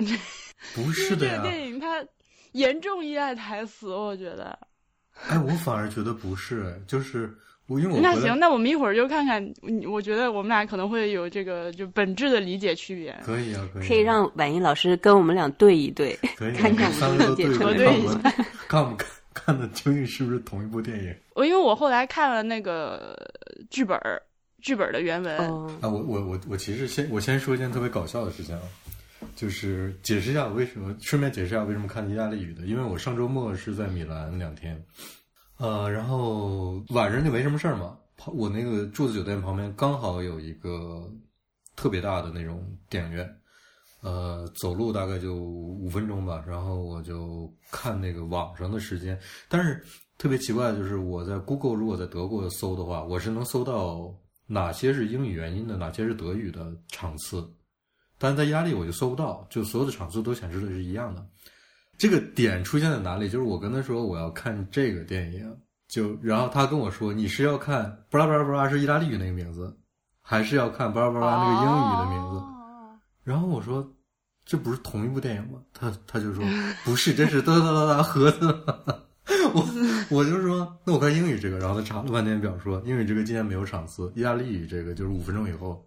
[0.75, 2.05] 不是的呀这个，电影它
[2.51, 4.57] 严重依赖台词，我觉得。
[5.27, 7.33] 哎，我反而觉得不是，哎就是
[7.67, 13.15] 我因为我那行，那我们一会儿就看看，嗯我觉得我们俩可能会有这个就本质的理解区别。
[13.23, 18.33] 可以啊，可以啊，可以让婉莹老师跟我们俩对一对，可以啊 看看三个都对理解过，对一看我们
[18.67, 23.15] 看我们看看的究竟是不是同一部电影我因为我后来看了那个
[23.69, 24.21] 剧本儿，
[24.61, 25.89] 剧本的原文，哦，啊？
[25.89, 28.61] 我我我我其实先我先说一件特别搞笑的事情啊，
[29.35, 34.81] 就是解释一下我为什么，顺便解释一下为什么看意大利语的，因为我上周末是在米兰两天，
[35.57, 37.97] 呃，然后晚上就没什么事儿嘛，
[38.27, 41.11] 我那个住的酒店旁边刚好有一个
[41.75, 43.37] 特别大的那种电影院，
[44.01, 49.19] 呃，走路大概就五分钟吧，然后我就看那个网上的时间，
[49.49, 49.83] 但是
[50.17, 54.13] 特别奇怪的就是我在 Google 如果在德国搜的话，我是能搜到
[54.45, 57.47] 哪些是英语原因的，哪些是德语的场次，
[58.19, 61.25] 但是在意大利我就搜不到，就所有的场次都显示的是一样的。
[61.97, 63.27] 这个点出现在哪里？
[63.27, 65.57] 就是我跟他说我要看这个电影，
[65.87, 69.75] 就然后他跟我说你是要看布拉布拉布拉是意大利语那个名字，
[70.21, 72.37] 还是要看布拉布拉那个英语的名字？
[72.37, 72.53] 哦
[73.23, 73.85] 然后我说
[74.45, 75.59] 这不是同一部电影吗？
[75.73, 76.43] 他他就说
[76.85, 78.45] 不是，这是哒哒哒哒盒子。
[79.53, 79.67] 我
[80.09, 85.83] 我就说，那我看英语这个，然后他查了半天表说英语这个今天没有场次，意大利语这个就是五分钟以后。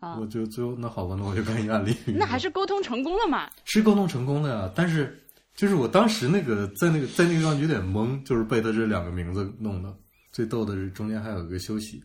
[0.00, 2.12] 啊我就最后那好吧，那我就干意大利语。
[2.18, 3.48] 那还是沟通成功了嘛？
[3.64, 5.22] 是沟通成功的呀，但是
[5.54, 9.94] 就是我当时那个在那个在那个地方有点懵，就是被他这两个名字弄的。
[10.32, 12.02] 最逗的是中间还有一个休息。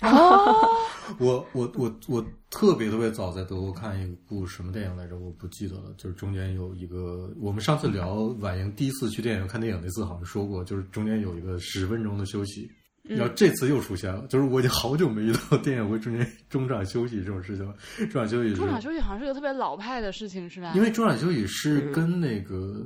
[0.00, 0.54] 哦，
[1.18, 5.92] 我我我我特别特别早在德国看一部什么电影来着，我不记得了。
[5.96, 12.70] 就是中间有一个，我们上次聊婉莹第一次去电影院看电影那次好像说过，就是中间有一个十分钟的休息。
[13.08, 17.74] 然后这次又出现了，就是我已经好久没遇到电影会中间中场休息这种事情了。
[17.96, 20.72] 中场休息中场休息好像是个特别老派的事情，是吧？
[20.74, 22.84] 因为中场休息是跟那个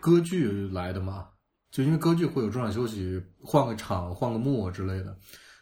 [0.00, 1.26] 歌剧来的嘛，
[1.70, 5.16] 就因为歌剧会有中场休息，换个场、换个幕之类的，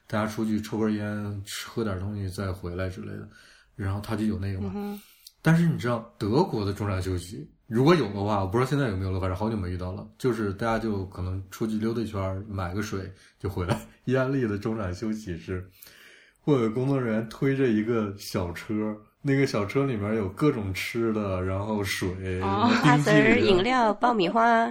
[0.07, 3.29] 大家出去抽根烟、吃喝点东西再回来之类的，
[3.75, 4.73] 然后他就有那个嘛。
[4.75, 5.01] 嗯
[5.45, 10.07] 但是你知道德国的中场休息，如果有的话，我不知道现在有没有了，反正好久没遇到了。
[10.19, 13.81] 就是大家就可能出去溜达一圈，买个水就回来。
[14.05, 15.67] 意大利的中场休息是
[16.43, 24.67] 会有工作人员推着一个小车，那个小车里面有各种吃的，然后水、哦 花冰激丝儿、凌饮料、爆米花。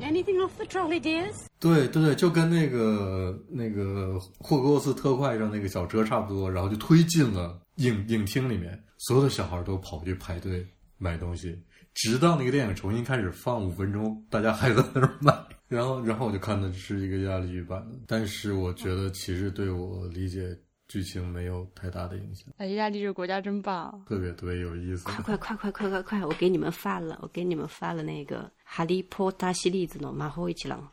[0.00, 1.44] Anything off the trolley, dears?
[1.60, 10.66] 对对对，就跟那个那个霍格沃茨特快上那个小车差不多，然后就推进了影影厅里面，所有的小孩都跑去排队
[10.96, 11.58] 买东西，
[11.96, 15.34] 直到那个电影重新开始放五分钟，大家还在那儿买。
[15.66, 20.56] 然后，然后我就看的是一个意大利语版的，但是我觉得其实对我理解
[20.86, 24.04] 剧情没有太大的影响，哎，意大利这个国家真棒。
[24.06, 25.04] 特别特别有意思。
[25.06, 26.24] 快快快快快快快！
[26.24, 30.88] 我给你们发了，我给你们发了那个《哈利波特》系列子的马后一起郎。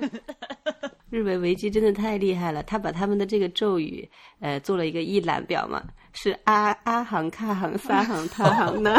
[1.10, 4.08] 日本维基真的太厉害了，他把他们的这个咒语，
[4.40, 8.90] 呃，做了一个一览表嘛，是阿阿行、卡行、撒行、他行的。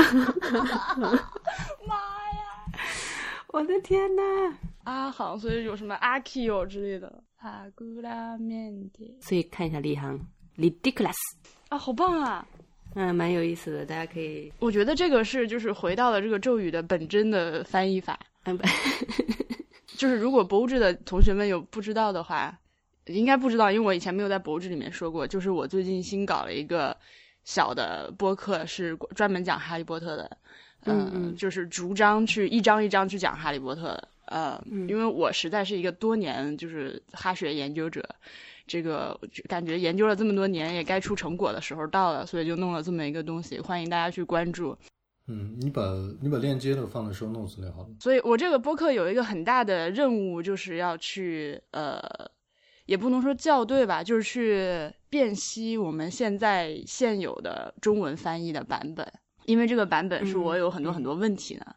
[1.85, 1.95] 妈
[2.31, 2.41] 呀！
[3.49, 4.21] 我的天呐！
[4.83, 7.23] 阿行，所以有什么阿 Q 之类的。
[7.39, 10.19] 阿古拉面的所以看一下立行
[10.57, 11.13] ，ridiculous，
[11.69, 12.45] 啊，好棒啊！
[12.95, 18.19] 嗯，蛮有意思的，大家可以，我觉得这个是就是回到了这个咒语的本真的翻译法。
[19.97, 22.57] 就是如果博物志的同学们有不知道的话，
[23.05, 25.25] 应该不知道，因为我以前没有在博物志里面说过。
[25.25, 26.95] 就是我最近新搞了一个
[27.43, 30.37] 小的播客，是专门讲哈利波特的，
[30.85, 34.07] 嗯嗯就是逐章去一章一章去讲哈利波特的。
[34.25, 38.07] 呃，嗯因为我实在是一个多年就是哈学研究者，
[38.67, 39.17] 这个
[39.47, 44.77] 感觉研究了这么多年，也该出成果的时候到了，所以就弄了这么一个东西，欢迎大家去关注。
[45.27, 45.83] 嗯，你把
[46.21, 47.89] 你把链接都放在 show notes 里好了。
[47.99, 52.01] 所以我这个播客有一个很大的任务，就是要去呃，
[52.85, 59.05] 也不能说校对吧，就是去辨析我们现在现有的中文翻译的版本，
[59.45, 61.75] 因为这个版本是我有很多很多问题的。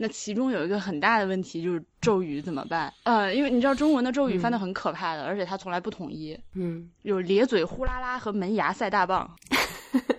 [0.00, 2.92] 那其中有一个很大的问题就是咒语怎么办？
[3.04, 9.36] 呃，因为你知道中文的咒语翻的很可怕的，而且它从来不统一，嗯，有咧嘴呼啦啦和门牙赛大棒。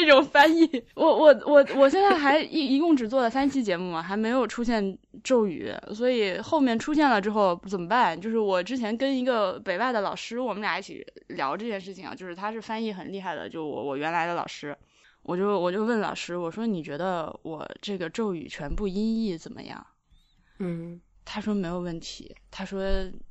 [0.00, 8.18] 这种翻译，我我我我现在还一一共只做了三期节目嘛，还没有出现咒语，所以后面出现了之后怎么办？
[8.20, 14.76] 就是我之前跟一个北外的老师，我们俩一起聊这件事情啊，就是他是翻译很厉害的，就我我原来的老师，
[15.22, 19.86] 我就我就问老师，我说你觉得我这个咒语全部音译怎么样？
[20.58, 22.34] 嗯他说没有问题。
[22.50, 22.82] 他说，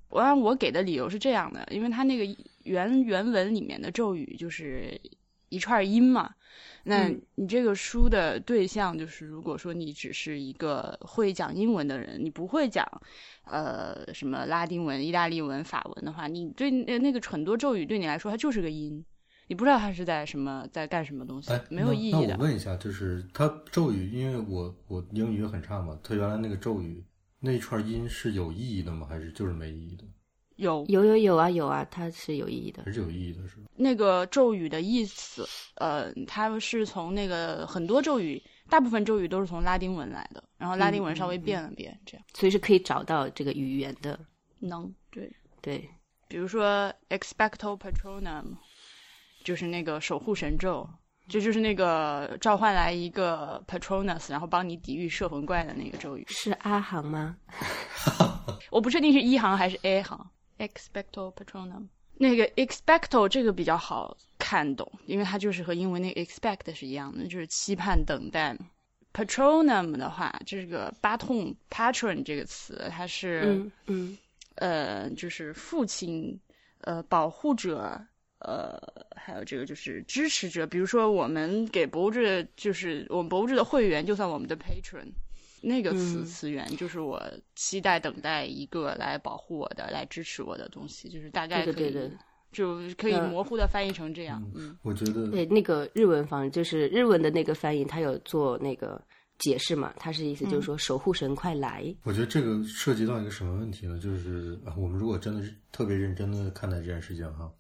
[0.10, 2.24] 我按我给的理由是这样的，因为他那个
[2.64, 5.00] 原原文里面的咒语就是
[5.50, 6.34] 一串音嘛。
[6.84, 12.86] 那嗯你这个书的对象就是，如果说你只是一个会讲英文的人，你不会讲
[13.44, 19.04] 呃什么拉丁文、意大利文、法文的话，你对那那个很多咒语对你来说它就是个音，
[19.48, 22.12] 你不知道它是在什么在干什么东西哎，，没有意义。
[22.12, 22.44] 的那我。
[22.44, 27.04] 问一下，就是它咒语，因为我我英语很差嘛，它原来那个咒语
[27.40, 29.06] 那一串音是有意义的吗？
[29.10, 30.04] 还是就是没意义的？
[30.60, 32.92] 有有有有啊有啊，它是有意义的还。
[32.92, 33.64] 是有意义的，是吧？
[33.76, 44.20] 那个咒语的意思，呃，它是从那个很多咒语，大部分咒语都是从拉丁文来的，然后拉丁文稍微变了变，这样所以是可以找到这个语言的。
[44.60, 45.32] 能对，
[45.62, 45.90] 对，
[46.28, 48.58] 比如说 expecto patronum，
[49.46, 50.86] 就是那个守护神咒，
[51.30, 56.26] 这就是那个召唤来一个 patronus，然后帮你抵御摄魂怪的那个咒语。
[56.28, 57.38] 是阿行吗？
[58.72, 60.30] 我不确定是一行还是 A 行
[60.60, 61.88] ，expecto patronum。
[62.22, 68.56] 那个 expecto 这个比较好看懂，因为它就是和英文那个 expect 是一样的，就是期盼、等待。
[69.14, 74.18] patronum 的话，这个巴痛 patron 这个词，它是、嗯嗯
[74.56, 76.40] 呃，就是父亲、
[76.82, 78.06] 呃，保护者，
[78.40, 78.78] 呃，
[79.16, 80.68] 还有这个就是支持者。
[80.68, 85.08] 比如说，我们给博物志，就是我们博物志的会员，就算我们的 patron。
[85.62, 87.22] 那个词嗯词源，就是我
[87.56, 92.18] 期待等待一个来保护我的、来支持我的东西，就是大概可以，对的对
[92.52, 94.44] 就可以呃模糊的翻译成这样。
[94.56, 99.00] 嗯，我觉得对，那个日文方就是日文的那个翻译，他有做那个
[99.38, 99.94] 解释嘛？
[99.98, 101.96] 他是意思就是说，守护神快来。
[102.04, 104.00] 我觉得这个涉及到一个什么问题呢？
[104.00, 107.52] 就是啊我们如果真的是特别认真的看待这件事情哈，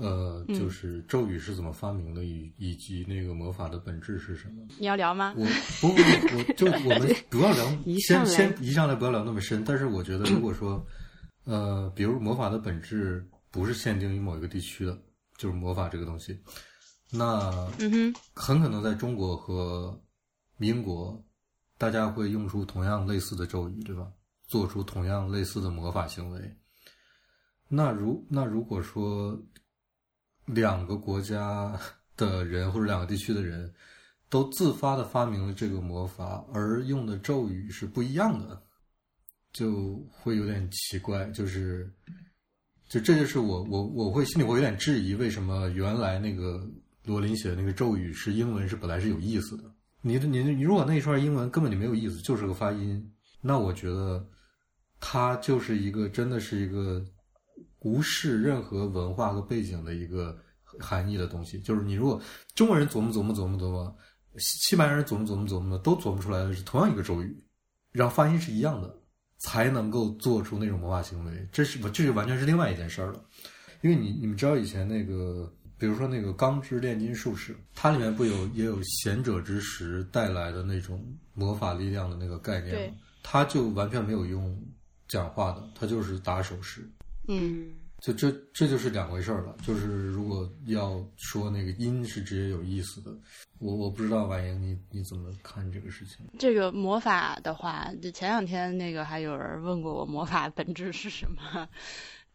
[0.00, 4.64] 呃，嗯就是咒语是怎么发明的，以以及那个魔法的本质是什么？
[4.78, 5.34] 你要聊吗？
[5.36, 5.44] 我
[5.80, 9.64] 不不不，我就我们 不要聊，一先先一上来不要聊那么深。
[9.66, 10.86] 但是我觉得，如果说，
[11.44, 14.96] 呃，比如魔法的本质不是限定于某一个地区的，
[15.36, 16.38] 就是魔法这个东西，
[17.10, 17.50] 那
[17.80, 20.00] 嗯哼，很可能在中国和
[20.58, 21.20] 民国，
[21.76, 24.06] 大家会用出同样类似的咒语，对吧？
[24.46, 26.56] 做出同样类似的魔法行为。
[27.68, 29.38] 那如那如果说
[30.48, 31.78] 两个国家
[32.16, 33.72] 的人或者两个地区的人
[34.28, 38.60] 都自发的发明了这个魔法，而用的咒语是不一样的，
[39.52, 41.24] 就会有点奇怪。
[41.30, 41.90] 就是，
[42.88, 46.68] 就这就是我我我会心里会有点质疑，为什么原来那个
[47.04, 49.64] 罗琳写的那个咒语是英文是本来是有意思的。
[50.00, 54.26] 你的你你如果那一串英文根本就没有意思，就是个发音，那我觉得
[55.00, 57.04] 它就是一个真的是一个
[57.80, 60.36] 无视任何文化和背景的一个
[60.80, 61.58] 含义的东西。
[61.60, 62.20] 就是你如果
[62.54, 63.96] 中国人琢磨琢磨琢磨琢磨，
[64.36, 67.44] 西西班牙人琢磨琢磨琢磨的，都琢磨出来的是同样一个咒语，
[67.92, 68.94] 然后发音是一样的，
[69.38, 71.48] 才能够做出那种魔法行为。
[71.50, 73.24] 这是这就完全是另外一件事儿了。
[73.80, 82.94] 因为你你们知道以前那个，比如说那个《钢之炼金术士》，它里面不有也有贤者之石带来的那种魔法力量的那个概念对吗？
[83.22, 84.60] 它就完全没有用
[85.06, 86.88] 讲话的，它就是打手势。
[87.28, 89.56] 嗯，就这这就是两回事儿了。
[89.62, 93.10] 就是如果要说那个音是直接有意思的，
[93.58, 96.26] 我我不知道婉莹你你怎么看这个事情？
[96.38, 101.68] 这个魔法的话，就前两天那个还有人问过我，魔法本质是什么？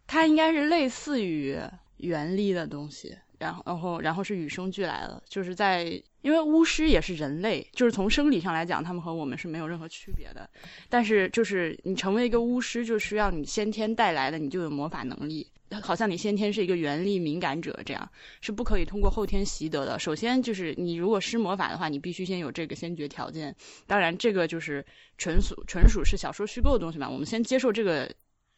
[0.05, 1.57] 它应该是类似于
[1.97, 10.49] 原力的东西，然后然后然后是与生俱来的，就是在因为巫师也是人类，就是从生理上来讲，他们和我们是没有任何区别的。
[10.89, 15.45] 但是就是你成为一个巫师，就需要你先天带来的，你就有魔法能力。
[15.81, 18.07] 好像你先天是一个原力敏感者，这样
[18.41, 19.97] 是不可以通过后天习得的。
[19.97, 23.55] 首先就是你如果施魔法的话，你必须先有这个先决条件。
[23.87, 24.85] 当然，这个就是
[25.17, 27.09] 纯属纯属是小说虚构的东西嘛。
[27.09, 28.13] 我们先接受这个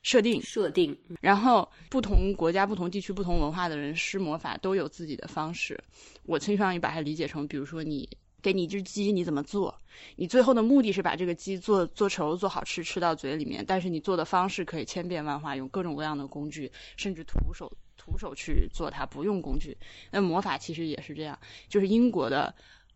[0.05, 5.83] 设定，设定，然后不同国家、不同地区、不同文化的人施魔法都有自己的方式。
[6.27, 8.07] 我倾向于把它理解成，比如说你
[8.39, 9.75] 给你一只鸡，你怎么做？
[10.15, 13.65] 你最后的目的是把这个鸡做做熟、做好吃，吃到嘴里面。
[13.67, 19.75] 但是你做的方式可以千变万化，用各种各样的工具，甚至徒手徒手去做它，不用工具。
[20.11, 22.53] 那魔法其实也是这样，就是英国的。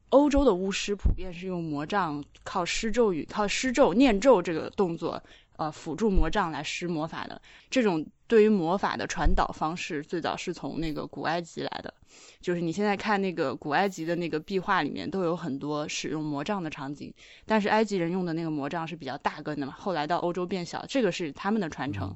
[0.10, 5.22] 欧洲的巫师普遍是用魔杖，靠施咒语、靠施咒、念咒这个动作，
[5.60, 7.42] 呃，辅助魔杖来施魔法的。
[7.70, 11.94] 这种对于魔法的传导方式，最早是从那个古埃及来的。
[12.40, 17.14] 就是你现在看那个古埃及的那个壁画里面，都有很多使用魔杖的场景。
[17.46, 22.16] 但是埃及人用的那个魔杖是比较大根的嘛，后来到欧洲变小，这个是他们的传承。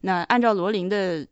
[0.00, 1.28] 那按照罗琳的。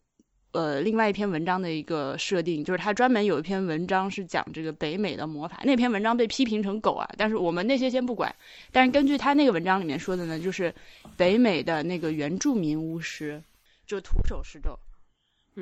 [0.53, 8.35] 呃，另外一篇文章的一个设定，就是他专门有一篇文章是讲这个北美的魔法，那篇文章被批评成狗啊，但是我们那些先不管。
[8.73, 10.75] 但是根据他那个文章里面说的呢，就是
[11.17, 13.43] 北美的那个原住民巫师
[13.87, 14.79] 就徒手施咒，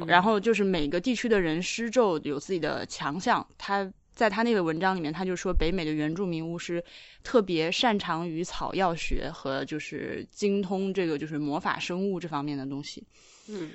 [0.06, 3.44] 然后就是每个地区的人施咒有自己的强项。
[3.58, 6.82] 他在他那个文章里面，他就说北美的原住民巫师
[7.22, 13.04] 特别擅长于草药学和就是精通这个就是魔法生物这方面的东西。
[13.48, 13.70] 嗯，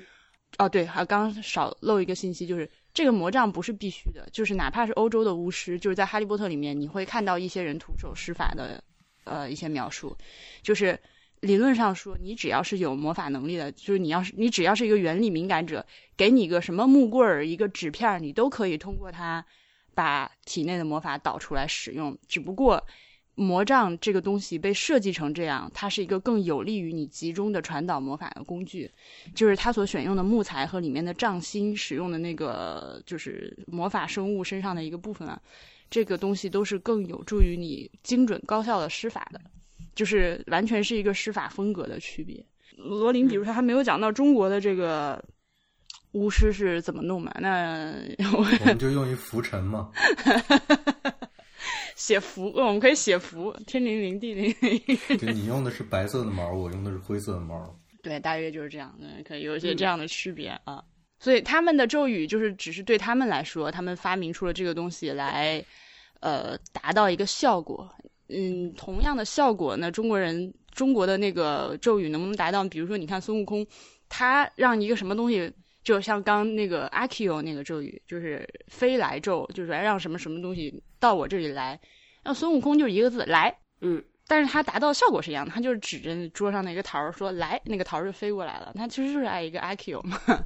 [0.58, 8.84] 哦，对，还刚少漏一个信息，就是这个魔杖不是必须的，就是哪怕是欧洲的巫师，就是在《哈利波特》里面，你会看到一些人徒手施法的，
[9.24, 10.16] 呃，一些描述，
[10.62, 10.98] 就是
[11.40, 19.44] 理论上说，你只要是有魔法能力的，就是你要是你只要是一个原理敏感者，给你一个什么木棍儿、一个纸片儿，你都可以通过它
[19.94, 22.86] 把体内的魔法导出来使用，只不过。
[23.34, 28.90] 魔杖这个东西被设计成这样，它是一个更有利于你集中的传导魔法的工具。
[29.34, 35.40] 就是它所选用的木材和里面的杖芯使用的那个，就是魔法生物身上的一个部分啊，
[35.90, 39.40] 这个东西都是更有助于你精准高效的施法的，
[39.94, 42.44] 就是完全是一个施法风格的区别。
[42.76, 45.22] 罗琳，比如说还没有讲到中国的这个
[46.12, 47.32] 巫师是怎么弄嘛？
[47.40, 47.94] 那
[48.36, 49.90] 我们就用一浮尘嘛。
[51.94, 54.98] 写符，我们可以写符，天灵灵，地灵灵。
[55.18, 57.78] 对，你用的是白色的毛，我用的是灰色的毛。
[58.02, 60.84] 对，大约就是这样，嗯，可以有一些这样的区别、嗯、啊。
[61.20, 65.64] 所以他们的咒语就是只是对他们来说，他们发明出了这个东西来，
[66.20, 67.88] 呃，达到一个效果。
[68.28, 72.64] 嗯，同样的效果呢，中国人中国的那个咒语能不能达到？
[72.64, 73.64] 比如说，你看孙悟空，
[74.08, 75.52] 他让一个什么东西，
[75.82, 81.80] 就像刚那个阿 Q 那个咒语，就是飞来咒，就是让什么什么东西到我这里来。
[82.24, 88.72] 那孙悟空就是一个字来，嗯，但是他达到效果是一样的，他就是指着桌上那个桃儿说来，那个桃儿就飞过来了。
[88.76, 90.18] 他其实就是爱一个阿 Q 嘛。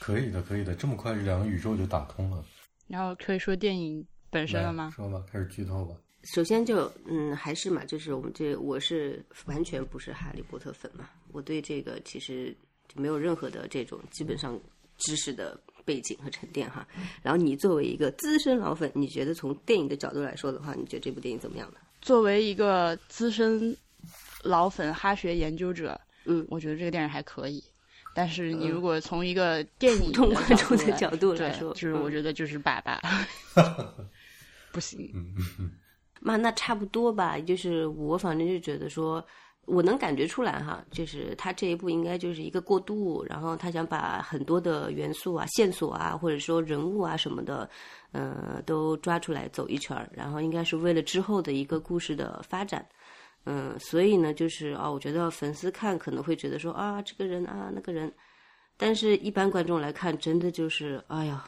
[0.00, 2.44] 可以的，可以的，这么快这两个宇宙就打通了。
[2.88, 4.90] 然后可以说电影本身了吗？
[4.94, 5.94] 说吧，开始剧透吧。
[6.24, 12.56] 首先就嗯，还是嘛，就是我们这我是完全不是哈利波特粉嘛，我对这个其实
[12.88, 14.58] 就没有任何的这种基本上
[14.96, 16.86] 知识的背景和沉淀哈。
[17.22, 21.78] 然后你作为一个资深老粉，你觉得从电影的角度来说的话，你觉得这部电影怎么样呢？
[22.00, 23.76] 作为一个资深
[24.42, 27.62] 老粉哈学研究者，嗯，我觉得这个电影还可以。
[28.14, 33.00] 但是你如果从一个电影普通观众的角度来说，就是我觉得就是爸爸
[34.72, 35.10] 不行。
[35.14, 35.70] 嗯嗯
[36.20, 37.38] 嘛，那差不多吧。
[37.38, 39.24] 就是我反正就觉得说，
[39.68, 47.68] 我能感觉出来哈，就是他这一步应该就是一个过渡，然后他想把很多的元素啊、线索啊，或者说人物啊什么的，
[48.12, 52.84] 呃，都抓出来走一圈儿，然后应该是为了之后的一个故事的发展。
[53.44, 58.12] 嗯，所以呢，就是啊，我觉得粉丝看可能会觉得说啊，这个人啊，那个人，
[58.76, 61.44] 但是一般观众来看，真的就是哎呀。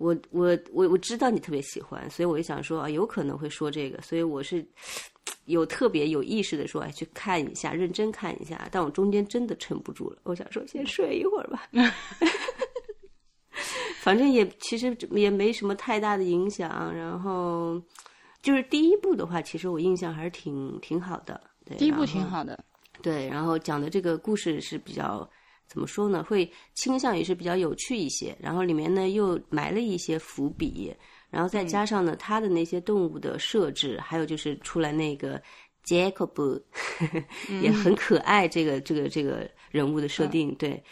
[0.00, 4.66] 我我我我知道你特别喜欢，所以我就想说啊，有可能会说这个，所以我是
[5.44, 8.66] 有特别有意识的说，哎，去看一下，认真看一下。
[8.72, 11.68] 但我中间真的撑不住了，我想说先睡一会儿吧。
[14.00, 16.94] 反正也其实也没什么太大的影响。
[16.94, 17.78] 然后
[18.40, 21.38] 就是第一部的话，其实我印象还是挺挺好的。
[21.66, 22.58] 对，第一部挺好的。
[23.02, 25.28] 对，然后讲的这个故事是比较。
[25.70, 26.24] 怎么说呢？
[26.24, 30.92] 会倾向于是比较有趣一些，然后里面呢又埋了一些伏笔，
[31.30, 35.40] 然后再加上呢它的那些动物的设置，还有就是出来那个
[35.86, 36.60] Jacob
[37.62, 40.82] 也很可爱，这个这个这个人物的设定对。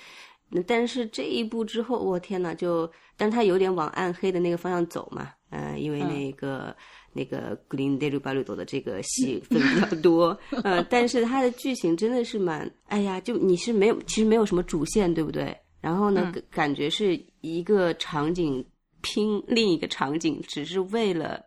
[0.49, 6.77] 那但是这一部之后，我天呐，就但他有点往暗黑的那个方向走嘛，嗯，因为那个。
[7.13, 12.71] 那个《格林德鲁巴鲁多》的这个戏份比较多，呃，但是它的剧情真的是蛮……
[12.87, 15.57] 哎呀，就你是没有，其实没有什么主线，对不对？
[15.81, 18.65] 然后呢，感觉是一个场景
[19.01, 21.41] 拼另一个场景，只是为了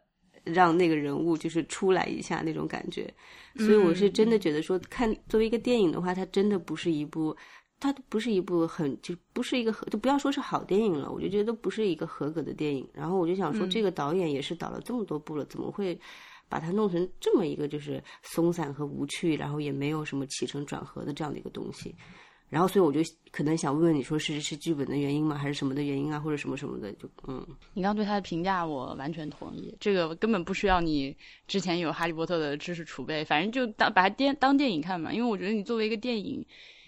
[0.44, 3.14] 让那个人物就是出来一下那种感觉。
[3.58, 7.36] 所以我是真的觉得说，看作为一个电影的话，它真的不是一部。
[7.82, 12.88] 它不是一部很就不是一个合就不要说是好电影了，我就觉得都不是一个合格的电影。
[12.94, 16.00] 然后我就想说，这个导演也是导了这么多部了，怎么会
[16.48, 21.96] 把它弄成这么一个就是松散和无趣，然后也没有什么起承转合的这样的一个东西？
[22.50, 23.00] 然后所以我就
[23.32, 26.94] 可能想问问你说是是剧本的原因吗，还是什么的原因啊，或者什么什么的？
[26.94, 27.44] 就嗯，
[27.74, 31.18] 你刚对他的评价我完全同意，这个根本不需要你
[31.48, 35.12] 之前有哈利波特的知识储备，反正就当把它电当电影看嘛。
[35.12, 36.46] 因为我觉得你作为一个电影。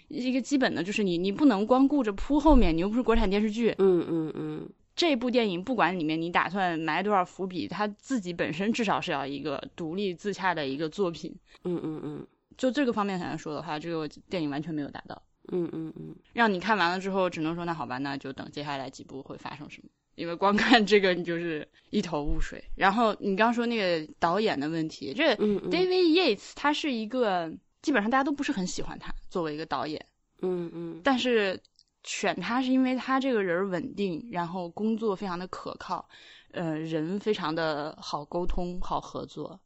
[0.08, 3.74] 一个基本的就是你，你不能光顾着铺后面，你又不是国产电视剧。
[3.78, 4.68] 嗯嗯嗯。
[4.96, 11.34] 这部电影不管里面你打算埋多少伏笔，它自己本身至少是要一个独立自洽的一个作品。
[11.64, 12.26] 嗯嗯嗯。
[12.56, 15.20] 就这个方面来说的话，这个电影完全没有达到。
[15.52, 16.14] 嗯嗯嗯。
[16.32, 19.88] 让你看完了之后，只能说那好吧，那就等接下来几部会发生什么。
[20.14, 22.62] 因为光看这个，你就是一头雾水。
[22.76, 27.52] 然后你刚说那个导演的问题，这 David Yates 他是一个。
[27.84, 30.02] 基本上大家都不是很喜欢他作为一个导演，
[30.40, 31.60] 嗯嗯，但是
[32.02, 36.08] 选他是因为他这个人稳定，然后工作非常的可靠，
[36.52, 39.60] 呃，人非常的好沟通、好合作。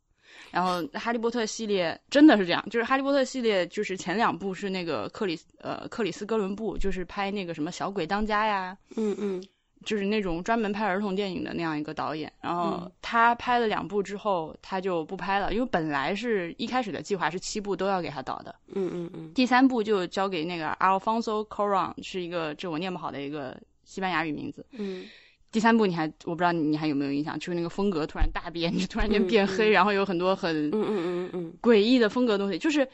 [0.50, 9.42] 然后《哈利波特》系列真的是这样，就是《哈利波特》系列就是前两部是那个克里斯呃克里斯哥伦布，就是拍那个什么小鬼当家呀，嗯嗯。
[9.84, 25.04] 就是那种专门拍儿童电影的那样一个导演，然后他拍了两部之后，他就不拍了，因为本来是一开始的计划是七部都要给他导的，嗯嗯嗯，第三部就交给那个 Alfonso Cuarón，是一个这我念不好的一个西班牙语名字，嗯，
[25.52, 31.54] 第三部你还我不知道你还有没有印象，就是那个风格突然大变，就突然间变黑，然后有很多很嗯嗯嗯嗯。
[31.62, 32.86] 诡异的风格东西，就是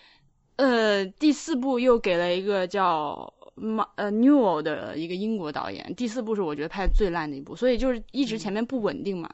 [0.57, 3.33] 呃第四部又给了一个叫。
[3.55, 9.31] 马呃，Newell 的一个英国导演，第四部是我觉得拍的最烂的一部，所以就是一直前面不稳定嘛。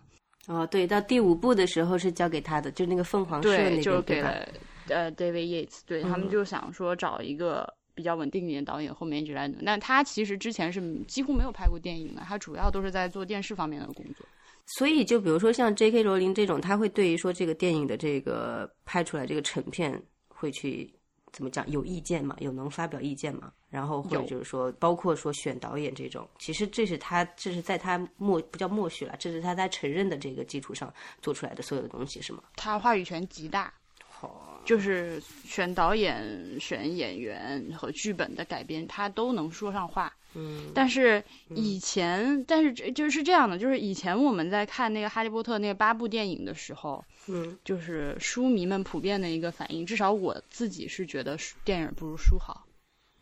[0.46, 4.46] 哦，对，到第五部的时候是交给他的，就那个凤凰社那个就给了
[4.88, 9.58] 呃 David Yates，对他们就想说找一个比较稳定一点导演，后面一直来弄。
[9.64, 14.26] 但他其实之前是几乎没有拍过电影的，他主要都是在做电视方面的工作。
[14.66, 16.02] 所以就比如说像 J.K.
[16.02, 20.92] 罗琳这种，他会对于说这个电影的这个拍出来这个成片会去。
[21.32, 30.92] 怎么讲有意见嘛，有能发表意见嘛，然后或者就是说，包括说选导演这种，其实这是他这是在他默不叫默许了，这是他在承认的这个基础上
[31.22, 32.42] 做出来的所有的东西是吗？
[32.56, 33.72] 他话语权极大，
[34.08, 40.12] 好，就是选导演、选演员和剧本的改编，他都能说上话。
[40.34, 52.66] 嗯但是以前，但是这就是这样的，就是以前我们在看那个《哈利波特》那八部电影的时候，嗯就是书迷们普遍的一个反应，至少我自己是觉得书电影不如书好，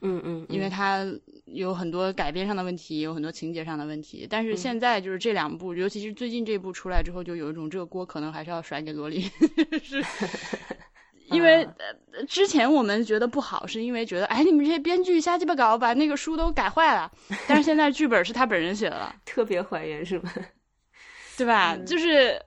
[0.03, 1.07] 嗯嗯，因为它
[1.47, 4.27] 有很多改编上的问题，有很多情节上的问题。
[4.29, 9.23] 但是现在就是这两部，尤其是最近这部出来之后，就有一种这个锅可能还是要甩给罗琳，
[9.83, 10.05] 是。
[11.31, 17.11] 因为呃，之前我们觉得不好，是因为觉得，哎，你们这些编剧瞎鸡巴搞，把那个书都改坏了。
[17.47, 20.33] 但是现在剧本是他本人写的了，特别还原是吗？
[21.37, 21.77] 对吧？
[21.87, 22.41] 就是，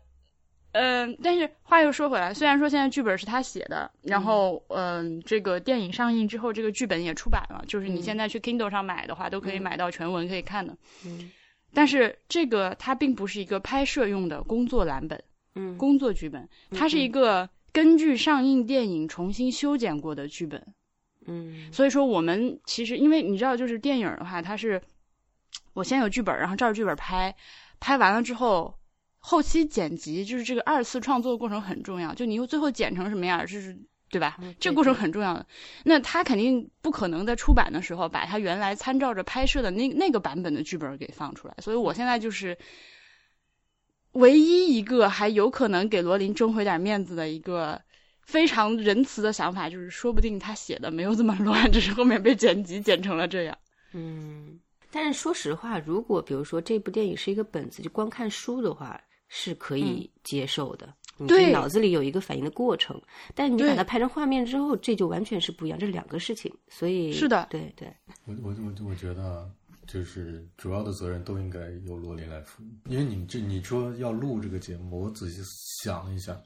[0.73, 10.75] 嗯、但是话又说回来，虽然说现在剧本是他写的，然后嗯、这个电影上映之后，这个剧本也出版了，就是你现在去 Kindle 上买的话，都可以买到全文可以看的。
[11.05, 11.31] 嗯。
[11.73, 15.23] 但是这个它并不是一个拍摄用的工作蓝本、
[15.55, 15.77] 嗯。
[15.77, 20.73] 工作剧本，它是一个根据上映电影重新修剪过的剧本。
[21.27, 24.81] 嗯所以说，我们其实因为你知道，就是电影的话，它是
[25.73, 27.35] 我先有剧本，然后照着剧本拍，
[27.79, 28.73] 拍完了之后，
[29.19, 33.77] 后期剪辑就是这个二次创作过程很重要，就你最后剪成什么样，就是
[34.09, 34.39] 对吧？
[34.59, 35.45] 这个过程很重要的。
[35.85, 42.57] 那他肯定不可能在出版的时候把他原来参照着拍摄的那那个版本的剧本给放出来，所以我现在就是。
[44.13, 47.81] 唯一一个还有可能给罗琳争回点面子的一个
[48.21, 53.57] 非常仁慈的想法，就是说不定他写的没有这么乱， 只是后面被剪辑剪成了这样。
[53.93, 54.59] 嗯。
[54.93, 60.93] 但是说实话，如果比如说这部电影是一个本子，就光看书的话是可以接受的。
[61.17, 62.99] 你脑子里有一个反应的过程，
[63.35, 66.51] 但你把它拍成画面之后，这就完全是不一样，这是两个事情。
[66.67, 67.87] 所以是的对对，
[68.25, 69.45] 我我我我觉得啊，
[69.91, 75.41] 就是主要的责任都应该由罗琳来负，因为你这你说要录这个节目，我仔细
[75.83, 76.41] 想了一下，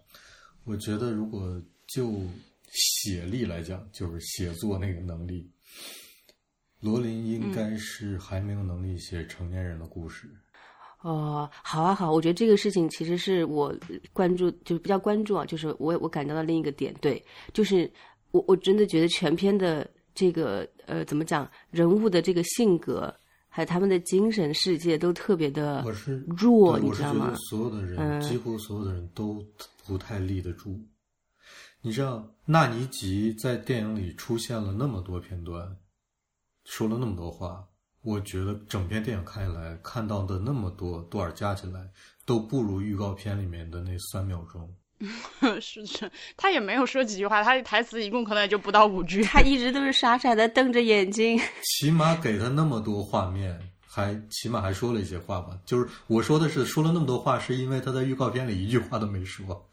[0.63, 2.23] 我觉得如果就
[2.71, 5.47] 写力来讲，就是写作那个能力，
[6.79, 10.27] 罗琳应该是还没有能力写成年人的故事。
[11.01, 13.71] 哦，好啊好，我觉得这个事情其实是我
[14.11, 17.23] 关注，就是比较关注啊，就是我我感到的另一个点，对，
[17.53, 17.87] 就是
[18.31, 23.15] 我我真的觉得全篇的这个呃怎么讲，人物的这个性格，
[23.55, 25.81] 还有他们的精神世界都特别的
[26.37, 27.35] 弱，你知道吗对我是觉得？
[27.37, 29.41] 所有的人，嗯几乎所有的人都
[29.85, 30.77] 不太立得住。
[31.79, 35.73] 你知道，纳尼吉在电影里出现了那么多片段，
[36.65, 37.65] 说了那么多话，
[38.01, 41.89] 我觉得整片电影看下来，看到的那么多段儿加起来，
[42.25, 44.69] 都不如预告片里面的那三秒钟。
[45.61, 49.23] 是是，他也没有说几句话，他的台词一共可能也就不到五句。
[49.23, 51.39] 他一直都是傻傻的瞪着眼睛，
[51.79, 55.57] 起码给他那么多画面，还起码还说了一些话吧。
[55.65, 59.69] 就是我说的是说了那么多话，是因为他在预告片里一句话都没说。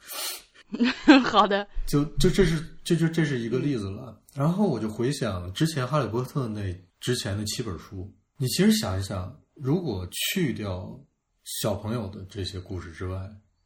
[1.25, 4.19] 好的，就就这是这就这是一个例子了。
[4.35, 10.99] 然后我就回想之前《哈利波特》那之前的七本书，你其实想一想，如果去掉
[11.45, 13.21] 小朋友的这些故事之外，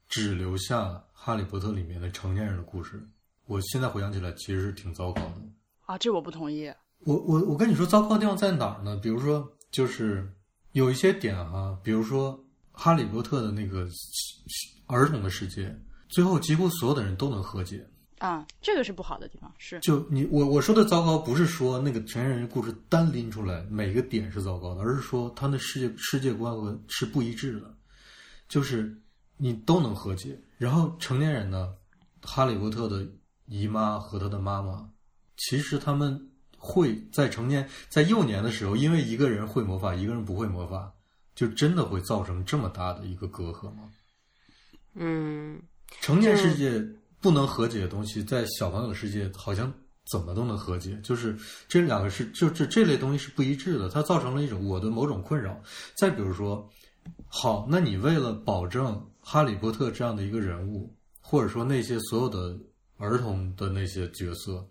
[0.09, 3.03] 只留下《哈利波特》里面的成年人的故事，
[3.47, 5.43] 我现在回想起来其实是挺糟糕的。
[5.87, 6.73] 啊，这我不同意。
[7.01, 8.97] 我我我跟你说，糟糕的地方在哪儿呢？
[8.97, 10.29] 比如说，就是
[10.73, 12.37] 有一些点哈、比如说
[12.73, 13.87] 《哈利波特》的那个
[14.87, 15.77] 儿童的世界，
[16.09, 17.87] 最后几乎所有的人都能和解。
[18.19, 27.75] 啊，这个是不好的地方，是就你我我说的糟糕，不是说那个成年人故事单拎出来每个点是糟糕的，而是说他的世界世界观和是不一致的，
[28.49, 28.97] 就是
[29.37, 30.39] 你都能和解。
[30.59, 31.75] 然后成年人呢，
[32.23, 33.07] 哈利波特的
[33.47, 34.89] 姨妈和他的妈妈，
[35.37, 40.93] 其实他们会在成年在幼年的时候，因为一个人会魔法，一个人不会魔法，
[41.35, 43.91] 就真的会造成这么大的一个隔阂吗？
[44.95, 45.61] 嗯，
[46.01, 46.83] 成年世界
[47.21, 49.71] 不能和解的东西，在小朋友的世界好像
[50.11, 51.37] 怎么都能和解，就是
[51.69, 55.61] 这两个是就这这类东西是不一致的，它造成了一种我的某种困扰。
[55.97, 56.69] 再比如说，
[57.29, 62.57] 好，那你为了保证哈利波特这样的一个人物，或者说那些所有的
[62.97, 64.65] 儿童的那些角色，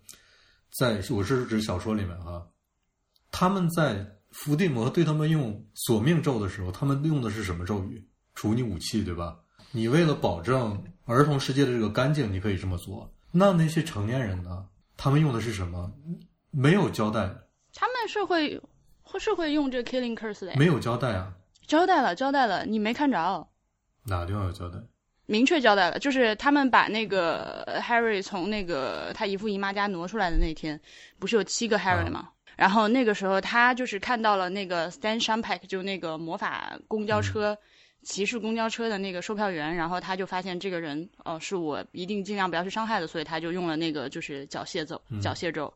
[0.78, 2.42] 在我是指小说里面哈，
[3.30, 8.02] 他们在伏地魔对他们用索命咒的时候，他们用的是什么咒语？
[8.34, 9.38] 除你武器，对吧？
[9.72, 13.12] 你为了保证儿童世界的这个干净，你可以这么做。
[13.30, 14.66] 那那些成年人呢？
[14.96, 15.92] 他们用的是什么？
[16.50, 17.28] 没有交代，
[17.74, 18.58] 他们是会
[19.18, 21.34] 是会用这个 killing curse 的呀，没有交代啊，
[21.66, 23.46] 交代了，交代了，你没看着。
[24.06, 24.78] 哪个地方有交代？
[25.26, 30.80] 明确交代了，就是他们把那个 Harry 从那个他姨父姨妈家挪出来的那天，
[31.18, 32.30] 不是有七个 Harry 吗？
[32.56, 37.58] 然后那个时候他就是看到了那个 Stan Shumpike，就那个魔法公交车。
[38.02, 45.74] 骑士公交车的那个售票员，然后他就发现这个人哦是我一定尽量不要去伤害的，所以他就用了那个就是缴械咒，缴械咒。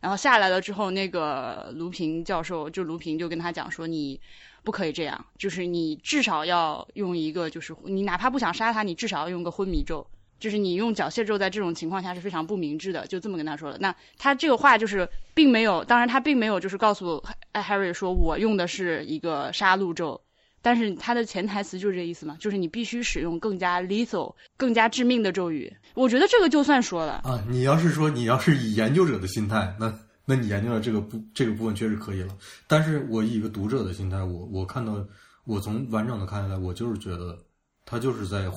[0.00, 4.18] 然后下来了之后，那个卢平教授就卢平就跟他讲说，你
[4.64, 10.06] 不可以这样，就是你至少要用一个，就是你哪怕不想杀他，你至少要用个昏迷咒，
[10.38, 13.78] 就是你用缴械咒在这种情况下是非常不明智的，就这么跟他说了。
[13.78, 17.22] 那他这个话就是并没有，当然他并没有就是告诉
[17.54, 20.20] Harry 说我用的是一个杀戮咒。
[20.60, 25.72] 但是他的潜台词就是这意思嘛，就是你必须使用更加 lethal、更加致命的咒语。
[25.94, 27.40] 我觉得这个就算说了啊。
[27.48, 29.96] 你要是说你要是以研究者的心态，那
[30.28, 32.36] 那你研究的这个部这个部分确实可以了。
[32.66, 35.02] 但是我以一个读者的心态，我我看到
[35.44, 37.38] 我从完整的看下来，我就是觉得
[37.86, 38.50] 他就是在，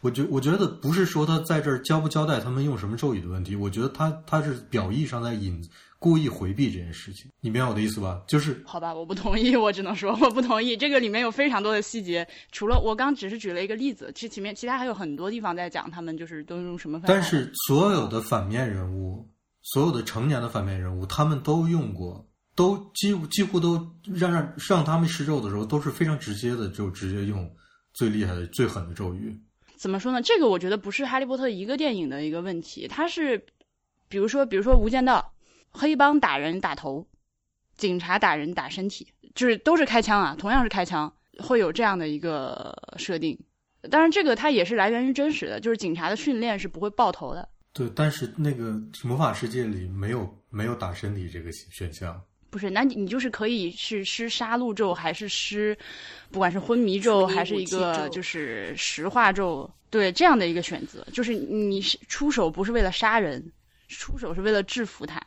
[0.00, 5.62] 我觉我觉得不是说他在这儿交不交代他们用什么咒语的问题，我觉得他他是表意上在隐。
[6.02, 8.20] 故意回避这件事情，你明白我的意思吧？
[8.26, 10.76] 就是好吧，我不同意，我只能说我不同意。
[10.76, 17.00] 这个里面有非常多的细节，除了我刚只是举了一个例子，其实前面其他还有很多地方在讲他们就是都用什么。
[17.06, 19.24] 但是所有的反面人物，
[19.62, 23.76] 所有的成年的反面人物，他们都用过，都几乎几乎都
[24.14, 27.50] 让让让他们施咒的时候都是非常直接的，就直接用
[27.94, 29.40] 最厉害的、最狠的咒语。
[29.76, 30.20] 怎么说呢？
[30.22, 33.46] 这个我觉得不是哈利波特一个电影的一个问题，它是
[34.08, 35.18] 比如说，比如说《无间道》。
[35.74, 37.08] 黑帮打人打头，
[37.78, 43.40] 警察打人打身体，就是都是开枪啊，同样是开枪，会有这样的一个设定。
[43.90, 47.48] 当然，这个它也是来源于真实的，就是警察的训练是不会爆头的。
[47.72, 52.22] 对，但是那个魔法世界里没有没有打身体这个选项。
[52.50, 55.76] 不是，那你你就是可以是施杀戮咒，还是施，
[56.30, 63.42] 不管是昏迷咒，还是一个就是石化咒，对这样的一个选择，就是你出手不是为了杀人，
[63.88, 65.18] 出手是为了制服他。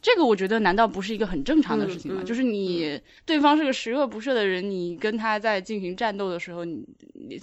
[0.00, 2.22] 这个我觉得难道不是一个很正常的事情吗？
[2.22, 6.86] 就是你对方是个十恶不赦的人，你跟他在进行战斗的时候，你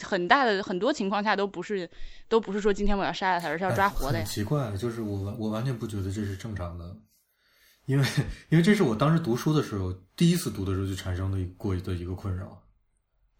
[0.01, 1.89] 很大的很多情况下都不是
[2.29, 4.19] 都不是说今天我要杀了他，而是要抓活的。
[4.19, 6.95] 很奇怪，就是我我完全不觉得这是正常的，
[7.87, 8.07] 因为
[8.47, 12.57] 因为这是我当时读书的时候第一次读的时候就产生的过的一个困扰，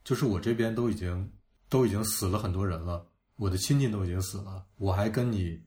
[0.04, 1.32] 就是我这边都已经
[1.70, 5.58] 都已经死了很多人了，我的亲戚都已经死了，我还跟你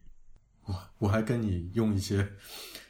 [0.67, 2.29] 我我还跟你用一些。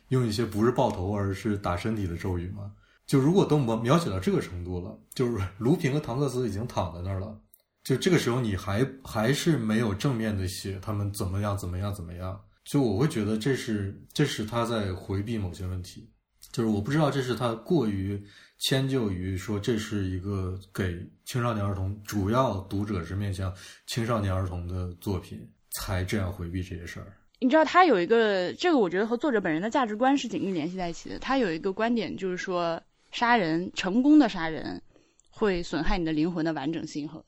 [0.09, 2.72] 用一些不是爆头而是打身体的咒语吗？
[3.06, 7.40] 就如果都描描写到这个程度了，就是卢平和唐克斯已经躺在那儿了，
[7.82, 16.10] 就这个时候你还还是没有正面的写他们怎么样怎么样怎么样，就我会觉得这是这是他在回避某些问题，
[16.52, 18.22] 就是我不知道这是他过于
[18.59, 23.51] 迁就于说这是一个给青少年儿童主要读者是面向
[23.86, 27.14] 青少年儿童的作品才这样回避这些事儿。
[27.40, 31.20] 你知道他有一个这个，我觉得和作者本人的价值观是紧密联系在一起的。
[31.20, 32.82] 他有一个观点，就是说
[33.12, 34.82] 杀人成功的杀人
[35.31, 37.24] 会损害你的灵魂的完整性和，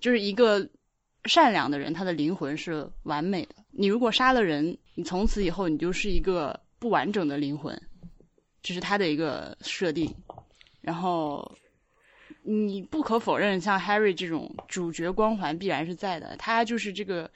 [0.00, 0.68] 就是一个
[1.24, 3.54] 善良的人，他的灵魂是完美的。
[3.70, 7.80] 你如果杀了人，你从此以后你就是一个不完整的灵魂，
[8.62, 10.14] 这是他的一个设定。
[10.82, 11.56] 然后
[12.42, 17.30] 你不可否认，像 Harry 这种主角光环必然是在的，他就是这个。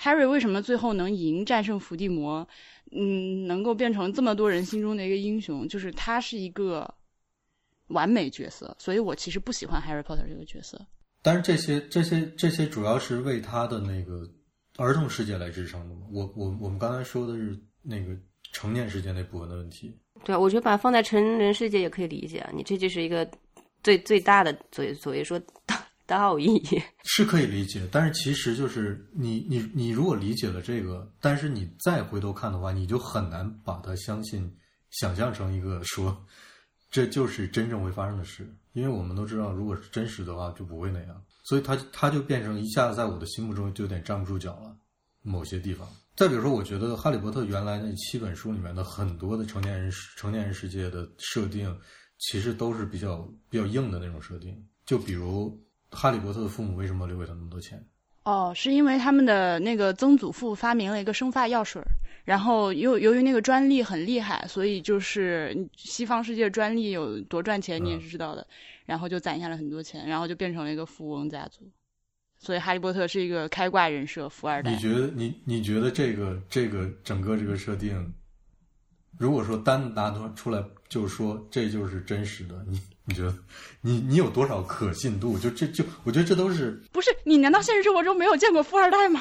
[0.00, 2.46] Harry 为什么最后能赢战胜伏地魔？
[2.92, 6.88] 嗯，能够变成这么多人心中的一个英雄，就是他是一个
[7.88, 8.74] 完美角色。
[8.78, 10.80] 所以我其实不喜欢 Harry Potter 这个角色。
[11.20, 14.26] 但是这些这些这些主要是为他的那个
[14.76, 15.94] 儿童世界来支撑的。
[16.10, 18.16] 我我我们刚才说的是那个
[18.52, 19.94] 成年世界那部分的问题。
[20.24, 22.48] 对啊，我觉得把它放在成人世界也可以理解。
[22.54, 23.28] 你这就是一个
[23.82, 25.38] 最最大的所所谓说。
[26.08, 26.58] 道义
[27.04, 34.50] 是可以理解，但是其实就是你你你如果理解了这个，但是你再回头看的话，你就很难把它相信、
[34.90, 36.16] 想象成一个说
[36.90, 44.74] 这就是真正会发生的事，因为我们都知道，如果是真实的话就不会那样，所以它它就变成一下子在我的心目中就有点站不住脚了。
[45.20, 45.86] 某些地方，
[46.16, 51.76] 再比如说，我觉得《哈利波特》原来那七本书里面的很多的成年人成年人世界的设定，
[52.18, 54.56] 其实都是比较比较硬的那种设定，
[54.86, 55.60] 就比如。
[55.90, 57.84] 哈利波特的父母为什么留给他那么多钱？
[58.24, 61.82] 哦，是因为他们的那个曾祖父发明了一个生发药水，
[62.24, 68.46] 然后由由于那个专利很厉害，所以就是西方世界专利有多赚钱你也是知道的，
[68.84, 71.70] 然后就攒下了很多钱，然后就变成了一个富翁家族。
[72.38, 74.70] 所以哈利波特是一个开挂人设，富二代。
[74.72, 78.12] 你觉得你你觉得这个这个整个这个设定，
[79.16, 82.78] 如果说单拿出来就说这就是真实的，你
[83.08, 83.34] 你觉得
[83.80, 85.38] 你你有多少可信度？
[85.38, 87.38] 就这就我觉得这都是不是你？
[87.38, 89.20] 难道现实生活中没有见过富二代吗？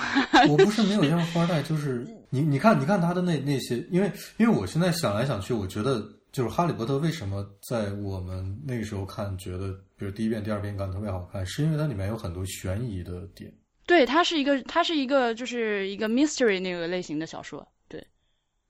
[0.50, 13.54] 我不是没有见过富二代，就是你你看你看他的那那些，因为因为我现在想来想去，我觉得就是《哈利波特》为什么在我们那个时候看觉得，比如第一遍、第二遍感特别好看，是因为它里面有很多悬疑的点。
[13.86, 17.66] 对，它是一个它是一个就是一个 mystery 那个类型的小说。
[17.88, 18.06] 对，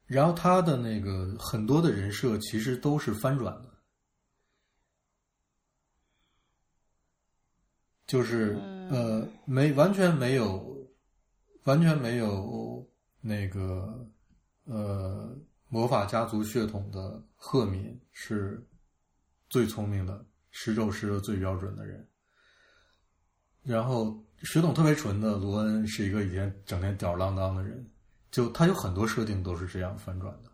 [0.06, 3.67] 然后他的那个很多的人设其实都是翻转的，
[8.08, 8.58] 就是
[8.90, 10.90] 呃没完全没有
[11.66, 12.84] 完全没有
[13.22, 14.10] 那个
[14.64, 18.66] 呃魔法家族血统的赫敏是
[19.50, 22.08] 最聪明的，施咒施的最标准的人，
[23.62, 27.88] 然后血统特别纯的罗恩是一个以前整天吊儿郎当的人。
[28.30, 30.52] 就他有很多设定都是这样翻转的，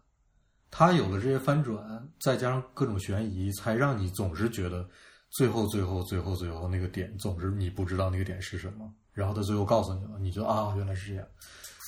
[0.69, 4.87] 他有了这些翻转，再加上各种悬疑，才让你总是觉得
[5.35, 11.27] 最后最后最后最后那个点，总之你不知道那个点是什么，然后他最后告诉你了，你就啊原来是这样，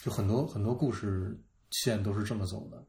[0.03, 1.39] 就很多很多故事
[1.72, 2.84] 线都是这么走的。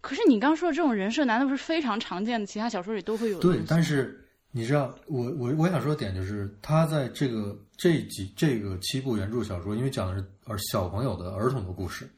[0.00, 2.46] 可是你刚说的这种人设，难道不是非常常见的？
[2.46, 3.40] 其他小说里都会有。
[3.40, 4.22] 对，但是。
[4.52, 12.08] 你知道，我我我想说的点就是，他在这个这几这个七部原著小说，因为讲的是儿小朋友的儿童的故事，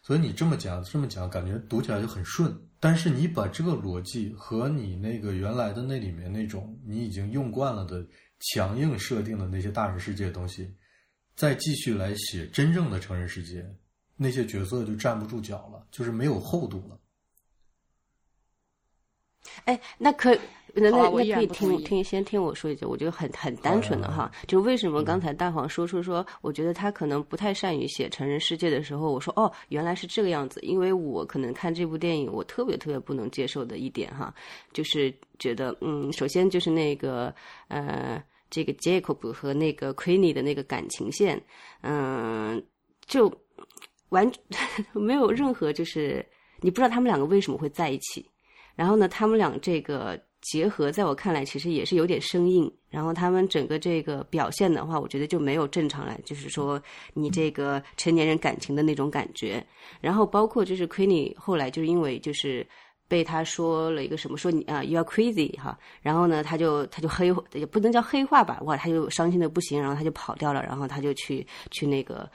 [0.00, 2.56] 所以你这么讲这么讲，感觉读起来就很顺。
[2.82, 8.04] 但是你把这个逻辑和你那个原来的那里面那种你已经用惯了的
[8.40, 10.74] 强硬设定的那些大人世界的东西，
[11.36, 13.64] 再继续来写真正的成人世界，
[14.16, 16.99] 那些角色就站不住脚了，就是没有厚度了。
[19.64, 20.36] 哎，那可。
[20.72, 34.32] 那那那可以听听先听我说一句，我觉得很很单纯的哈，就为什么刚才大黄说出说，我觉得他可能不太善于写成人世界的时候，我说哦，原来是这个样子，因为我可能看这部电影，我特别特别不能接受的一点哈，
[34.72, 37.34] 就是觉得嗯，首先就是那个
[37.66, 41.42] 呃，这个 Jacob 和那个 Queenie 的那个感情线，
[41.80, 42.64] 嗯，
[43.08, 43.28] 就
[44.10, 44.30] 完
[44.94, 46.24] 没有任何就是
[46.60, 48.24] 你不知道他们两个为什么会在一起，
[48.80, 50.18] 然后呢，他们俩这个。
[50.42, 52.64] 结合在我看来，其实也是有点生硬。
[52.88, 56.82] 然后他们整个这个表现的话，我觉得就没有正常来，就是说
[57.12, 59.62] 你这个成年人感情的那种感觉。
[60.00, 62.66] 然后包括就是 Queenie 后来就是因为就是
[63.06, 72.26] 被他说了一个什么说你啊 you are crazy 哈，然后呢他就他就黑也不能叫黑化吧，哇他就伤心的不行，然后他就跑掉了，然后他就去去那个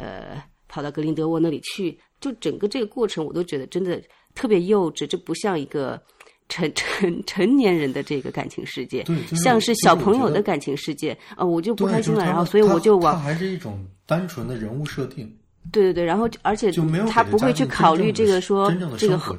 [0.00, 4.02] 呃跑到格林德沃那里去，就整个这个过程我都觉得真的
[4.34, 6.00] 特别幼稚，这不像一个。
[6.46, 9.02] 成成成年人的这个感情世界，
[9.42, 15.34] 像是小朋友的感情世界，呃，我就不开心了，然后所以我就往，它还是一种单纯的人物设定。
[15.72, 16.70] 对对对，然后而且
[17.08, 19.34] 他不会去考虑这个说这个后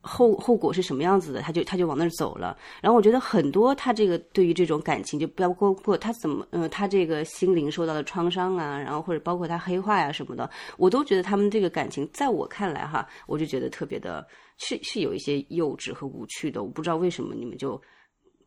[0.00, 2.56] 后后果是什么样子的，他就他就往那儿走了。
[2.80, 14.26] 然后我觉得很多他这个对于这种感情，就包括括他怎么呃他这个心灵受到的创伤啊，然后或者包括他黑化呀什么的，我都觉得他们这个感情在我看来哈，我就觉得特别的
[14.58, 16.62] 是是有一些幼稚和无趣的。
[16.62, 17.80] 我不知道为什么你们就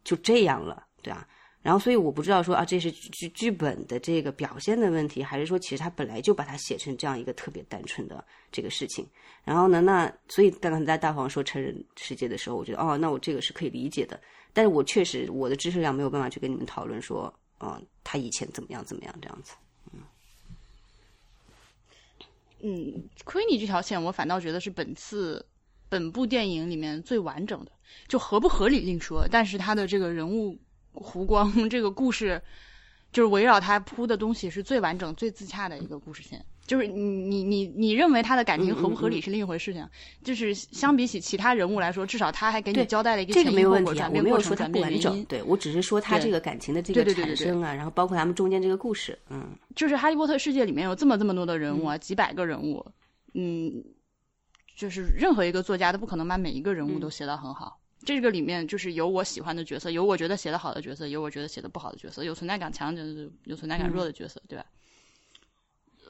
[0.03, 1.27] 就这样了，对啊。
[1.67, 8.23] 然后，所以我不知道说啊，这是剧剧本的这个表现的问题，还是说其实他本来就把它写成这样一个特别单纯的
[8.53, 9.05] 这个事情。
[9.43, 14.17] 然后呢，那所以刚刚在大黄说成人世界的时候，我觉得哦，那我这个是可以理解的。
[14.53, 19.53] 但是我确实我的知识量没有办法去跟你们讨论说，嗯，他以前怎么样怎么样这样子。
[19.91, 19.99] 嗯，
[22.61, 25.45] 嗯，亏你这条线，我反倒觉得是本次
[25.89, 27.73] 本部电影里面最完整的。
[28.07, 30.57] 就合不合理另说，但是他的这个人物。
[30.99, 32.41] 湖光 这个故事，
[33.11, 36.43] 就是围绕他铺的东西是最完整、最自洽的一个故事线。
[36.65, 39.87] 就是你你你你认为他的感情合不合理是另一回事情。
[40.21, 45.23] 就是相比起其他人物来说，至少他还给你交代了一个前因后果转变过程、转变原因。
[45.25, 49.17] 对我只是说他这个感情的这个产生啊，然后包括他们中间这个故事。
[49.29, 49.47] 嗯，
[49.77, 52.85] 就是《哈利波特》世界里面有这么这么多的人物啊，几百个人物。
[53.33, 53.81] 嗯，
[54.75, 57.79] 就是任何一个作家都不可能把每一个人物都写得很好。
[58.07, 63.03] 这个里面就是有我喜欢的角色，有我觉得写的好的角色，有我觉得写的不好的角色，有存在感强的，
[63.43, 64.65] 有存在感弱的角色，对吧？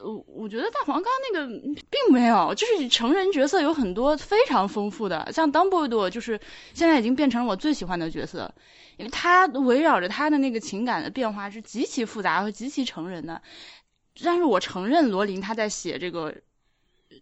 [0.00, 1.48] 我我觉得大黄刚那个
[1.90, 6.40] 并没有，就是成人角色有很多非常丰富的，像 Dumbledore 就是
[6.72, 8.54] 现在已经变成了我最喜欢的角色，
[8.96, 13.42] 因为他围绕着他的那个情感的变化是极其复杂和极其成人的。
[14.22, 16.32] 但是我承认罗琳他在写这个。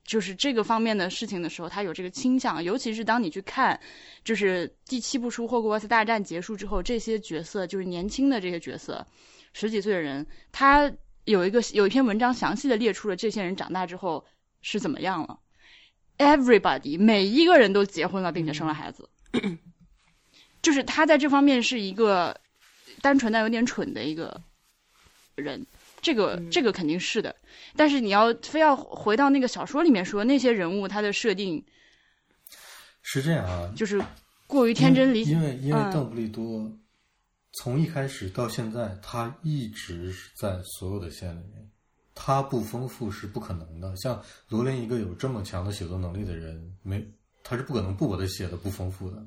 [0.04, 3.80] 就是这个方面的事情的时候，他有这个倾向，尤其是当你去看，
[4.24, 9.06] 就是第七部书《霍格沃茨大战》结束之后，这些角色就是年轻的这些角色，
[9.52, 10.92] 十几岁的人，他
[11.24, 14.24] 有一个有一篇文章详细的列出了这些人长大之后
[14.62, 15.38] 是怎么样了。
[16.18, 19.08] everybody 每一个人都结婚了，并且生了孩子，
[20.62, 22.40] 就是他在这方面是一个
[23.02, 24.40] 单纯但有点蠢的一个
[25.34, 25.66] 人。
[26.06, 27.34] 这个这个肯定是的，
[27.74, 31.64] 但是你要非要回到那个小说里面说那些人物他的设定
[33.02, 34.00] 是这样啊，就是
[34.46, 36.70] 过于天真理因为因为嗯邓布利多
[37.54, 41.68] 从一开始到现在，他一直是在所有的线里面，
[42.14, 43.92] 他不丰富是不可能的。
[43.96, 47.04] 像罗琳一个有这么强的写作能力的人，没
[47.42, 49.26] 他是不可能不把他写的不丰富的。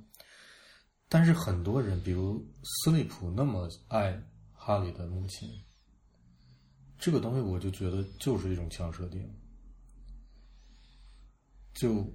[1.10, 4.18] 但是很多人，比如斯利普那么爱
[4.54, 5.50] 哈利的母亲，
[7.00, 9.28] 这个东西我就觉得就是一种强设定。
[11.74, 12.06] 就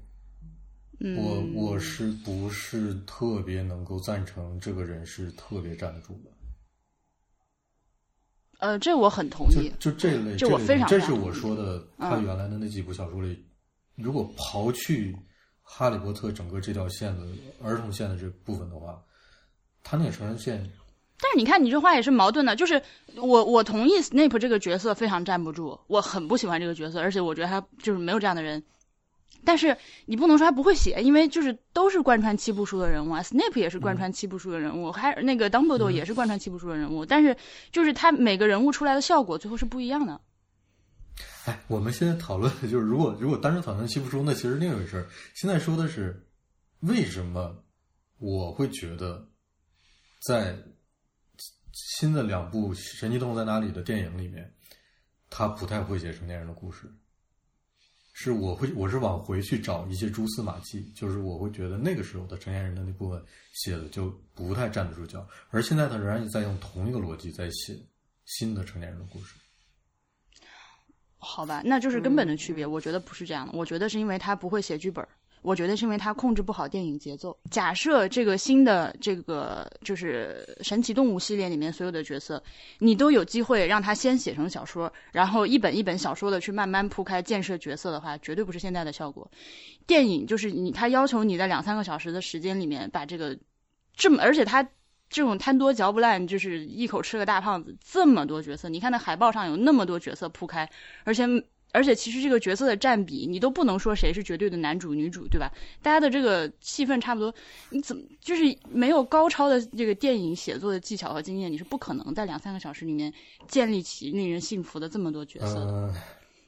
[1.01, 6.31] 嗯我我是不是特别能够赞成这个人是特别站得住的？
[8.59, 9.73] 呃，这我很同就意。
[9.79, 13.45] 就这类，这我非常这是我说的，他嗯原来的那几部小说里，
[13.97, 15.13] 如果刨去
[15.63, 17.27] 《哈利波特》整个这条线的
[17.63, 19.03] 儿童线的这部分的话，
[19.83, 20.71] 他那个成人线
[21.21, 22.57] 但是你看，你这话也是矛盾的。
[22.57, 22.83] 就是
[23.17, 28.63] 我我同意 Snape 这个角色非常站不住，我很不喜欢这个角色，而且我觉得他就是没有这样的人。
[29.47, 29.77] 但是
[30.07, 37.05] 你不能说他不会写，因为就是都是贯穿七部书的人物啊，Snape 也是贯穿七部书的人物，还那个 Dumbledore 也是贯穿七部书的人物。
[37.05, 37.37] 但是
[37.71, 40.21] 就是他每个人物出来的效果最后是不一样的。
[41.45, 45.07] 哎，我们现在讨论的就是，如果如果单纯讨论七部书，那其实另一回事儿。
[45.35, 46.27] 现在说的是，
[46.81, 47.55] 为什么
[48.19, 49.29] 我会觉得，
[50.27, 50.57] 在
[51.75, 54.49] 新的两部《神奇动物在哪里》的电影里面，
[55.29, 56.89] 他不太会写成年人的故事。
[58.17, 63.21] 是我会，我是往回去找一些蛛丝马迹，就是我会觉得那个时候的成年人的那部分
[63.53, 67.77] 写的就不太站得住脚，而现在他仍然在用同一个逻辑在写
[68.25, 69.35] 新的成年人的故事。
[71.19, 72.65] 好吧，那就是根本的区别。
[72.65, 75.05] 我觉得不是这样的，我觉得是因为他不会写剧本，
[75.45, 77.37] 我觉得是因为他控制不好电影节奏。
[77.51, 82.43] 假设这个新的这个就是神奇动物系列里面所有的角色，
[82.79, 89.31] 你都有机会让他先写成小说，然后一本一本小说的去慢慢铺开建设角色的话，绝对不是现在的效果。
[89.87, 93.39] 电影就是你，他要求你在两三个小时的时间里面把这个
[93.95, 94.67] 这么，而且他。
[95.11, 97.77] 这种贪多嚼不烂，就是一口吃个大胖子。
[97.85, 100.69] 这么多角色，你看那海报上有那么多角色铺开，
[101.05, 101.25] 而且
[101.75, 105.53] 而且其实这个角色的占比，你都不能说谁是绝对的男主女主，对吧？
[105.83, 107.35] 大家的这个戏份差不多，
[107.71, 113.13] 你怎么就是没有高超的这个电影写作的技巧和经验，你是不可能在两三个小时里面
[113.49, 115.93] 建立起令人信服的这么多角色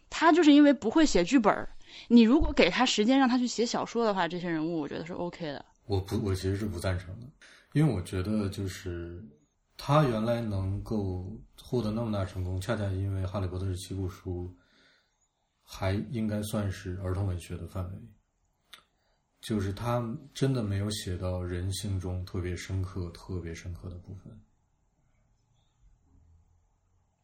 [0.09, 1.69] 他就是因为不会写剧本儿，
[2.07, 5.65] 你如果给他时间让他去写小说的话，这些人物我觉得是 OK 的。
[5.86, 7.27] 我不，我其实是不赞成的，
[7.73, 9.20] 因为我觉得就是
[9.77, 11.27] 他原来能够
[11.61, 14.55] 获得那么大成功，恰恰因为《哈利波特》是七部书，
[15.68, 17.98] 还应该算是儿童文学的范围，
[19.40, 24.40] 就是他真的没有写到人性中特别深刻、特别深刻的部分。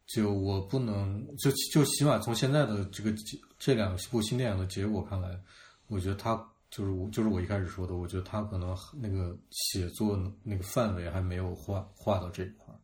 [0.06, 3.14] 就我不能，就就起码从现在的这个
[3.58, 5.40] 这两部新电影的结果看来，
[5.86, 6.36] 我觉得他
[6.68, 12.78] 就是我就是我一开始说的，我觉得他可能那个写作那个范围还没有画画到这一块儿。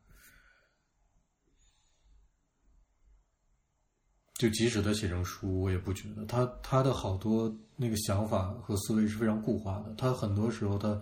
[4.38, 9.92] 就即使他写成书，我也不觉得他他的好多那个想法和思维是非常固化的。
[9.98, 10.98] 他很多时候他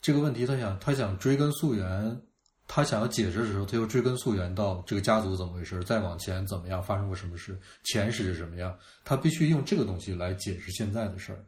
[0.00, 2.22] 这个问题，他想他想追根溯源，
[2.68, 11.44] 他想要解释的时候，他又追根溯源到这个家族怎么回事，再往前怎么样发生过什么事，前世是什么样，他必须用这个东西来解释现在的事儿。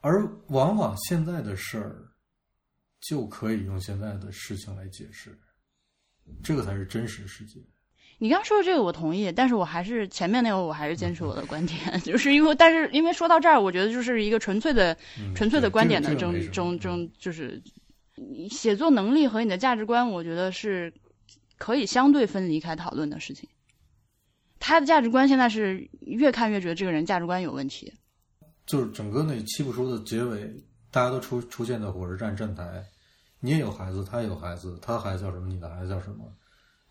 [0.00, 2.12] 而往往现在的事儿
[3.00, 5.38] 就可以用现在的事情来解释，
[6.42, 7.60] 这个才是真实世界。
[8.18, 17.60] 你刚刚说的这个我同意，但是我还是前面那个我还是坚持我的观点， 就是因为但是因为说到这儿，我觉得就是一个纯粹的、嗯纯粹的观点的争争争，就是
[18.48, 20.92] 写作能力和你的价值观，我觉得是
[21.58, 23.48] 可以相对分离开讨论的事情。
[24.60, 27.92] 他的价值观现在是越看越觉得这个人价值观有问题。
[28.64, 30.48] 就是整个那七部书的结尾，
[30.92, 32.84] 大家都出出现在火车站站台，
[33.44, 36.32] 你也有孩子，他也有孩子，他的孩子叫什么，你的孩子叫什么，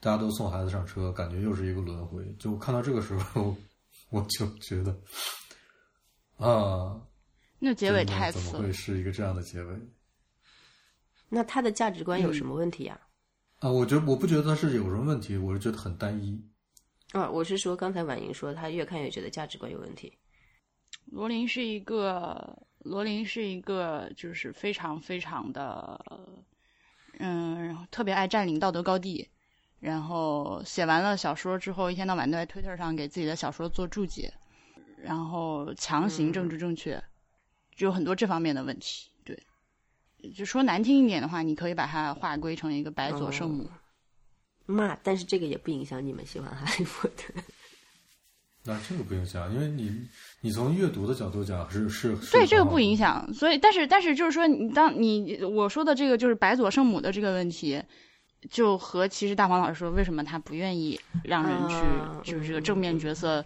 [0.01, 2.29] 大家都送孩子上车，感觉又是一个轮回。
[2.37, 3.55] 就看到这个时候，
[4.11, 4.91] 我就觉得，
[6.35, 7.01] 啊，
[7.57, 8.69] 那结尾太怎么会。
[8.73, 9.79] 是一个这样的结尾？
[11.29, 12.99] 那他的价值观有什么问题呀、
[13.59, 16.37] 啊，我觉得我不觉得他是有什么问题，我是觉得很单一。
[17.13, 17.29] 啊？
[17.29, 20.17] 我是说，刚才婉莹说她越看越觉得价值观有问题。
[21.05, 26.03] 罗琳是一个，罗琳是一个，就是非常非常的，
[27.19, 29.29] 嗯，特别爱占领道德高地，
[29.79, 34.33] 然后写完了小说之后，一天到晚都在 Twitter 上给自己的小说做注解，
[34.97, 37.03] 然后强行政治正确，
[37.75, 39.09] 就有很多这方面的问题。
[39.23, 39.43] 对，
[40.35, 43.69] 就说难听一点的话，你可以把它划归成一个白左圣母。
[44.65, 47.33] 骂，但是这个也不影响你们喜欢哈利波特。
[48.63, 49.91] 那这个不影响，因为你
[50.41, 53.33] 你从阅读的角度讲是是，对这个不影响。
[53.33, 57.81] 所以，但是但是就是说，你当你我说的这个就是白左圣母的这个问题，
[58.49, 61.75] 就和其实大黄老师说，为什么他不愿意让人去，
[62.31, 63.43] 就是这个正面角色。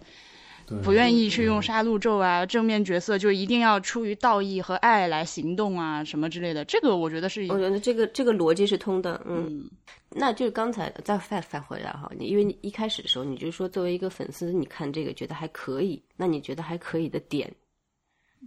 [0.82, 6.64] 不愿意去用杀戮咒啊，正面角色就一定要出于道义和爱来行动啊，什么之类的。
[6.64, 9.20] 这个我觉得是，我觉得这个这个逻辑是通的。
[9.24, 9.70] 嗯，
[10.10, 17.54] 那就是刚才再返返回来哈，你因为你一开始的时候你就说作为一个粉丝，你看这个觉得还可以，那你觉得还可以的点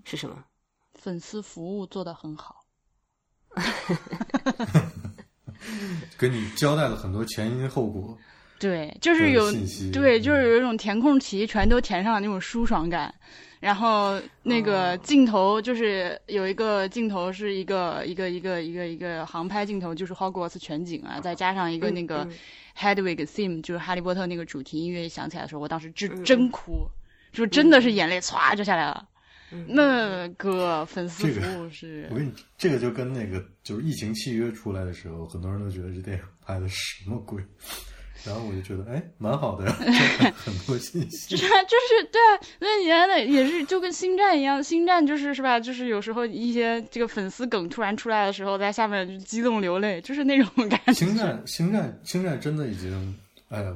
[0.04, 0.44] 是什么？
[0.96, 2.66] 粉丝服务做得很好，
[6.18, 8.18] 跟你交代了很多前因后果。
[8.60, 9.52] 对，就是有
[9.94, 13.14] 对，就是有一种填空题全都填上了那种舒爽感，
[13.62, 22.28] 然后那个镜头就是有一个镜头是一个一个一个一个一个航拍镜头，就是 Hogwarts 全景啊，再加上一个那个
[22.78, 26.86] Hedwig theme，就是哈利波特那个主题音乐响起来的时候，我当时真真哭，
[27.32, 29.08] 就真的是眼泪唰就下来了。
[29.66, 37.44] 那个粉丝服务是，我跟你这个就跟那个就是疫情契约出来的时候，很多人都觉得这电影拍的什么鬼。
[38.26, 39.72] 然后我就觉得，哎，蛮好的，
[40.36, 41.30] 很多信息。
[41.30, 45.60] 就是就是对啊，那你原来也是就跟星战一样，星战就是是吧？
[45.60, 50.94] 就是有时候一些这个粉丝梗突然出来的时候，在下面就激动流泪，就是那种感觉。
[50.94, 53.16] 星战，星战，星战真的已经，
[53.50, 53.74] 哎呀，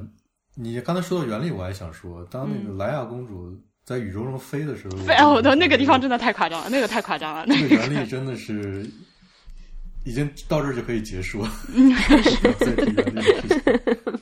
[0.54, 5.30] 你刚才说到原理，我还想说，当那个莱娅公主在宇宙中飞的时候，飞哦！
[5.34, 7.44] 我的那个地方真的太夸张了，那个太夸张了。
[7.46, 8.88] 那个原理真的是。
[10.04, 11.50] 已经到这儿就可以结束了。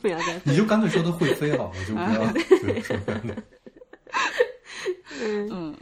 [0.01, 2.25] 不要再，你就干脆说它会飞好了，就不要
[2.83, 2.97] 说
[5.21, 5.77] 嗯，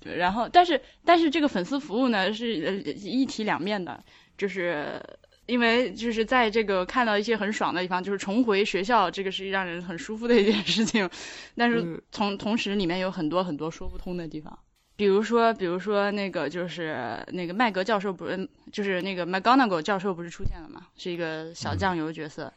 [0.00, 0.16] 对。
[0.16, 2.54] 然后，但是，但是这个粉丝服务呢，是
[2.94, 4.02] 一体两面的，
[4.38, 4.98] 就是
[5.46, 11.08] 因为就是在这个看到一些很爽的地方，就是重回学校，这个是让人很舒服的一件事情。
[11.54, 14.58] 但是，同同时里面有很多很多说不通的地方。
[14.98, 20.88] 比如说，比如说那个就是那个麦格教授不是，就是那个 McGonagall 教授不是出现了嘛？
[20.96, 22.52] 是一个小酱油角色，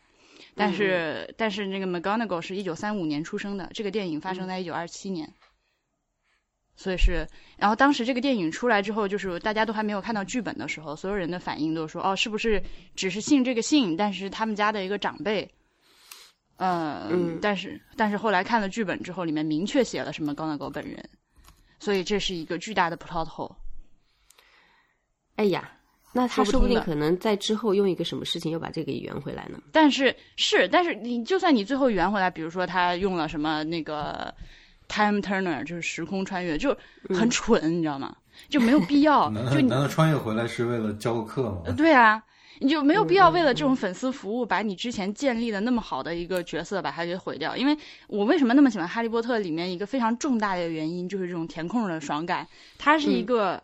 [0.56, 5.32] 但是但是那个 McGonagall 是一九三五年出生的，这个电影发生在一九二七年，
[6.76, 7.28] 所以是，
[7.58, 12.64] 然后当时这个电影出来之后，就是大家都还没有看到剧本的时候，所有人的反应都说，哦，是不是
[12.96, 15.54] 只是信这个姓，但是他们家的一个长辈，
[16.58, 21.08] 嗯，但是但是后来看了剧本之后，里面明确写了什么 McGonagall 本人。
[21.82, 23.56] 所以这是一个巨大的 plot hole。
[25.36, 25.72] 哎呀，
[26.14, 29.60] 那他说不定可能在之后用一个什么事情又把这个圆回来呢？
[29.72, 34.32] 但是是，但是你就算你最后圆回来，比如说他用了什么那个
[34.88, 36.78] time turner，就是时空穿越，就
[37.10, 38.16] 很蠢，你知道吗？
[38.48, 39.28] 就没有必要。
[39.52, 41.74] 就难道穿越回来是为了教个课吗？
[41.76, 42.24] 对啊。
[42.62, 47.58] 你就没有必要为了这种粉丝服务，把你之前建立的那么好的一个角色把它给毁掉。
[47.58, 47.76] 因为
[48.08, 52.48] 我为什么那么喜欢《哈利波特》里面一个非常重大的原因，就是这种填空的爽感。
[52.78, 53.64] 它是一个，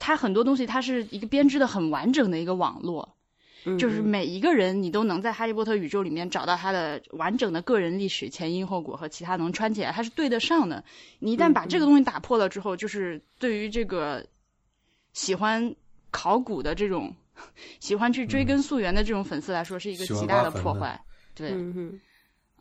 [0.00, 3.14] 它很多东西它是一个编织的很完整的一个网络，
[3.78, 10.82] 就是每一个人你都能在《哈利波特》宇宙里面找到他的完整的个人历史、前因后果和其他能穿起来，它是对得上的。
[11.20, 14.26] 你一旦把这个东西打破了之后，就是对于这个
[15.12, 15.76] 喜欢
[16.10, 17.14] 考古的这种。
[17.80, 21.00] 喜欢去追根溯源的这种粉丝来说，是一个极大的破坏。
[21.34, 22.00] 对，嗯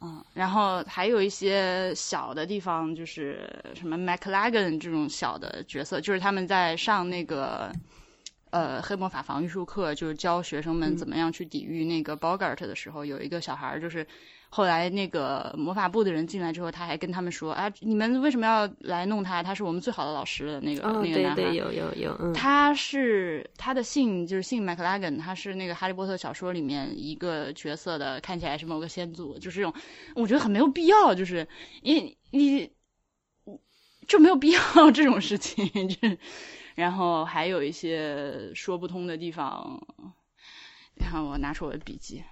[0.01, 7.71] 嗯，然后还有一些小的地方，就是什么 McLagan 这种小的角色，就是他们在上那个
[8.49, 14.05] 呃黑魔法防御术课，就是教学生们怎么样去抵御那个 Bogart 的时候，有一个小孩就是。
[14.55, 19.41] 后来那个魔法部的人进来之后，他还跟他们说：“啊，你们为什么要来弄他？
[19.41, 22.33] 他是我们最好的老师的那个那个男孩。”对对，有有有。
[22.33, 29.73] 他是他的姓就是姓麦克拉根，他是那个哈利波特小说里面一个角色的，看起来是某个先祖，就是这种，
[30.13, 31.47] 我觉得很没有必要，就是
[31.81, 32.69] 你你
[34.07, 34.61] 就没有必要
[34.93, 35.67] 这种事情。
[36.75, 39.81] 然后还有一些说不通的地方，
[40.93, 42.23] 然后我拿出我的笔记。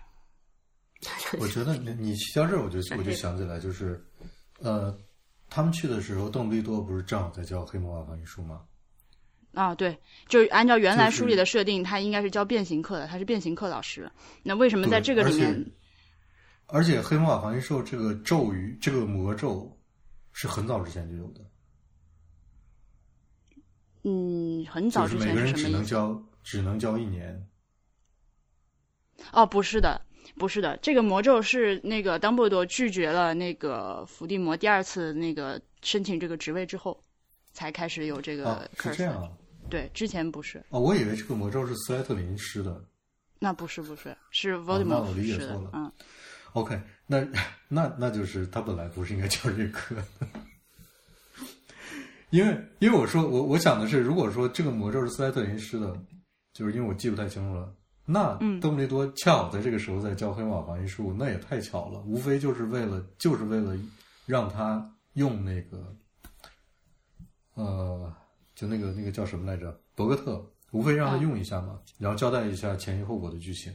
[1.39, 4.03] 我觉得你你提到这儿，我就我就想起来，就是，
[4.59, 4.95] 呃，
[5.49, 8.61] 他们去的时候，邓布利多不是正好在教黑魔法防御术吗？
[9.53, 9.97] 啊，对，
[10.27, 14.09] 就是按照原来书里的设定，他应该是教变形课的，他是变形课老师。
[14.43, 15.71] 那为什么在这个里面？
[16.67, 19.77] 而且黑魔法防御术这个咒语，这个魔咒
[20.31, 21.41] 是很早之前就有的。
[24.03, 27.45] 嗯，很早之前每个人只能教只能教一年。
[29.33, 29.99] 哦，不是的。
[30.41, 36.99] 不是的，这个魔咒是那个邓布利多拒绝了那个伏地魔第二次那个申请这个职位之后，
[37.53, 38.95] 才开始有这个啊，是。
[38.95, 39.29] 这样啊。
[39.69, 42.83] 对，之前不是，哦，我以为这个魔咒是斯莱特林施的。
[43.37, 45.91] 那不是不是，是哦那 Voldemort 我理解施的错了，嗯
[46.53, 47.23] ，OK，那
[47.67, 49.95] 那那就是他本来不是应该教这课，
[52.31, 55.95] 因为因为我说我我想的是，如果说这个魔咒是斯莱特林施的，
[56.51, 57.71] 就是因为我记不太清楚了，
[58.11, 63.77] 那嗯邓布利多恰好在这个时候在教黑马防御术，那也太巧了，无非就是为了就是为了
[64.25, 65.95] 让他用那个
[67.55, 68.13] 呃，
[68.55, 73.73] 就那个那个叫什么来着，博格特，无非让他啊用一下嘛，然后交代一下前因后果的剧情，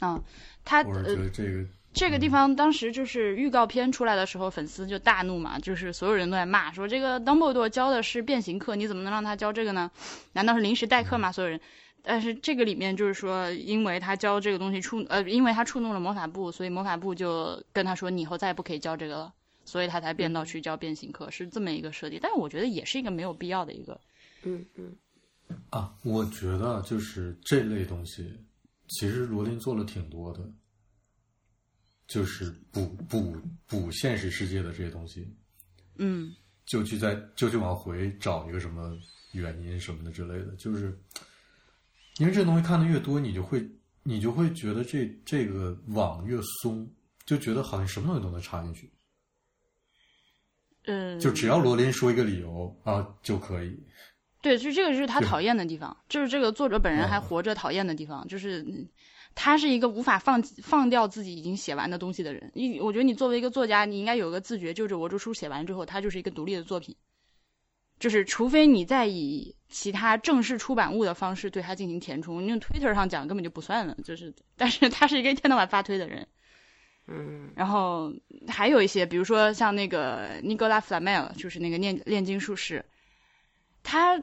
[0.00, 0.22] 啊，
[0.64, 1.66] 他我是觉呃得这个。
[1.92, 9.90] 这个地方当时就是预告片出来的时候，粉丝就大怒嘛，就是所有人都在骂说这个 Dumbledore 教的是变形课，你怎么能让他教这个呢？
[10.34, 11.32] 难道是临时代课吗？
[11.32, 11.58] 所有人。
[12.06, 19.34] 但是这个里面就是说，因为他教这个东西触呃，因为他触怒了魔法部，所以魔法部就跟他说，你以后再也不可以教这个了，
[19.64, 22.20] 所以他才变到去教变形课，是这么一个设定。
[22.22, 24.00] 但是我觉得也是一个没有必要的一个，
[24.44, 24.96] 嗯嗯。
[25.70, 28.32] 啊，我觉得就是这类东西，
[28.88, 30.40] 其实罗琳做了挺多的，
[32.06, 35.28] 就是补补补现实世界的这些东西，
[35.96, 36.34] 嗯。
[36.66, 38.98] 就去在就去往回找一个什么
[39.30, 40.92] 原因什么的之类的，就是
[42.18, 43.68] 因为这东西看的越多，你就会
[44.02, 46.88] 你就会觉得这这个网越松，
[47.24, 48.90] 就觉得好像什么东西都能插进去，
[50.84, 53.78] 嗯，就只要罗琳说一个理由啊就可以。
[54.40, 58.88] 对，就这个是他讨厌的地方，就是这个作者本人还嗯活着讨厌的地方，就是嗯
[59.34, 62.52] 他是一个无法放放掉自己已经写完的东西的人。
[62.54, 66.94] 你我觉得你作为一个作家，你应该有个自觉，就是我这书写完之后，它就是一个独立的作品，
[67.98, 73.96] 就是除非你再以其他正式出版物的方式对它进行填充，你用 Twitter 上讲根本就不算了。
[74.04, 76.28] 就是，但是他是一个一天到晚发推的人。
[77.08, 78.12] 嗯然后
[78.48, 82.84] 还有一些，比如说像那个尼格拉弗拉梅尔，就是那个炼炼金术士，
[83.84, 84.22] 他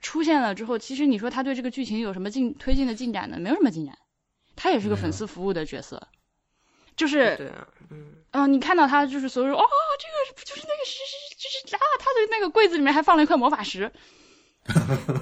[0.00, 3.38] 出现了之后，其实你说他对这个剧情有什么进推进的进展呢？
[3.40, 3.98] 没有什么进展，
[4.54, 6.06] 他也是个粉丝服务的角色，
[6.96, 7.50] 就是对
[8.30, 9.62] 啊，你看到他就是所有人哦，
[9.98, 13.90] 这个不就是那个是是就是啊，他的那个柜子里面还放了一块魔法石，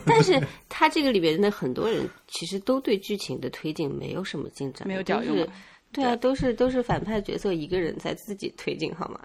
[0.07, 5.47] 但是他这个里边的很多人其实都对剧情的推进没有什么进展，没有屌用啊
[5.93, 9.21] 对啊，都是都是反派角色一个人在自己推进，好吗？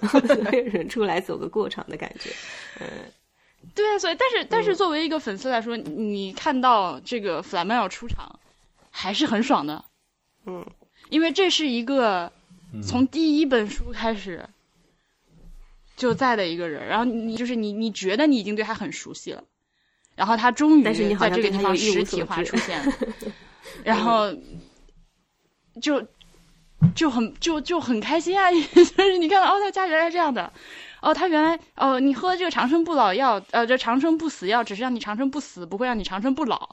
[0.00, 2.30] 然后所有人出来走个过场的感觉，
[2.80, 2.86] 嗯
[3.72, 8.40] 对啊，所以但是但是作为一个粉丝来说，你你看到这个弗拉梅尔出场，
[8.90, 9.84] 还是很爽的，
[10.46, 10.66] 嗯，
[11.10, 12.32] 因为这是一个
[12.72, 14.48] 嗯从第一本书开始
[15.96, 19.44] 就在的一个人，然后你就是你你觉得你已经对他很熟悉了，
[20.14, 22.92] 然后他终于但是你好在这个地方实体化出现了，
[23.84, 24.32] 然后
[25.80, 26.06] 就
[26.94, 30.52] 就很就就很开心啊， 就是你看到哦，他家原来是这样的。
[31.00, 36.70] 哦，他原来哦，你喝这个长生不老药，呃，这长生不死药只是让你长生不死，不会让你长生不老。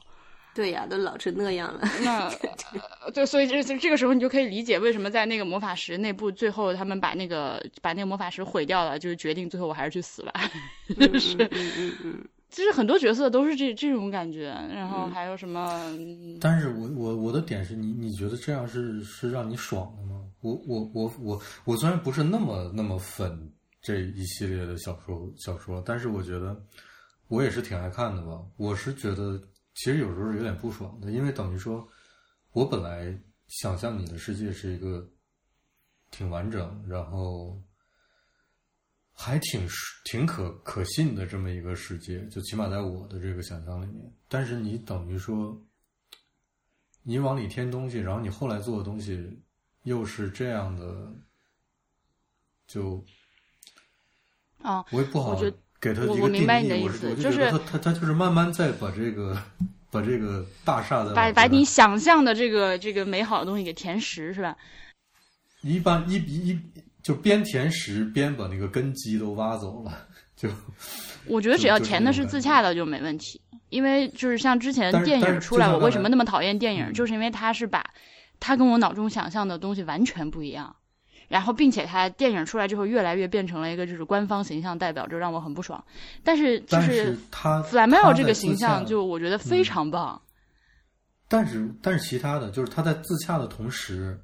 [0.56, 2.28] 对呀、都老成那样了，那、
[3.04, 10.32] 呃对，所以这这这个时候你就可以理解为什么在那个魔法石内部，最后他们把那个把那个魔法石毁掉了，就是决定最后我还是去死吧。
[10.98, 20.22] 就是嗯嗯嗯嗯其实很多角色都是这这种感觉，然后还有什么，嗯但是我我我的点是你你觉得这样是是让你爽的吗？
[20.40, 23.52] 我我我我我虽然不是那么那么粉
[23.82, 26.56] 这一系列的小说小说，但是我觉得
[27.28, 28.40] 我也是挺爱看的吧。
[28.56, 29.38] 我是觉得
[29.76, 31.86] 其实有时候有点不爽的，因为等于说
[32.52, 33.16] 我本来
[33.46, 35.08] 想象你的世界是一个
[36.10, 37.62] 挺完整，然后
[39.12, 39.68] 还挺
[40.04, 44.12] 挺可可信的这么一个世界，就起码在我的这个想象里面。
[44.28, 45.62] 但是你等于说，
[47.02, 49.42] 你往里添东西，然后你后来做的东西
[49.82, 51.14] 又是这样的，
[52.66, 53.04] 就
[54.62, 55.56] 啊，我也不好我觉得
[56.06, 59.36] 我我明白你的意思就是他他他就是慢慢在把这个
[59.90, 64.56] 把这个大厦的把把你想象的这个这个美好的东西给填实，是吧？
[65.62, 66.58] 一般一一
[67.02, 70.06] 就边填实边把那个根基都挖走了，
[70.36, 70.48] 就
[71.26, 77.84] 我觉得只要填的是自洽的就没问题，因为就是像之前电影出来，我为什么那么讨厌电影，嗯就是因为它是把
[78.38, 80.74] 它跟我脑中想象的东西完全不一样，
[81.28, 85.84] 然后并且他电影出来之后越来越变成了一个就是官方形象代表，就让我很不爽。
[86.22, 90.20] 但是就是他弗莱梅他在尔这个形象，就我觉得非常棒。
[91.28, 94.20] 但是但是其他的就是他在自洽的同时，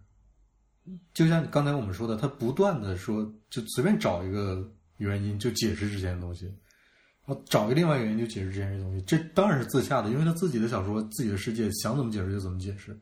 [1.13, 4.65] 就像刚才我们说的，他不断的说，就随便找一个
[4.99, 6.47] 原因就解释之前的东西，
[7.27, 12.97] 然后找一个另外一个原因就解释之前的东西，这当然是自洽的，因为他自己的小说、自己的世界想怎么解释就怎么解释。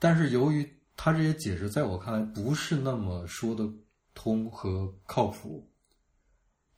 [0.00, 3.68] 但是由于他这些解释在我看来不是那么说得
[4.14, 5.68] 通和靠谱，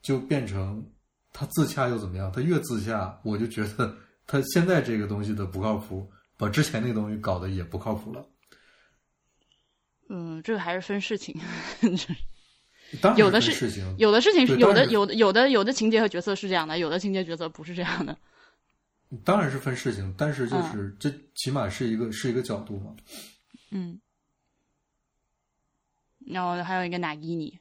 [0.03, 0.85] 就变成
[1.33, 2.31] 他自洽又怎么样？
[2.33, 8.27] 他越自洽，我就觉得他现在这个东西的不靠谱，把之前那个东西搞得也不靠谱了。
[10.09, 11.35] 嗯，这个还是分事情，
[13.01, 18.17] 当然有的事情，有的事情是有的有的有的有的情节和角色是这样的，有的情节角色不是这样的。
[19.25, 22.95] 当然是分事情，但是嗯就是、这起码是一个是一个角度嘛。
[23.71, 24.01] 嗯，
[26.27, 27.59] 然后还有一个娜基尼，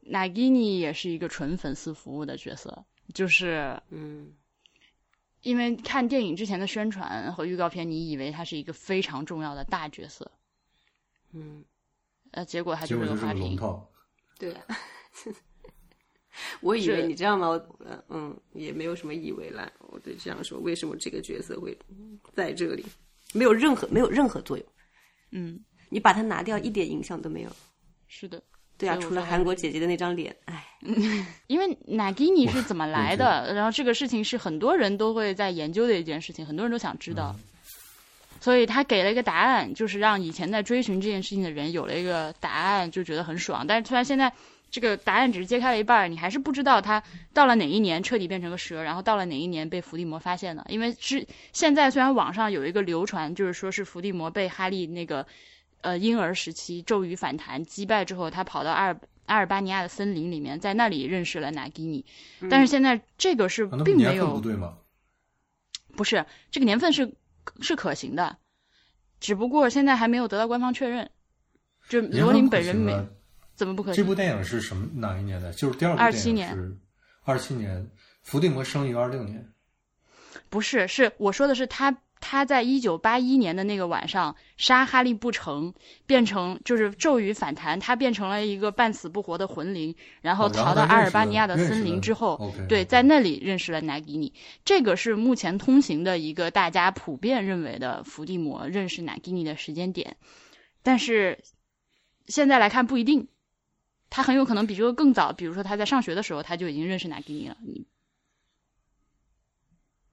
[0.00, 4.32] 娜基尼也是一个纯粉丝服务的角色，就是嗯
[5.42, 10.30] 因为看电影之前的宣传和预告片，你以为他是一个非常重要的大角色，
[11.32, 11.64] 嗯，
[12.30, 13.58] 呃，结果他就是是个花瓶。
[14.38, 14.64] 对啊。
[16.60, 17.60] 我以为你知道吗？
[18.08, 19.70] 嗯，也没有什么以为啦。
[19.80, 21.76] 我就这样说，为什么这个角色会
[22.34, 22.86] 在这里？
[23.34, 24.66] 没有任何没有任何作用，
[25.32, 27.50] 嗯，你把它拿掉，一点影响都没有。
[28.12, 28.42] 是的，
[28.76, 30.66] 对啊，除了韩国姐姐的那张脸，哎，
[31.46, 37.34] 因为 Nagini 是怎么来的，然后这个事情是很多人都会在研究的一件事情，很多人都想知道。
[38.40, 43.64] 所以他给了一个答案，就是让以前在追寻这件事情的人有了一个答案，就觉得很爽。
[43.66, 44.32] 但是突然现在
[44.70, 47.02] 这个答案只是揭开了一半儿，你还是不知道他
[47.34, 50.64] 到了哪一年彻底变成个蛇，然后到了哪一年被伏地魔发现的。
[50.70, 55.26] 因为是现在虽然网上有一个流传，就是说是伏地魔被哈利那个
[55.82, 62.04] 呃婴儿时期咒语反弹击败之后，他跑到阿尔阿尔巴尼亚的森林里面，在那里认识了纳基尼。
[62.50, 64.78] 但是现在这个是并没年份有不对吗？
[65.96, 67.14] 不是这个年份是
[67.60, 68.38] 是可行的，
[69.20, 71.10] 只不过现在还没有得到官方确认。
[71.88, 72.92] 就罗琳本人没
[73.54, 74.14] 怎么不可这部？
[74.14, 75.52] 电影是什么哪一年的？
[75.52, 76.76] 就是第二部27电影年是
[77.24, 77.90] 二七年，
[78.22, 79.52] 伏地魔生于二六年。
[80.48, 85.74] 不是，是我说的是他他在一九八一年的那个晚上杀哈利不成，
[86.06, 94.34] 变成就是咒语反弹，他变成了一个半死不活的魂灵，然后逃到阿尔巴尼亚的森林之后对在那里认识了纳吉尼。
[94.64, 100.16] 这个是目前通行的一个大家普遍认为的伏地魔认识纳吉尼的时间点，
[100.82, 101.42] 但是
[102.26, 103.28] 现在来看不一定，
[104.10, 107.56] 他很有可能比这个更早，比如说他在上学的时候他就已经认识纳吉尼了。
[107.62, 107.86] 你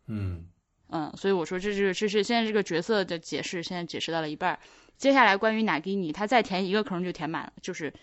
[0.10, 0.48] 嗯，
[0.90, 4.60] 嗯，所以我说这是这是现在这个角色的解释，现在解释到了一半儿。
[4.98, 7.94] 接下来关于哪基尼，他再填一个坑就填满了，就是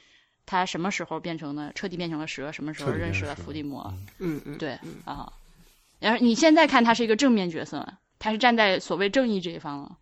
[0.46, 3.92] 他什么时候变成了彻底变成了蛇，什么时候认识了伏地魔。
[4.18, 5.32] 嗯嗯，对啊，
[5.98, 9.98] 然后你现在看他是一个正面角色嘛，他是站在所谓正义这一方了，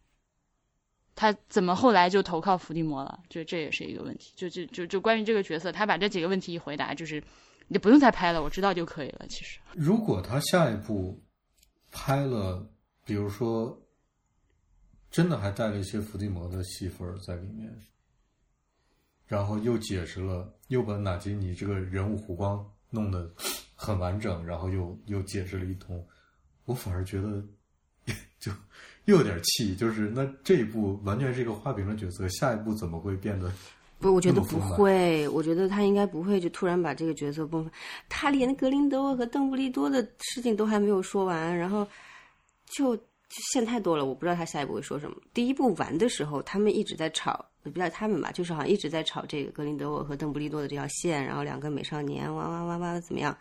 [1.15, 3.21] 他怎么后来就投靠伏地魔了？
[3.31, 4.33] 就这也是一个问题。
[4.37, 7.23] 就就就就关于这个角色，他把这几个问题一回答，就是
[7.69, 9.25] 你不用再拍了，我知道就可以了。
[9.29, 11.19] 其实，如果他下一部
[11.93, 12.67] 拍了，
[13.05, 13.81] 比如说
[15.11, 17.71] 真的还带了一些伏地魔的戏份在里面，
[19.27, 23.31] 然后又解释了，又把纳吉尼这个人物弧光弄得
[23.77, 26.05] 很完整，然后又又解释了一通，
[26.65, 27.45] 我反而觉得
[28.41, 28.51] 就
[29.05, 33.53] 又有点气，就是那这一部完全是一个花瓶的角色，下一步怎么会变得？
[34.03, 37.71] 不，我觉得不会，我觉得他应该不会就突然把这个角色崩。
[38.09, 41.87] 他连格林德沃和邓布利多的事情都还没有说完，然后
[42.67, 43.05] 就就
[43.53, 45.17] 线太多了，我不知道他下一步会说什么。
[45.33, 53.37] 第一部完的时候，他们一直在吵，也不叫他们吧，就是好像一直在吵这个格林德沃和邓布利多的这条线，然后两个美少年哇哇哇哇的怎么样？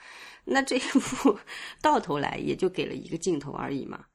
[0.46, 1.38] 那这一部
[1.82, 4.06] 到头来也就给了一个镜头而已嘛。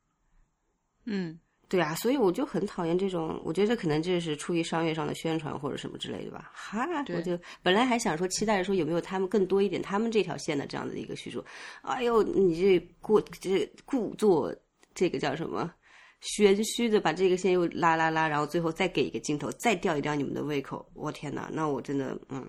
[1.05, 6.51] 嗯，对啊，所以我就很讨厌这种，我觉得可能这是出于商业上的宣传或者什么之类的吧。
[6.55, 11.45] 哈，我就本来还想说期待着说有没有他们更多一点他们这条线的这样的一个叙述。
[11.83, 14.55] 哎呦，你这过这故作
[14.95, 15.73] 这个叫什么
[16.21, 20.89] 玄虚的把这个线又拉拉拉，然后最后再给一个镜头，再吊一吊你们的胃口。
[20.95, 22.47] 我天哪，那我真的嗯，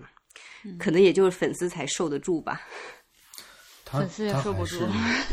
[0.78, 2.62] 可能也就是粉丝才受得住吧。
[3.90, 4.80] 粉丝也受不住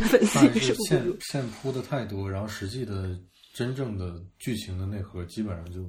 [0.10, 3.14] 粉丝也受不线住线铺的太多，然后实际的
[3.56, 5.80] 真正的剧情的内核基本上就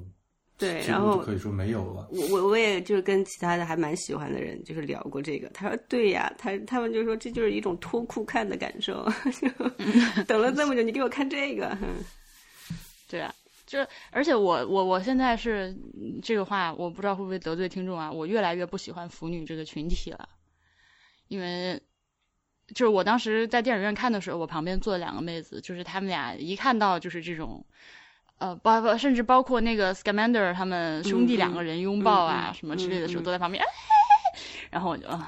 [0.57, 2.07] 对，然后就可以说没有了。
[2.09, 9.05] 我我我也就是跟其他的还蛮喜欢的人就是聊过这个，他说对呀，他他们就说这就是一种脱裤看的感受，
[9.41, 9.47] 就
[10.23, 11.95] 等了这么久，你给我看这个，嗯
[13.09, 13.35] 对啊，
[13.65, 15.69] 就而且我我我现在是
[16.01, 18.09] 嗯这个话，我不知道会不会得罪听众啊。
[18.09, 20.29] 我越来越不喜欢腐女这个群体了，
[21.27, 21.79] 因为
[22.73, 27.65] 就是我当时在电影院看的时候，我旁边坐了两个妹子，就是她们俩一看到就是这种。
[28.39, 33.67] 呃，包括甚至包括那个 Scamander 他们兄弟两个人拥抱啊、什么之类的时候，都在旁边，哎
[34.69, 35.19] 然后我就，唉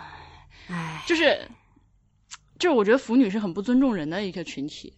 [0.68, 1.42] 唉，就是
[2.60, 4.94] 就是我觉得腐女是很不尊重人的一个群体，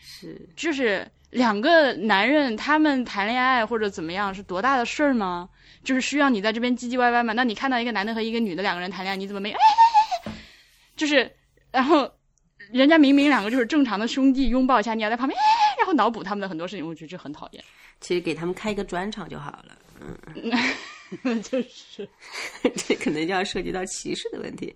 [0.00, 5.48] 是就是两个男人他们谈恋爱或者怎么样是多大的事儿吗？
[5.82, 7.32] 就是需要你在这边唧唧歪歪吗？
[7.32, 9.52] 那你看到一个男的和一个女的两个人谈恋爱，你怎么没？
[10.96, 11.28] 就是，
[11.70, 12.10] 然后
[12.70, 15.44] 人家明明两个就是正常的兄弟拥抱一下，你要在旁边，哎，
[15.78, 17.64] 然后脑补他们的很多事情，我觉得这很讨厌。
[18.00, 19.78] 其实给他们开一个专场就好了。
[20.00, 22.08] 嗯 就是，
[22.76, 24.74] 这可能就要涉及到歧视的问题。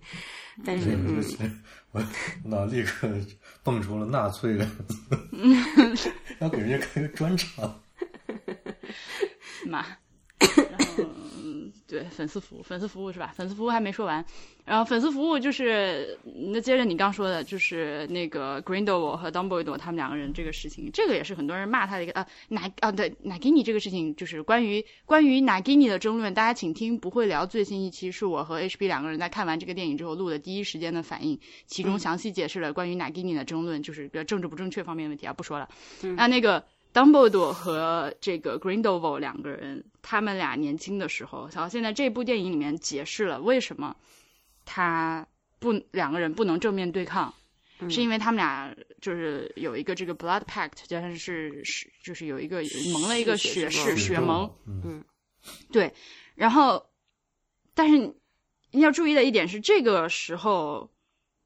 [0.65, 2.03] 但是，嗯我
[2.43, 3.07] 脑立刻
[3.63, 4.85] 蹦出了纳粹两个
[5.95, 6.11] 字，
[6.41, 7.81] 要给人家开个专场。
[9.67, 9.85] 嘛，
[10.79, 11.05] 然后
[11.45, 13.33] 嗯对粉丝服务，粉丝服务是吧？
[13.37, 14.25] 粉丝服务还没说完，
[14.65, 16.19] 然后粉丝服务就是
[16.51, 35.69] 那接着你刚说的，就是那个 Grindelwald 和 Dumbledore 他们两个人这个事情，这个也是很多人骂他的一个啊 哪啊对 Nagini 这个事情，就是关于关于 Nagini 的争论，大家请听不会聊最新一期是我和 HB 两个人在看完这个电影之后录的第一时间的反应，其中详细解释了关于 Nagini 的争论，就是比较政治不正确方面的问题啊，不说了。
[36.17, 43.97] 那那个 Dumbledore 和这个 Grindelwald 两个人，他们俩年轻的时候，然后现在这部电影里面解释了为什么
[44.65, 45.27] 他
[45.59, 47.35] 不两个人不能正面对抗，
[47.89, 52.63] 是因为他们俩就是有一个这个 blood pact，加上是是就是有一个
[52.93, 55.05] 盟了一个血誓血盟，嗯，
[55.73, 55.95] 对，
[56.35, 56.87] 然后
[57.75, 58.15] 但是
[58.71, 60.91] 你要注意的一点是，这个时候。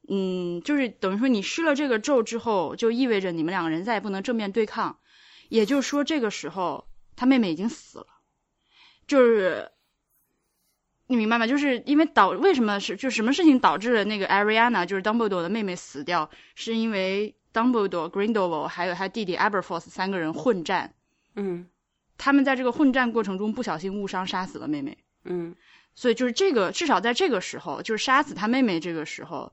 [0.09, 5.01] 嗯，就是等于说你施了这个咒之后，就意味着你们两个人再也不能正面对抗，
[5.49, 8.07] 也就是说，这个时候他妹妹已经死了，
[9.07, 9.71] 就是
[11.07, 11.47] 你明白吗？
[11.47, 20.95] 就是因为导为什么是就什么事情导致了那个 Ariana 就是 Dumbledore 的妹妹死掉，是因为 Dumbledore、Grindelwald 还有他弟弟 Aberforth 三个人混战，
[21.35, 21.69] 嗯
[22.19, 25.55] 他们在这个混战过程中不小心误伤杀死了妹妹，嗯
[25.95, 29.53] 所以就是这个至少在这个时候，就是杀死他妹妹这个时候，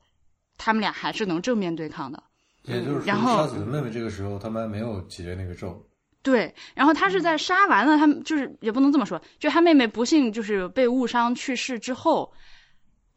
[0.58, 2.24] 他们俩还是能正面对抗的。
[2.64, 5.86] 也就是说，然后杀死的妹妹这个时候，他们还没有结那个咒。
[6.22, 12.34] 对，然后他是在杀完了他们，就是也不能这么说，就他妹妹不幸就是被误伤去世之后，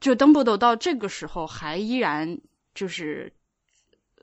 [0.00, 2.38] 就邓布斗到这个时候还依然
[2.74, 3.32] 就是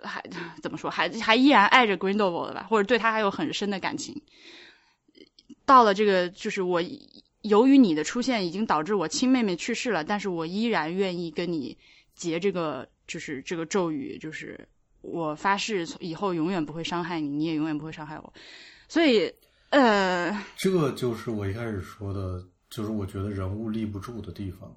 [0.01, 0.21] 还
[0.61, 4.21] 怎么说，还还依然爱着 Grindelwald 的吧，或者对他还有很深的感情。
[5.65, 6.81] 到了这个，就是我
[7.43, 11.77] 由于你的出现已经导致我亲妹妹去世了，但是我依然愿意跟你
[12.15, 14.67] 结这个，就是这个咒语，就是
[15.03, 18.33] 我发誓以后永远不会伤害你，你也永远不会伤害我。
[18.87, 19.31] 所以，
[19.69, 24.75] 呃，这就是我一开始说的，就是我觉得人物立不住的地方。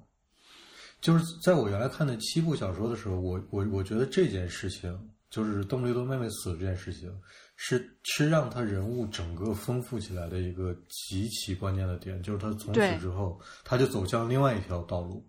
[0.99, 7.15] 就是在我原来看的七部小说的时候，我我我觉得这件事情，就是邓布利多妹妹死这件事情，
[7.55, 15.23] 是是让他人物整个丰富起来的一个极其关键的点，就是他从此之后，他就走向另外一条道路。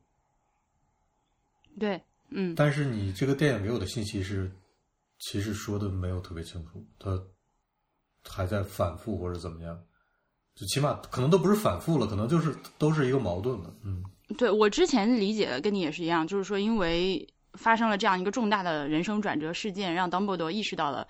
[1.79, 2.01] 对，
[2.31, 4.51] 嗯，但是你这个电影给我的信息是，
[5.19, 7.21] 其实说的没有特别清楚，他
[8.25, 9.79] 还在反复或者怎么样，
[10.55, 13.75] 就起码可能都不是反复了，可能就是都是一个矛盾了。
[13.85, 14.03] 嗯，
[14.37, 21.07] 对我之前理解的跟你也是一样，就是说因为发生了这样一个重大的人生转折事件，让 Dumbledore 意识到了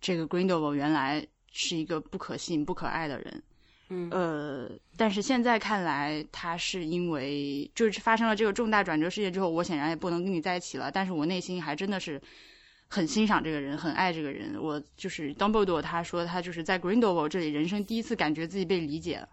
[0.00, 3.42] 这个 Grindelwald 原来是一个不可信、不可爱的人。
[3.88, 10.90] 嗯呃，但是现在看来，他是因为就是发生了这个重大转折事件之后，我显然也不能跟你在一起了。
[10.90, 12.20] 但是我内心还真的是
[12.92, 14.54] 很欣赏这个人，很爱这个人。
[14.60, 19.26] 我就是 Dumbledore，他说他就是在 Grindelwald 这里人生第一次感觉自己被理解了。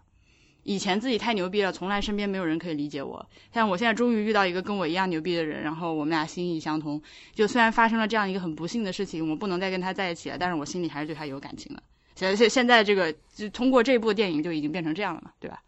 [0.62, 3.28] 以前自己太牛逼了，从来身边没有人可以理解我。
[3.52, 7.02] 像我现在终于遇到一个跟我一样牛逼的人，然后我们俩心意相通。
[7.34, 11.82] 就虽然发生了这样一个很不幸的事情，我不能再跟他在一起了，但是我心里还是对他有感情的。
[12.14, 15.62] 现现现在这个就通过这部电影就已经变成这样了嘛，对吧？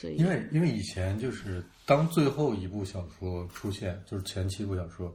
[0.00, 5.14] 所以因为因为以前就是当最后一部小说出现，就是前七部小说，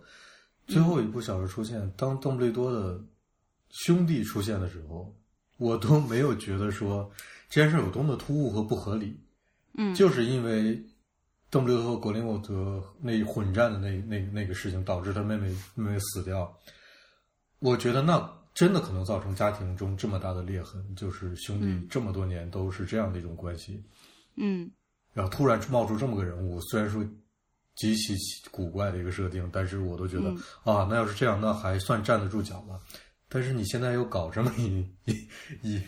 [0.74, 3.00] 最后一部小说出现，当邓布利多的
[3.70, 5.14] 兄弟出现的时候，
[5.58, 7.12] 我都没有觉得说
[7.50, 9.20] 这件事有多么突兀和不合理。
[9.74, 10.82] 嗯，就是因为
[11.50, 16.54] 邓布利多和格林沃德那混战的那那那个事情，导致他妹妹妹妹死掉。
[17.60, 23.84] 我觉得那真的可能造成家庭中这么大的裂痕，就是兄弟嗯这么多年都是这样的一种关系，
[24.36, 24.70] 嗯
[25.14, 27.06] 然后突然冒出这么个人物，虽然说
[27.82, 28.14] 极其
[28.52, 32.80] 古怪的一个设定，但是我都觉得、嗯啊，那要是这样，那还算站得住脚吧。
[33.28, 35.28] 但是你现在又搞这么一一
[35.64, 35.82] 一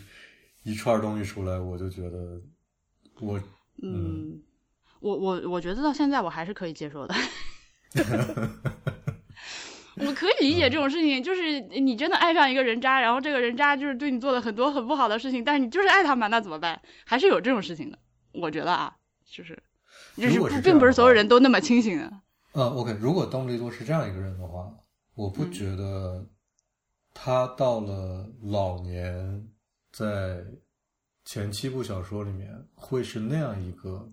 [0.64, 2.40] 一串东西出来，我就觉得
[3.20, 3.40] 我
[3.80, 4.42] 嗯，
[4.98, 7.14] 我我我觉得到现在我还是可以接受的。
[9.96, 16.82] 我可以理解这种事情，就是你真的爱上一个人渣，然后这个人渣就是对你做了很多很不好的事情，但是你就是爱他嘛，那怎么办？
[17.04, 17.98] 还是有这种事情的。
[18.32, 19.56] 我觉得啊，就是
[20.16, 22.12] 就是不并不是所有人都那么清醒的。
[22.52, 24.72] 呃，OK，如果邓布利多是这样一个人的话，
[25.14, 26.24] 我嗯不觉得
[27.12, 29.48] 他到了老年，
[29.92, 30.44] 在
[31.24, 34.08] 前七部小说里面会是那样一个，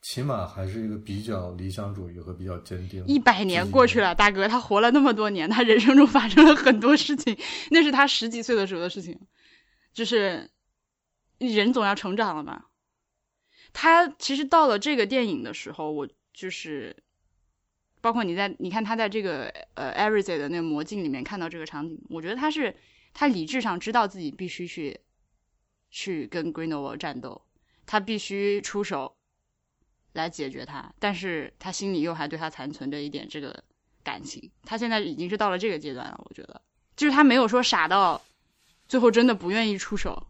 [0.00, 3.04] 起码还是一个比较理想主义和比较坚定。
[3.06, 7.36] 一百年过去了，大哥，他活了那么多年，他人生中发生了很多事情，
[7.70, 9.18] 那是他十几岁的时候的事情，
[9.92, 10.50] 就是
[11.36, 12.64] 人总要成长了嘛。
[13.72, 16.96] 他其实到了这个电影的时候，我就是
[18.00, 22.74] 包括你在你看他在这个呃 e r i z e 的那个魔镜里面看到这个场景，我觉得他是
[23.12, 25.00] 他理智上知道自己必须去
[25.90, 27.42] 去跟 Grindelwald 战斗，
[27.86, 29.16] 他必须出手
[30.12, 33.62] 来解决他，但是他心里又还对他残存着一点这个
[34.02, 34.50] 感情。
[34.64, 36.60] 他现在已经是到了这个阶段了，我觉得
[36.96, 38.22] 就是他没有说傻到
[38.88, 40.26] 最后真的不愿意出手，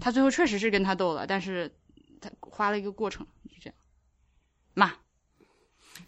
[0.00, 1.70] 他最后确实是跟他斗了，但是。
[2.20, 3.74] 他花了一个过程，就这样。
[4.74, 4.92] 嘛，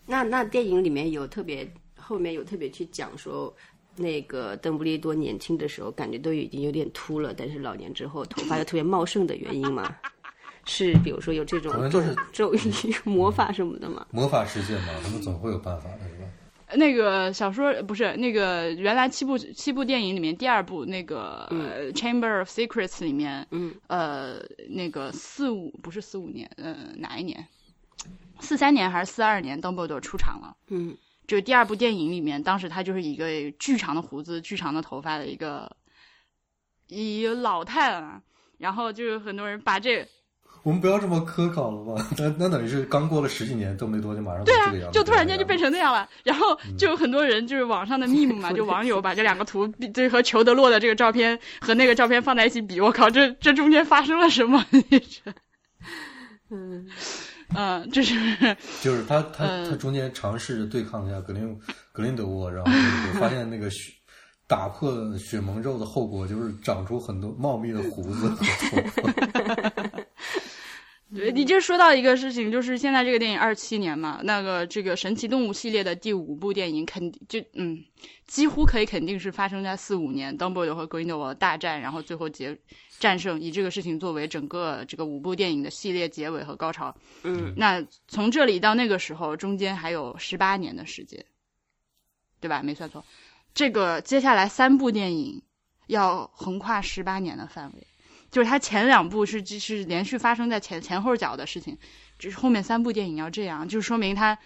[0.07, 3.55] 那那电影里面有特别后面有特别去讲说，
[3.97, 9.94] 那个邓布利多年轻的时候感觉都已经有点秃了，但是老年之后头发又特别茂盛的原因吗？
[10.65, 12.58] 是比如说有这种可能就是咒语、
[13.05, 14.07] 魔法什么的吗？
[14.12, 16.28] 魔法世界嘛，他们总会有办法的，是吧？
[16.76, 21.47] 那个小说不是那个原来七部七部电影里面第二部那个
[21.92, 27.47] 《Chamber of Secrets》里面，嗯，呃，那个四五不是四五年，呃，哪一年？
[28.41, 35.76] 四三年还是四二年？？Dumbledore 出场了，嗯，就是第二部电影里面，当时他就是一个巨长的胡子、巨长的头发的一个
[36.89, 38.23] 一老太了，
[38.59, 40.09] 然后就是很多人把这。
[40.62, 42.07] 我们不要这么苛考了吧？
[42.16, 46.08] 那那等于是刚过了十几年，都没多久，马上对这个样啊，就突然间就变成那样了。
[46.23, 54.65] 然后就有很多人就是网上的 meme 嘛， 就网友把这两个图，就和裘德洛的这个照片和那个照片放在一起比，我靠，这这中间发生了什么？
[56.50, 56.86] 嗯
[57.55, 58.15] 嗯，这是
[58.82, 61.58] 就是他他他中间尝试着对抗一下格林
[61.92, 62.70] 格林德沃，然后
[63.18, 63.92] 发现那个血
[64.47, 69.02] 打破血盟咒的后果就是长出很多茂密的胡子和头发。
[71.15, 77.84] 对，你就说到一个事情，就是现在这个电影二七年嘛，那个这个神奇动物系列的第五部电影，肯定就嗯，
[78.26, 82.58] 几乎可以肯定是发生在四五年，，Dumbledore 和 g r i n d e w a l d 大战，然后最后结
[82.99, 86.94] 战胜，以这个事情作为整个这个五部电影的系列结尾和高潮。
[87.24, 91.23] 嗯，那从这里到那个时候，中间还有十八年的时间，
[92.41, 92.62] 对吧？
[92.62, 93.05] 没算错，
[93.52, 95.42] 这个接下来三部电影
[95.89, 97.86] 要横跨十八年的范围。
[98.33, 101.77] 就是他前两部是是连续发生在前前后脚的事情，
[102.19, 104.36] 就是后面三部电影要这样，就说明他，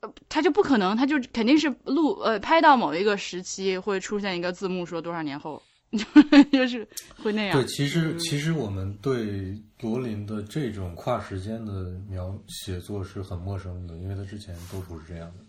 [0.00, 5.60] 呃，他就不可能，他就肯定是录呃拍到某一个时期会出现一个字幕说多少年后，
[6.52, 6.86] 就是
[7.22, 7.60] 会那样。
[7.60, 11.72] 对，其实其实我们对罗琳的这种跨时间的
[12.08, 15.44] 描写作是很陌生的，因为他之前都不是这样的。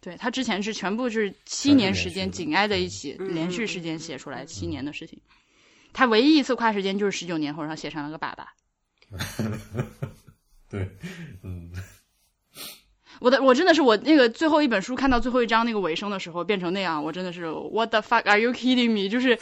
[0.00, 5.18] 对他之前是全部是七年时间紧挨在一起，连续时间写出来七年的事情。
[5.94, 8.48] 他唯一一次跨时间就是十九年后，然后写上了个爸爸。
[10.68, 10.90] 对，
[11.42, 11.70] 嗯，
[13.20, 19.08] 我的我真的是我那个最后一本书看到最后一章那个尾声的时候变成那样，我真的是 What the fuck are you kidding me？
[19.08, 19.38] 就是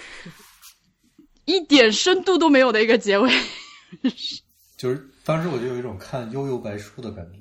[1.46, 3.32] 一点深度都没有的一个结尾。
[4.76, 7.38] 就是当时我就有一种看《悠悠白书》的感觉。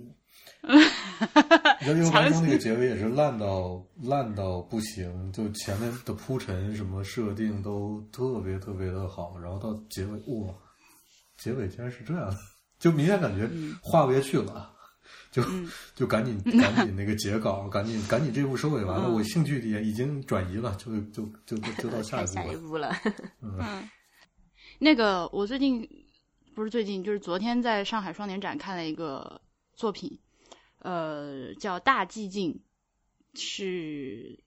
[0.63, 10.53] 你知道《幽游白书》那个结尾也是烂到烂到不行，就前面的铺陈什么设定都特别特别的好，然后到结尾哇，
[11.37, 12.31] 结尾竟然是这样，
[12.79, 13.49] 就明显感觉
[13.81, 14.71] 画不下去了，
[15.31, 15.43] 就
[15.95, 22.95] 就赶紧 赶紧那个截稿，赶紧赶紧这部收尾完了，我兴趣也已经转移了，就就就就到下一步了。
[23.41, 23.89] 嗯，
[24.77, 25.87] 那个我最近
[26.53, 29.41] 不是最近，就是昨天在上海双年展看了一个
[29.73, 30.19] 作品。
[30.81, 32.59] 呃，叫大寂静，
[33.33, 34.39] 是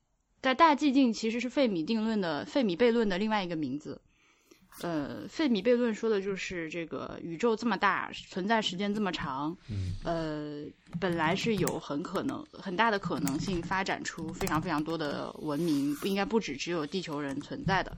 [0.42, 4.00] 在大寂静其实是费米定论的费米悖论的另外一个名字。
[4.80, 9.56] 呃，费米悖论说的就是这个宇宙这么大，存在时间这么长，
[10.02, 10.64] 呃，
[11.00, 17.96] 本来是有很可能很大的可能性发展出非常非常多的文明，不应该不止只有地球人存在的。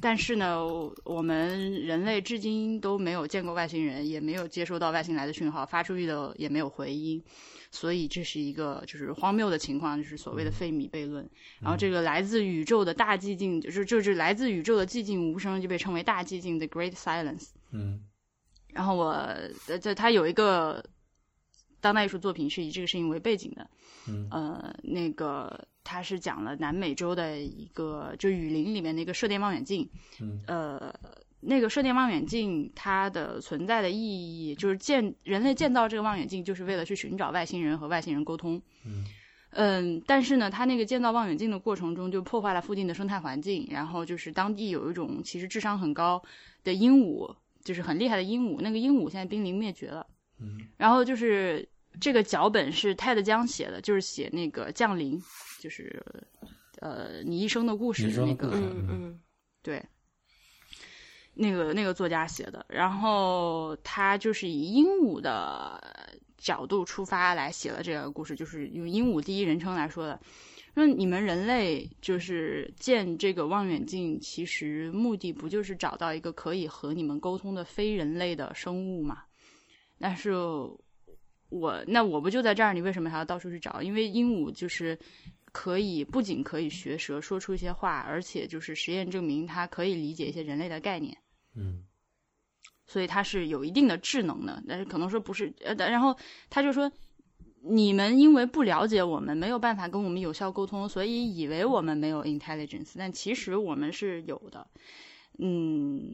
[0.00, 0.64] 但是呢，
[1.02, 7.20] 我们人类至今都没有见过外星人，也没有接收到外星来的讯号，发出去的也没有回音。
[7.74, 11.28] 所以这是一个就是荒谬的情况，就是所谓的费米悖论。
[11.58, 17.48] 然后这个来自宇宙的大寂静，就是就是来自宇宙的寂静无声，就被称为大寂静 （the Great Silence）。
[17.70, 18.04] 嗯。
[18.68, 19.26] 然后我
[19.80, 20.84] 这他有一个
[21.80, 23.70] 当代艺术作品是以这个事情为背景的。
[24.06, 24.28] 嗯。
[24.30, 29.88] 呃，那个他是讲了南美洲的一个就雨林里面的一个射电望远镜。
[30.20, 30.42] 嗯。
[30.46, 30.94] 呃。
[31.44, 38.62] 那个射电望远镜，它的存在的意义就是建人类建造这个望远镜，就是为了去寻找外星人和外星人沟通。
[38.86, 39.04] 嗯，
[39.50, 46.22] 嗯，但是呢，它那个建造望远镜的过程中就破坏了附近的生态环境，然后就是当地有一种其实智商很高
[46.62, 50.06] 的鹦鹉，就是很厉害的鹦鹉，那个鹦鹉现在濒临灭绝了。
[50.40, 51.68] 嗯，然后就是
[52.00, 55.20] 这个脚本是泰德江写的，就是写那个降临，
[55.60, 56.00] 就是
[56.78, 59.20] 呃你一生的故事那个嗯嗯
[59.62, 59.84] 对，
[61.34, 65.80] 那个那个作家写的，然后他就是以鹦鹉的
[66.36, 70.20] 角度出发来写了这个故事，就是用鹦鹉第一人称来说的。
[70.74, 79.22] 那你们人类就是建这个望远镜，其实目的不就是找到一个可以和你们沟通的非人类的生物吗？
[79.98, 80.32] 但是
[81.50, 83.82] 我那我不就在这儿，你为什么还要到处去找？
[83.82, 84.98] 因为鹦鹉就是
[85.52, 91.14] 可以不仅可以学舌说出一些话，而且就是实验证明它可以理解一些人类的概念，
[91.54, 91.84] 嗯
[92.86, 94.62] 所以它是有一定的智能的。
[94.68, 96.16] 但是可能说不是，呃，然后
[96.50, 96.90] 他就说。
[97.64, 104.66] 你们因为不了解我们，没有办法跟我们有效沟通，所以以为我们没有 intelligence，但其实我们是有的。
[105.38, 106.12] 嗯，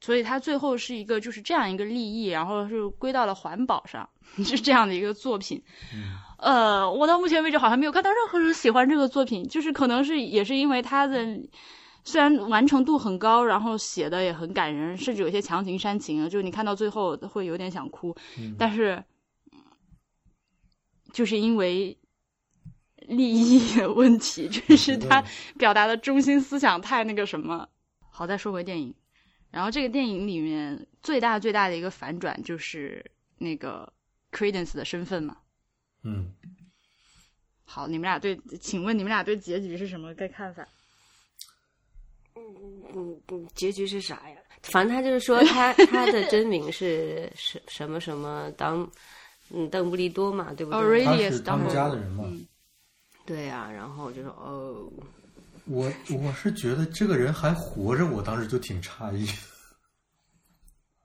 [0.00, 4.08] 所以它最后是一个就是这样一个利益，然后是归到了环保上，
[4.44, 5.64] 是这样的一个作品。
[6.38, 11.40] 呃，我到目前为止好像没有看到任何人喜欢这个作品，就是可能是也是因为它的
[12.04, 18.16] 虽然完成度很高，然后写的也很感人，甚至有些强行煽情啊，就是你看到最后会有点想哭，
[18.58, 19.02] 但是
[21.12, 21.96] 就是因为。
[23.08, 25.24] 利益的问题，就是他
[25.58, 27.68] 表达的中心思想太那个什么。
[28.08, 28.94] 好，再说回电影，
[29.50, 33.04] 然后这个电影里面最大最大的一个反转就是
[33.38, 33.92] 那个
[34.30, 35.36] Credence 的身份嘛。
[36.04, 36.32] 嗯，
[37.64, 40.64] 好，你们俩对，请问你们俩对结局是什么个看法？
[42.94, 44.36] 嗯嗯，结局是啥呀？
[44.62, 48.88] 反正他就是说他他的真名是什什么什么当
[49.50, 51.04] 嗯邓布利多嘛，对不对？
[51.04, 52.24] 他 Aurelius 是他们家的人嘛。
[52.26, 52.46] 嗯
[53.24, 54.90] 对呀、然后我就说哦，
[55.66, 59.24] 我我是觉得这个人还活着，我当时就挺诧异。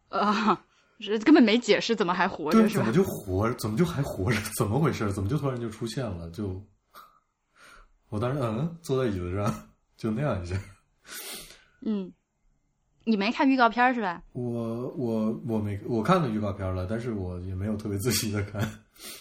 [0.10, 0.60] 啊，
[1.00, 2.92] 是根本没解释怎么还活着对，是吧怎么？
[2.92, 3.54] 就活？
[3.54, 4.40] 怎么就还活着？
[4.58, 5.14] 怎么回事？
[5.14, 6.28] 怎么就突然就出现了？
[6.32, 6.60] 就
[8.10, 10.60] 我当时嗯，坐在椅子上，就那样一下。
[11.82, 12.12] 嗯，
[13.06, 14.22] 你没看预告片是吧？
[14.34, 18.62] 我我我没我看了预告片了，但是我也没有特别仔细的看。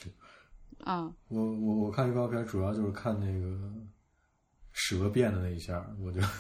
[0.87, 3.59] 嗯，我我我看预告片主要就是看那个
[4.73, 6.31] 蛇变的那一下，我就然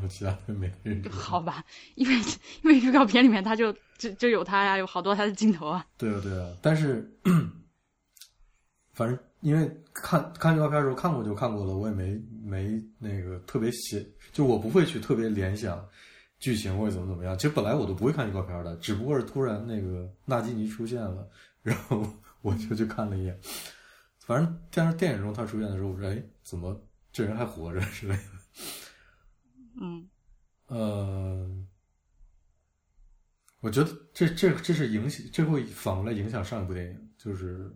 [0.00, 1.12] 后其他的没认真。
[1.12, 1.64] 好吧，
[1.94, 2.14] 因为
[2.62, 5.86] 因为预告片里面他就就就有他呀，有好多他的镜头啊。
[5.96, 7.16] 对啊，对啊，但是
[8.92, 15.84] 反正因为看看预告片的时候看过就看过了，我也没没那个特别写，就我不会去特别联想
[16.38, 17.36] 剧情或者怎么怎么样。
[17.36, 21.28] 其实本来我都不会看预告片的，只不过是突然那个纳基尼出现了，
[21.62, 22.06] 然后
[22.40, 23.38] 我就去看了一眼。
[24.20, 26.80] 反正但是电影中他出现的时候，我说哎，怎么
[27.12, 28.22] 这人还活着之类的。
[29.80, 30.08] 嗯
[30.68, 31.50] 呃，
[33.60, 37.70] 我觉得这这这是影响，这会反过来影响上一部电影，就是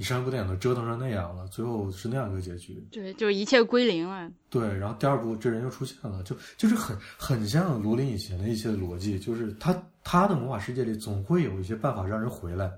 [0.00, 2.82] 你上一部电影都折腾成那样了，最后是那样一个结局。
[2.90, 4.32] 对，就是一切归零了。
[4.48, 12.72] 对，然后第二部这人又出现了，就就是很很像罗琳以前的一些逻辑，就是他他的魔法世界里总会有一些办法让人回来，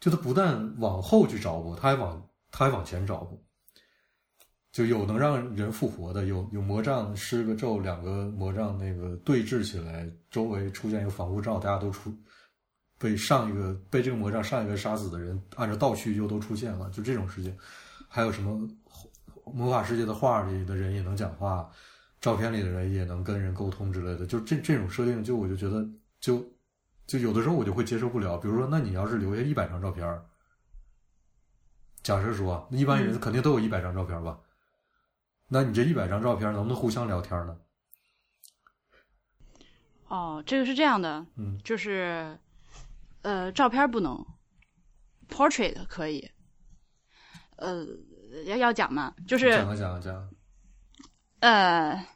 [0.00, 3.40] 就他不但往后去找补，他还往他还往前找补，
[4.72, 12.12] 就有能让人复活的，有有魔杖施个咒，两个魔杖那个对峙起来，周围出现一个防护罩，大家都出
[12.98, 17.56] 被上一个被这个魔杖上一个杀死的人，按照倒叙又都出现了，就这种事情，
[18.08, 18.68] 还有什么
[19.44, 21.70] 魔法世界的画里的人也能讲话，
[22.20, 25.86] 照片里的人也能跟人沟通之类的，就这这种设定，就我就觉得
[26.20, 26.44] 就
[27.06, 28.36] 就有的时候我就会接受不了。
[28.38, 30.20] 比如说，那你要是留下一百张照片，
[32.02, 34.38] 假设说一般人肯定都有一百张照片吧，
[35.48, 37.56] 那你这一百张照片能不能互相聊天呢？
[40.08, 42.38] 哦，这个是这样的，嗯就是
[43.26, 44.24] 呃，照片不能
[45.28, 46.30] ，portrait 可以。
[47.56, 47.84] 呃，
[48.44, 50.28] 要要讲吗，就是讲啊讲啊讲啊，
[51.40, 52.06] 呃，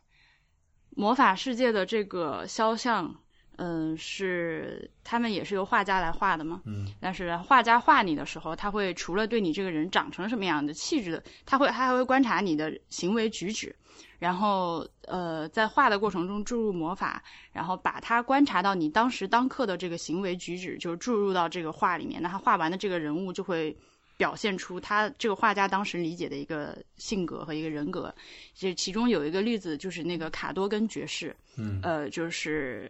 [0.91, 3.23] 魔法世界的这个肖像，
[3.63, 6.63] 嗯、是他们也是由画家来画的嘛。
[6.65, 13.77] 嗯但是画家画你的时候，他会除了对你这个人长成什么样的气质的，他会他还会观察你的行为举止，
[14.19, 17.23] 然后呃，在画的过程中注入魔法，
[17.53, 22.23] 然后把他观察到你当时当刻的这个行为举止，就是注入到这个画里面。
[22.23, 23.77] 那他画完的这个人物就会
[24.21, 28.15] 表现出他这个画家当时理解的一个性格和一个人格。
[28.55, 32.87] 这其中有一个例子就是那个卡多根爵士，嗯呃，就是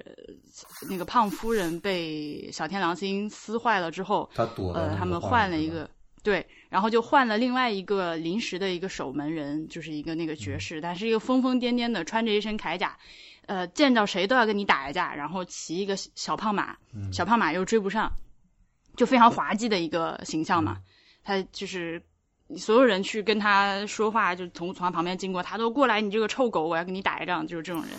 [0.89, 5.89] 那个胖夫人被小天狼星撕坏了之后，他躲了呃，他们换了一个，
[6.25, 12.99] 对，然后就换了另外一个临时的一个守门人，就是一个那个爵士，他是一个疯疯癫癫的，穿着一身铠甲，
[13.47, 16.77] 呃，见到谁都要跟你打一架，然后骑一个小胖马，
[17.13, 18.11] 小胖马又追不上，
[18.97, 20.79] 就非常滑稽的一个形象嘛。
[21.23, 22.03] 他就是
[22.57, 27.91] 所有人去跟他说话，就从从他旁边经过，他都过来，你这个臭狗，我要跟你打一仗，就是这种人。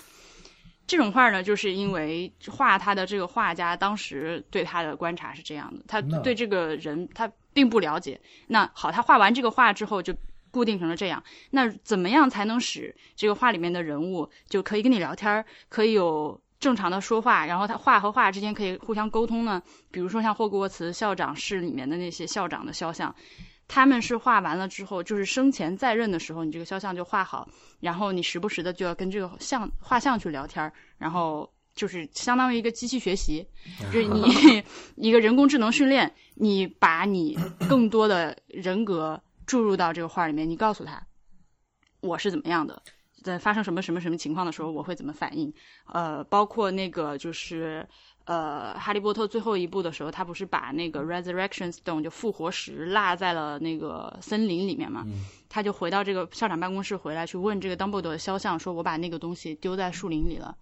[0.87, 8.19] 这种画呢，就是因为画他的这个画家当时对他的观察是这样的，他对这个人他并不了解。
[8.47, 10.13] 那好，他画完这个画之后就
[10.49, 11.23] 固定成了这样。
[11.51, 19.61] 那怎么样才能使这个画里面的人物就可以跟你聊天，可以有正常的说话，然后他画和画之间可以互相沟通呢？
[19.91, 23.13] 比如说像霍格沃茨校长室里面的那些校长的肖像。
[23.67, 27.49] 他们是画完了之后，就是生前在任的时候，你这个肖像就画好，
[27.79, 33.47] 然后你时不时的就要跟这个像画像去聊天然后就是相当于一个机器学习，
[33.79, 34.63] 就是你
[34.97, 41.07] 一个人工智能训练，你把你更多的人格注入到这个画里面，你告诉他
[42.01, 42.83] 我是怎么样的，
[43.21, 45.53] 在发生什么什么什么情况的时候我会怎么反应，
[45.85, 47.87] 呃，包括那个就是。
[48.25, 55.03] 呃，哈利波特最后一部的时候，他不是把那个 Resurrection Stone 就复活石落在了那个森林里面嘛？
[55.49, 60.55] 他就回到这个校长办公室回来，去问这个 Dumbledore 的肖像，说我把那个东西丢在树林里了，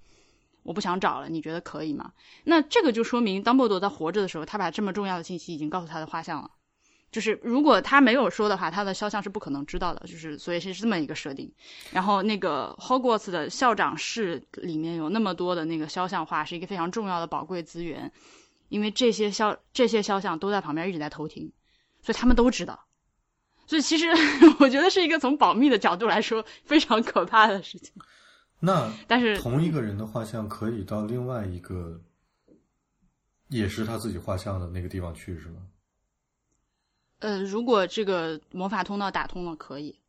[0.64, 2.14] 我不想找了，你觉得可以吗？
[2.46, 6.50] 那这个就说明 Dumbledore 在活着的时候，他把这么重要的信息已经告诉他的画像了。
[7.12, 10.06] 就是如果他没有说的话，他的肖像是不可能知道的。
[10.08, 11.52] 就是所以是这么一个设定。
[11.92, 18.12] 然后那个 Hogwarts 的校长室里面有那么多的那个肖像画，是一个非常重要的宝贵资源，
[18.68, 21.52] 因为这些肖这些肖像都在旁边一直在偷听，
[22.02, 22.86] 所以他们都知道。
[23.66, 24.08] 所以其实
[24.60, 27.94] 我觉得是一个从保密的角度来说非常可怕的事情。
[28.62, 32.02] 那但是同一个人的画像可以到另外一个
[33.48, 35.62] 也是他自己画像的那个地方去，是吗？
[37.20, 40.00] 呃，如果这个魔法通道打通了，可以。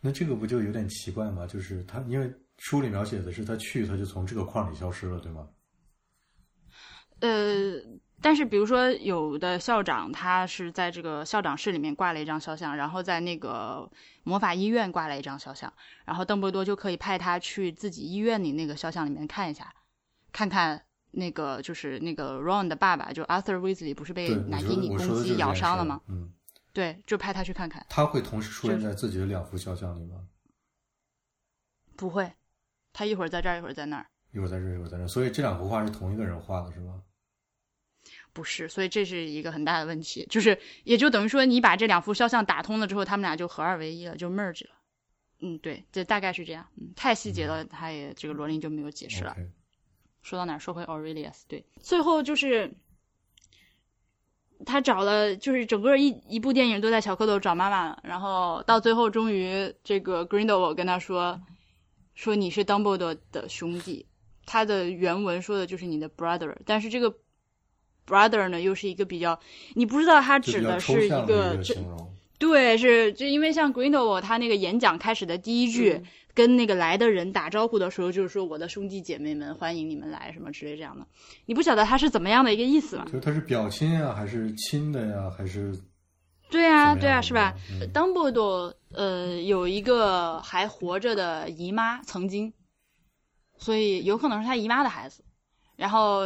[0.00, 1.46] 那这个不就有点奇怪吗？
[1.46, 5.48] 就是他，因为书里描写的是他去，他就从这个框里消失了，对吗？
[7.20, 7.80] 呃，
[8.20, 13.88] 但是比如说有的校长，他是在这个校长室里面挂了一张肖像，然后在那个
[14.24, 15.72] 魔法医院挂了一张肖像，
[16.04, 19.72] 然后邓布利多就可以派他去自己医院里那个肖像里面看一下，
[20.32, 20.82] 看看。
[21.16, 26.02] 那个就是那个 Ron 的爸爸，就 Arthur Weasley，不是被南迪尼公鸡咬伤了吗？
[26.08, 26.30] 嗯，
[26.72, 27.84] 对，就派他去看看。
[27.88, 30.28] 他会同时出现在自己的两幅肖像里吗？
[31.96, 32.30] 不会，
[32.92, 34.06] 他一会儿在这儿，一会儿在那儿。
[34.32, 35.08] 一会儿在这儿，一会儿在那儿。
[35.08, 37.02] 所以这两幅画是同一个人画的，是吗？
[38.34, 44.70] 不是，所以这是一个很大的问题，就是也就等于说，你把这两幅肖像打通了之后，他们俩就合二为一了，就 merge 了。
[45.40, 46.66] 嗯，对，这大概是这样。
[46.76, 49.34] 嗯，太细节了，他也这个罗琳就没有解释了。
[50.26, 50.58] 说到哪儿？
[50.58, 52.72] 说回 Aurelius，对，最后就是
[54.64, 61.40] 他找了，就是整个一一部电影都在小蝌蚪找妈妈，然后到最后终于这个 Grindelwald 跟他说，
[62.16, 64.06] 说你是 Dumbledore 的兄弟，
[64.44, 67.14] 他的原文说的就是你的 brother，但是这个
[68.04, 69.38] brother 呢又是一个比较，
[69.74, 71.56] 你不知道他指的是一个
[72.40, 76.02] 对，是就因为像 Grindelwald 他那个演讲开始的第一句。
[76.36, 81.06] 跟那个来的人打招呼的时候，就是说我的兄弟姐妹们，欢迎你们来，什么之类这样的。
[81.46, 83.06] 你不晓得他是怎么样的一个意思吗？
[83.10, 85.74] 就他是表亲啊，还是亲的呀，还是？
[86.50, 87.54] 对啊，对啊，是吧？
[87.92, 92.52] 当布多呃有一个还活着的姨妈，曾经，
[93.56, 95.24] 所以有可能是他姨妈的孩子。
[95.74, 96.20] 然后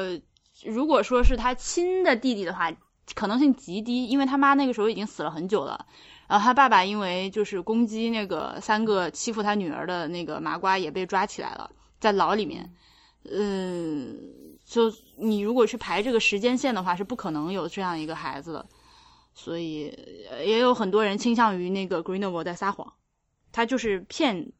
[0.64, 2.70] 如果说是他亲的弟弟的话，
[3.14, 5.86] 可能性极低，因为他妈那个时候已经死了很久了。
[6.30, 12.72] 然后他爸爸因为就是攻击那个三个欺负他女儿的那个麻瓜也被抓起来了，在牢里面。
[13.24, 18.68] 嗯，就你如果去排这个时间线的话，是不可能有这样一个孩子的。
[19.34, 19.92] 所以
[20.44, 22.92] 也有很多人倾向于那个 Greenwald 在撒谎，
[23.50, 24.52] 他就是骗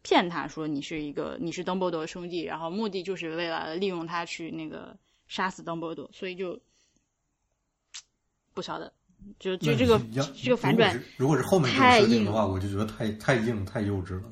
[0.00, 4.96] 骗他说你是一个你是 Dumbledore 兄弟，然后目的就是为了利用他去那个
[5.28, 6.60] 杀死 Dumbledore，所以就
[8.54, 8.94] 不晓得。
[9.38, 10.00] 就就这个
[10.34, 14.28] 这个反转，如果是后面太硬的话，我就觉得太太硬太幼稚了。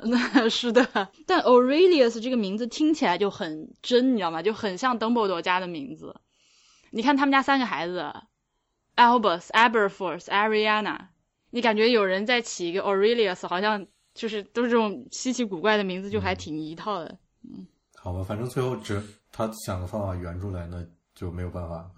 [0.02, 4.42] 那是的，但 Aurelius 这个名字听起来就很真，你知道吗？
[4.42, 6.16] 就很像 Dumbledore 家的名字。
[6.90, 8.10] 你看他们家三个孩子
[8.96, 10.98] ，Albus、Aberforth、Ariana，
[11.50, 17.18] 你感觉有人在起一个 Aurelius，好像就是都是这种稀奇古怪的名字，就还挺一套的。
[17.44, 20.82] 嗯，好吧，反正最后只他想个方法圆出来，那
[21.14, 21.90] 就没有办法。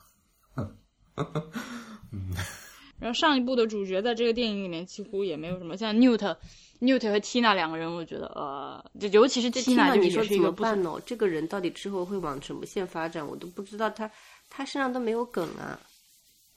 [2.12, 2.30] 嗯，
[3.00, 6.36] 然后上一部的主角在这个电影里面几乎也没有什么，像 Newt、
[6.80, 11.00] Newt 和 Tina 两个人，我觉得呃，就尤其是 Tina，你说怎么办呢？
[11.04, 13.26] 这个人到底之后会往什么线发展？
[13.26, 14.10] 我都不知道，他
[14.48, 15.78] 他身上都没有梗啊。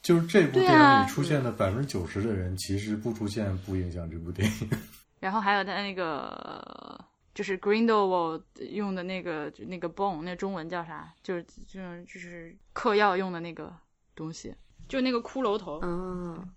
[0.01, 4.69] 就是这部电影里出现的百分之九十的人，其实不出现不影响这部电影。
[5.19, 7.03] 然后还有他那个
[7.33, 11.11] 就是 Grindelwald 用的那个那个 bone，那中文叫啥？
[11.23, 13.73] 就是就是就是嗑药用的那个
[14.15, 14.53] 东西，
[14.87, 15.79] 就那个骷髅头。
[15.81, 16.49] 嗯，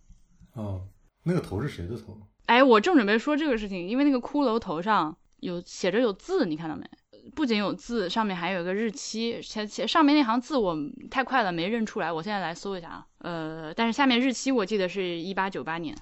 [0.54, 0.86] 哦，
[1.22, 2.18] 那个头是谁的头？
[2.46, 6.88] 哎，我正准备说这个事情，因为那个骷髅头上有写着有字，你看到没？
[7.34, 10.76] 不仅有字，上面还有一个日期，写写上面那行字我
[11.10, 13.06] 太快了没认出来，我现在来搜一下啊。
[13.18, 15.94] 呃，但是下面日期我记得是一八九八年。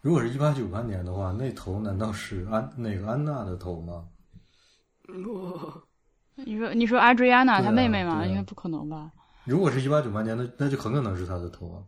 [0.00, 4.08] 如果是一八九八年的话，那头难道是安那个安娜的头吗？
[5.02, 5.82] 不
[6.44, 8.26] 你说你说 Adriana 她妹妹吗？
[8.26, 9.12] 应该不可能吧？
[9.46, 11.78] 如果是一八九八年，那那就很可能是他的头啊。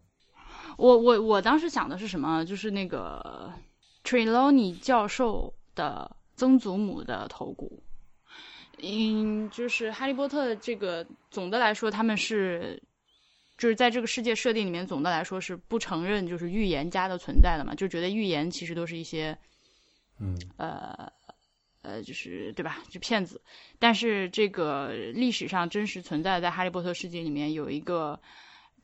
[0.76, 2.44] 我我我当时想的是什么？
[2.44, 3.52] 就是那个
[4.04, 7.82] Trelawney 教授的曾祖母的头骨。
[8.80, 12.80] 嗯，就是哈利波特这个总的来说，他们是
[13.56, 19.36] 就是在这个世界设定里面，总的来说是不承认就是预言家的存在的嘛，就觉得预言其实都是一些
[20.20, 21.10] 嗯呃
[21.88, 22.78] 呃，就是对吧？
[22.90, 23.40] 就骗子。
[23.78, 28.20] 但是这个历史上真实存在，在哈利波特世界里面有一个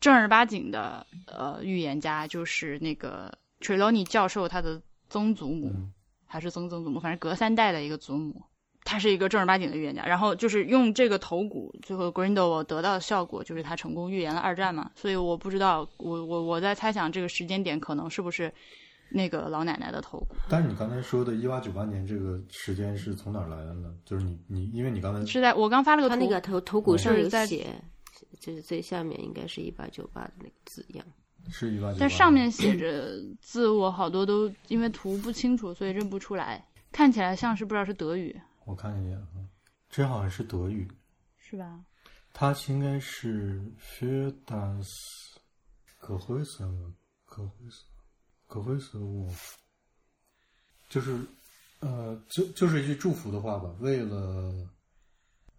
[0.00, 5.92] 正儿八经的呃预言家，就是那个 Trelawney 教授他的曾祖母，嗯
[6.26, 8.42] 还是曾曾祖母，反正隔三代的一个祖母。
[8.86, 18.52] 他是一个正儿八经的预言家，然后就是用这个头骨，最后 Grindelwald 得到的效果就是他成功预言了二战嘛，所以我不知道，我我我在猜想这个时间点可能是不是
[19.14, 20.34] 那个老奶奶的头骨。
[20.48, 23.94] 但是你刚才说的一八九八年这个时间是从哪儿来的呢？
[24.04, 27.80] 就是你你，因为你刚才是在我刚发了个图，他那个头头骨上有就是在写，
[28.40, 31.06] 就是最下面应该是一八九八的那个字样。
[31.48, 38.34] 是一八九，但上面写着字，我好多都因为图不清楚，所以认不出来，看起来像是不知道是德语，
[38.64, 39.44] 我看一眼啊，
[39.88, 40.90] 这好像是德语，
[41.36, 41.84] 是吧？
[42.32, 44.88] 它应该是 für das
[48.48, 49.52] Gehäuse Gehäuse Gehäuse Wolf，
[50.88, 51.18] 就是
[51.80, 54.52] 呃，就就是一句祝福的话吧，为了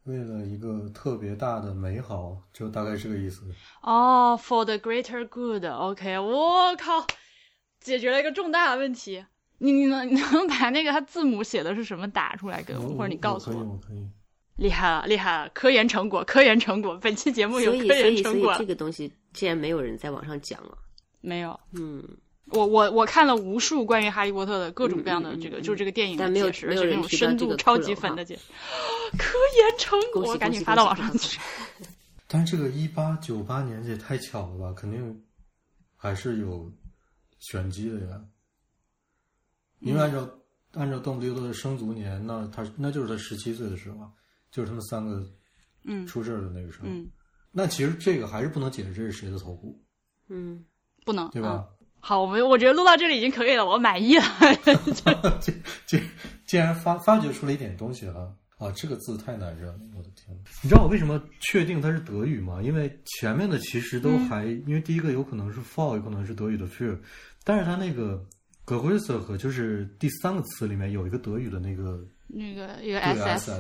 [0.04, 3.42] 为了一个特别大的美好，就大概是个意思。
[3.82, 7.06] 哦、f o r the greater good，OK，、我靠，
[7.80, 9.26] 解决了一个重大的问题。
[9.58, 13.78] 你你能你能把那个它字母写的是什么打出来给我，或者你告诉可以，我？
[13.78, 14.10] 可以。
[14.58, 15.50] 厉害了，厉害了！
[15.50, 18.56] 科研成果，科研成果，本期节目有所以，科所以，所以研成果。
[18.58, 20.78] 这个东西竟然没有人在网上讲了。
[21.20, 22.02] 没有，嗯，
[22.52, 28.42] 我我我看了无数关于哈利波特的各种各样的这个，嗯就是这个电影的解释，没有而且那种深度超级粉的解释。
[29.18, 31.40] 科研成果，赶紧发到网上去。
[32.28, 35.24] 但是这个一八九八年这也太巧了吧，肯定
[35.96, 36.72] 还是有
[37.40, 38.22] 玄机的呀。
[39.80, 40.30] 因为按照、
[40.74, 44.12] 按照邓布利多的生卒年，那他那就是他十七岁的时候啊，
[44.52, 45.24] 就是他们三个
[45.84, 46.88] 嗯出事儿的那个时候。
[46.88, 47.08] 嗯，
[47.52, 49.80] 那其实这个还是不能解释这是谁的头骨，
[50.28, 50.66] 嗯，
[51.06, 51.68] 不能对吧？
[52.06, 54.24] 嗯好，我们我觉得录到这里已经可以了，我满意了。
[55.42, 55.52] 这
[55.88, 56.00] 这
[56.46, 58.30] 竟然发发掘出了一点东西啊！
[58.60, 60.38] 啊，这个字太难认了，我的天！
[60.62, 62.62] 你知道我为什么确定它是德语吗？
[62.62, 66.96] 因为前面的其实都还，因为第一个有可能是 fall，有可能是德语的 fear，
[67.44, 68.24] 但是它那个
[68.66, 73.00] g e h ö s e 和就是第三个词里面有一个德语的那个，那个一个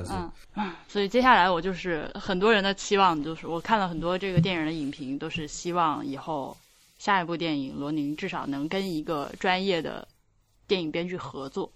[0.07, 6.56] 嗯嗯，所以接下来我就是很多人的期望，就是我看了很多这个电影的影评，都是希望以后
[7.06, 10.08] 下一部电影罗宁至少能跟一个专业的
[10.66, 11.72] 电影编剧合作，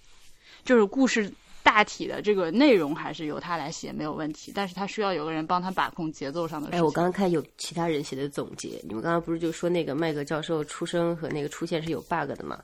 [0.66, 6.80] 就是故事大体的这个内容还是由他来写没有问题，但是他需要有个人帮他把控节奏上的事情。
[6.80, 12.60] 哎，我刚刚看有其他人写的总结，你们刚刚不是就说那个麦格教授出生和那个出现是有 bug 的嘛？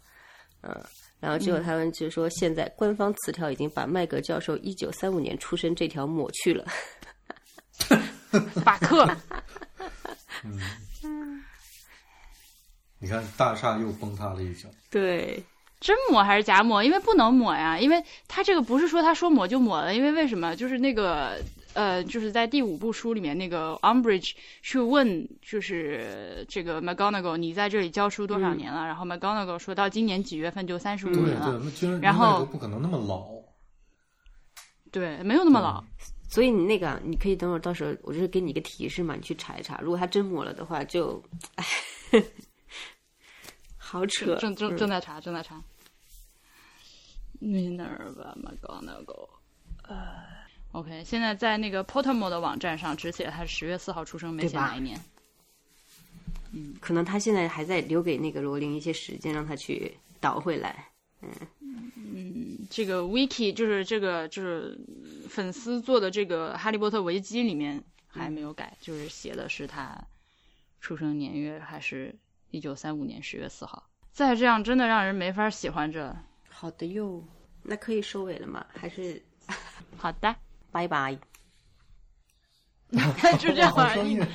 [0.62, 0.76] 嗯，
[1.20, 6.66] 然后结果他们就说现在官方词条已经把麦格教授一九三五年出生这条抹去了。
[8.66, 9.08] 法克，
[13.06, 14.68] 你看大厦又崩塌了一下。
[14.90, 15.44] 对，
[15.80, 16.84] 真抹还是假抹？
[16.84, 20.56] 因为不能抹呀，因为他这个不是说他说抹就抹了，因为为什么？
[20.56, 21.40] 就是那个
[21.76, 24.32] 呃，就是在第五部书里面，那个 Umbridge
[24.64, 28.88] 去问，就是这个 McGonagall，你在这里教书多少年了？
[28.88, 33.28] 然后 McGonagall 说到今年几月份就三十五年了，对，那居然然后那个不可能那么老。
[34.92, 35.84] 对，没有那么老。
[36.28, 41.22] 所以你那个啊你可以等会儿到时候我就是给你一个提示嘛，你去查一查，如果他真抹了的话就，
[41.54, 41.64] 哎，
[43.88, 45.62] 好扯，正正嗯正在查，正在查。
[47.40, 49.30] Minerva McGonagall，
[49.84, 50.24] 呃
[50.72, 55.00] ，OK，现在在那个 Pottermore 的网站上只写他是十月四号出生，没写哪一年。
[56.54, 60.90] 嗯可能他现在还在留给那个罗琳一些时间，让他去倒回来。
[61.22, 61.30] 嗯
[61.68, 64.80] 嗯这个 wiki 就是这个就是
[65.30, 70.02] 粉丝做的这个《哈利波特维基》里面还没有改，就是写的是他
[70.82, 72.16] 出生年月还是
[72.52, 73.90] 一九三五年十月四号。
[74.12, 76.16] 再这样，真的让人没法喜欢这。
[76.50, 77.24] 好的哟，
[77.64, 78.66] 那可以收尾了吗？
[78.74, 79.22] 还是
[79.98, 80.36] 好的，
[80.72, 81.18] 拜拜。
[83.40, 84.20] 就这样好而已。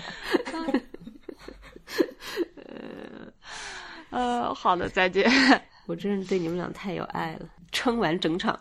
[4.11, 5.31] 呃，好的，再见。
[5.87, 8.61] 我真是对你们俩太有爱了，撑完整场，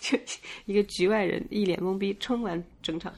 [0.00, 0.18] 就
[0.66, 3.14] 一个局外人一脸懵逼，撑完整场。